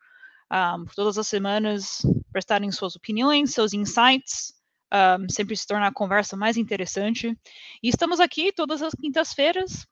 um, 0.50 0.86
por 0.86 0.94
todas 0.94 1.18
as 1.18 1.28
semanas 1.28 2.00
prestarem 2.32 2.72
suas 2.72 2.96
opiniões, 2.96 3.52
seus 3.52 3.74
insights, 3.74 4.54
um, 4.90 5.28
sempre 5.28 5.54
se 5.54 5.66
torna 5.66 5.88
a 5.88 5.92
conversa 5.92 6.34
mais 6.34 6.56
interessante. 6.56 7.38
E 7.82 7.90
estamos 7.90 8.20
aqui 8.20 8.52
todas 8.52 8.80
as 8.80 8.94
quintas-feiras 8.94 9.86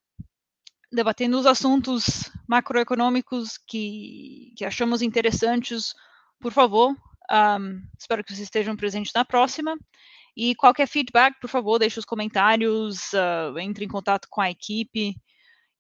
debatendo 0.91 1.39
os 1.39 1.45
assuntos 1.45 2.33
macroeconômicos 2.49 3.59
que, 3.59 4.55
que 4.57 4.65
achamos 4.65 5.03
interessantes. 5.03 5.93
Por 6.41 6.51
favor, 6.51 6.97
um, 7.31 7.83
espero 7.99 8.23
que 8.25 8.33
vocês 8.33 8.41
estejam 8.41 8.77
presentes 8.77 9.13
na 9.15 9.25
próxima. 9.25 9.77
E 10.37 10.55
qualquer 10.55 10.87
feedback, 10.87 11.35
por 11.41 11.51
favor, 11.51 11.79
deixe 11.79 11.99
os 11.99 12.05
comentários, 12.05 13.13
uh, 13.13 13.59
entre 13.59 13.85
em 13.85 13.89
contato 13.89 14.29
com 14.31 14.41
a 14.41 14.51
equipe. 14.51 15.17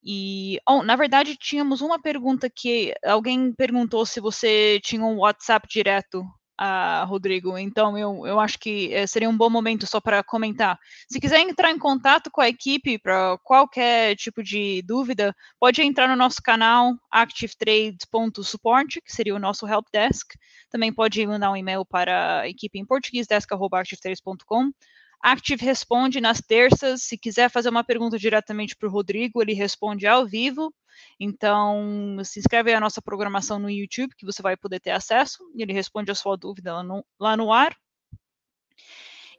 E, 0.02 0.60
oh, 0.68 0.82
na 0.82 0.96
verdade, 0.96 1.36
tínhamos 1.36 1.80
uma 1.80 2.00
pergunta 2.00 2.50
que 2.50 2.94
alguém 3.04 3.52
perguntou 3.52 4.04
se 4.06 4.20
você 4.20 4.80
tinha 4.82 5.04
um 5.04 5.18
WhatsApp 5.18 5.66
direto, 5.68 6.24
uh, 6.60 7.06
Rodrigo. 7.06 7.56
Então, 7.56 7.96
eu, 7.96 8.26
eu 8.26 8.40
acho 8.40 8.58
que 8.58 8.92
eh, 8.92 9.06
seria 9.06 9.28
um 9.28 9.36
bom 9.36 9.48
momento 9.48 9.86
só 9.86 10.00
para 10.00 10.22
comentar. 10.22 10.78
Se 11.08 11.20
quiser 11.20 11.40
entrar 11.40 11.70
em 11.70 11.78
contato 11.78 12.30
com 12.30 12.40
a 12.40 12.48
equipe 12.48 12.98
para 12.98 13.38
qualquer 13.44 14.16
tipo 14.16 14.42
de 14.42 14.82
dúvida, 14.82 15.34
pode 15.58 15.80
entrar 15.82 16.08
no 16.08 16.16
nosso 16.16 16.42
canal 16.42 16.94
activetrades.support, 17.10 19.00
que 19.00 19.12
seria 19.12 19.34
o 19.34 19.38
nosso 19.38 19.66
helpdesk. 19.66 20.34
Também 20.70 20.92
pode 20.92 21.24
mandar 21.26 21.50
um 21.50 21.56
e-mail 21.56 21.84
para 21.84 22.40
a 22.40 22.48
equipe 22.48 22.78
em 22.78 22.84
português, 22.84 23.26
desk.activetrades.com. 23.26 24.72
Active 25.20 25.64
responde 25.64 26.20
nas 26.20 26.40
terças. 26.40 27.02
Se 27.02 27.18
quiser 27.18 27.50
fazer 27.50 27.68
uma 27.70 27.82
pergunta 27.82 28.18
diretamente 28.18 28.76
para 28.76 28.88
o 28.88 28.92
Rodrigo, 28.92 29.42
ele 29.42 29.52
responde 29.52 30.06
ao 30.06 30.26
vivo. 30.26 30.72
Então, 31.18 32.16
se 32.24 32.38
inscreve 32.38 32.70
aí 32.70 32.74
na 32.74 32.80
nossa 32.80 33.02
programação 33.02 33.58
no 33.58 33.70
YouTube, 33.70 34.14
que 34.16 34.26
você 34.26 34.42
vai 34.42 34.56
poder 34.56 34.80
ter 34.80 34.90
acesso, 34.90 35.38
e 35.54 35.62
ele 35.62 35.72
responde 35.72 36.10
a 36.10 36.14
sua 36.14 36.36
dúvida 36.36 36.74
lá 36.74 36.82
no, 36.82 37.04
lá 37.18 37.36
no 37.36 37.52
ar. 37.52 37.76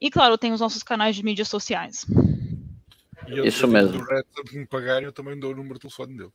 E, 0.00 0.10
claro, 0.10 0.38
tem 0.38 0.52
os 0.52 0.60
nossos 0.60 0.82
canais 0.82 1.14
de 1.16 1.24
mídias 1.24 1.48
sociais. 1.48 2.06
E 3.26 3.46
Isso 3.46 3.68
mesmo. 3.68 4.04
Se 4.48 4.58
me 4.58 4.66
pagar, 4.66 5.02
eu 5.02 5.12
também 5.12 5.38
dou 5.38 5.52
o 5.52 5.56
número 5.56 5.74
de 5.74 5.80
telefone 5.80 6.16
dele. 6.16 6.32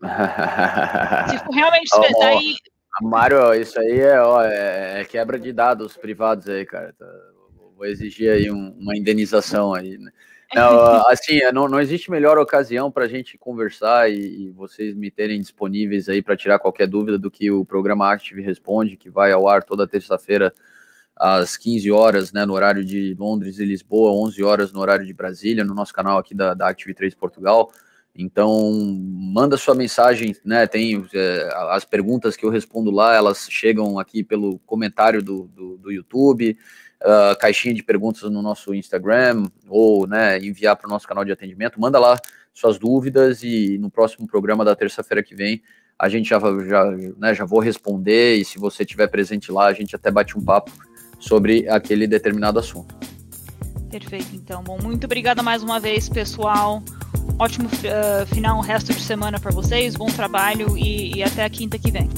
se 1.30 1.38
for 1.44 1.54
realmente 1.54 1.90
oh, 1.94 2.18
daí... 2.20 2.56
Mário, 3.00 3.54
isso 3.54 3.78
aí 3.80 4.00
é, 4.00 4.20
ó, 4.20 4.42
é, 4.42 5.00
é, 5.00 5.04
quebra 5.04 5.38
de 5.38 5.52
dados 5.52 5.96
privados 5.96 6.48
aí, 6.48 6.66
cara. 6.66 6.92
Tá 6.92 7.06
vou 7.82 7.86
exigir 7.86 8.30
aí 8.30 8.48
um, 8.48 8.70
uma 8.78 8.96
indenização 8.96 9.74
aí, 9.74 9.98
né? 9.98 10.12
Não, 10.54 11.08
assim, 11.08 11.38
é, 11.38 11.50
não, 11.50 11.66
não 11.66 11.80
existe 11.80 12.10
melhor 12.10 12.38
ocasião 12.38 12.90
para 12.90 13.04
a 13.04 13.08
gente 13.08 13.38
conversar 13.38 14.10
e, 14.10 14.48
e, 14.48 14.50
vocês 14.50 14.94
me 14.94 15.10
terem 15.10 15.40
disponíveis 15.40 16.08
aí 16.08 16.20
para 16.20 16.36
tirar 16.36 16.58
qualquer 16.58 16.86
dúvida 16.86 17.18
do 17.18 17.30
que 17.30 17.50
o 17.50 17.64
programa 17.64 18.12
Active 18.12 18.42
Responde, 18.42 18.96
que 18.96 19.08
vai 19.08 19.32
ao 19.32 19.48
ar 19.48 19.62
toda 19.62 19.88
terça-feira 19.88 20.52
às 21.16 21.56
15 21.56 21.90
horas, 21.90 22.32
né, 22.32 22.44
no 22.44 22.52
horário 22.52 22.84
de 22.84 23.14
Londres 23.18 23.58
e 23.58 23.64
Lisboa, 23.64 24.12
11 24.26 24.42
horas 24.42 24.72
no 24.72 24.80
horário 24.80 25.06
de 25.06 25.12
Brasília, 25.14 25.64
no 25.64 25.74
nosso 25.74 25.92
canal 25.92 26.18
aqui 26.18 26.34
da, 26.34 26.52
da 26.52 26.68
Active 26.68 26.94
3 26.94 27.14
Portugal. 27.14 27.72
Então, 28.14 28.70
manda 28.72 29.56
sua 29.56 29.74
mensagem, 29.74 30.36
né? 30.44 30.66
Tem 30.66 31.04
é, 31.14 31.48
as 31.70 31.84
perguntas 31.84 32.36
que 32.36 32.44
eu 32.44 32.50
respondo 32.50 32.90
lá, 32.90 33.14
elas 33.14 33.46
chegam 33.50 33.98
aqui 33.98 34.22
pelo 34.22 34.58
comentário 34.60 35.22
do, 35.22 35.44
do, 35.54 35.78
do 35.78 35.90
YouTube 35.90 36.56
uh, 37.02 37.36
caixinha 37.38 37.74
de 37.74 37.82
perguntas 37.82 38.22
no 38.22 38.42
nosso 38.42 38.74
Instagram 38.74 39.44
ou 39.68 40.06
né, 40.06 40.38
enviar 40.38 40.76
para 40.76 40.86
o 40.86 40.90
nosso 40.90 41.06
canal 41.06 41.24
de 41.24 41.32
atendimento. 41.32 41.80
Manda 41.80 41.98
lá 41.98 42.18
suas 42.54 42.78
dúvidas 42.78 43.42
e 43.42 43.78
no 43.78 43.90
próximo 43.90 44.26
programa 44.26 44.64
da 44.64 44.76
terça-feira 44.76 45.22
que 45.22 45.34
vem 45.34 45.62
a 45.98 46.08
gente 46.08 46.28
já, 46.28 46.38
já, 46.66 46.84
né, 47.16 47.34
já 47.34 47.44
vou 47.44 47.60
responder 47.60 48.36
e 48.36 48.44
se 48.44 48.58
você 48.58 48.82
estiver 48.82 49.06
presente 49.06 49.52
lá, 49.52 49.66
a 49.66 49.72
gente 49.72 49.94
até 49.94 50.10
bate 50.10 50.36
um 50.36 50.44
papo 50.44 50.72
sobre 51.20 51.68
aquele 51.68 52.06
determinado 52.06 52.58
assunto. 52.58 52.94
Perfeito, 53.88 54.34
então. 54.34 54.64
Bom, 54.64 54.78
muito 54.82 55.04
obrigada 55.04 55.42
mais 55.42 55.62
uma 55.62 55.78
vez, 55.78 56.08
pessoal. 56.08 56.82
Ótimo 57.38 57.68
uh, 57.68 58.26
final, 58.26 58.60
resto 58.60 58.92
de 58.92 59.00
semana 59.00 59.38
para 59.40 59.50
vocês, 59.50 59.96
bom 59.96 60.06
trabalho 60.06 60.76
e, 60.76 61.16
e 61.16 61.22
até 61.22 61.44
a 61.44 61.50
quinta 61.50 61.78
que 61.78 61.90
vem. 61.90 62.08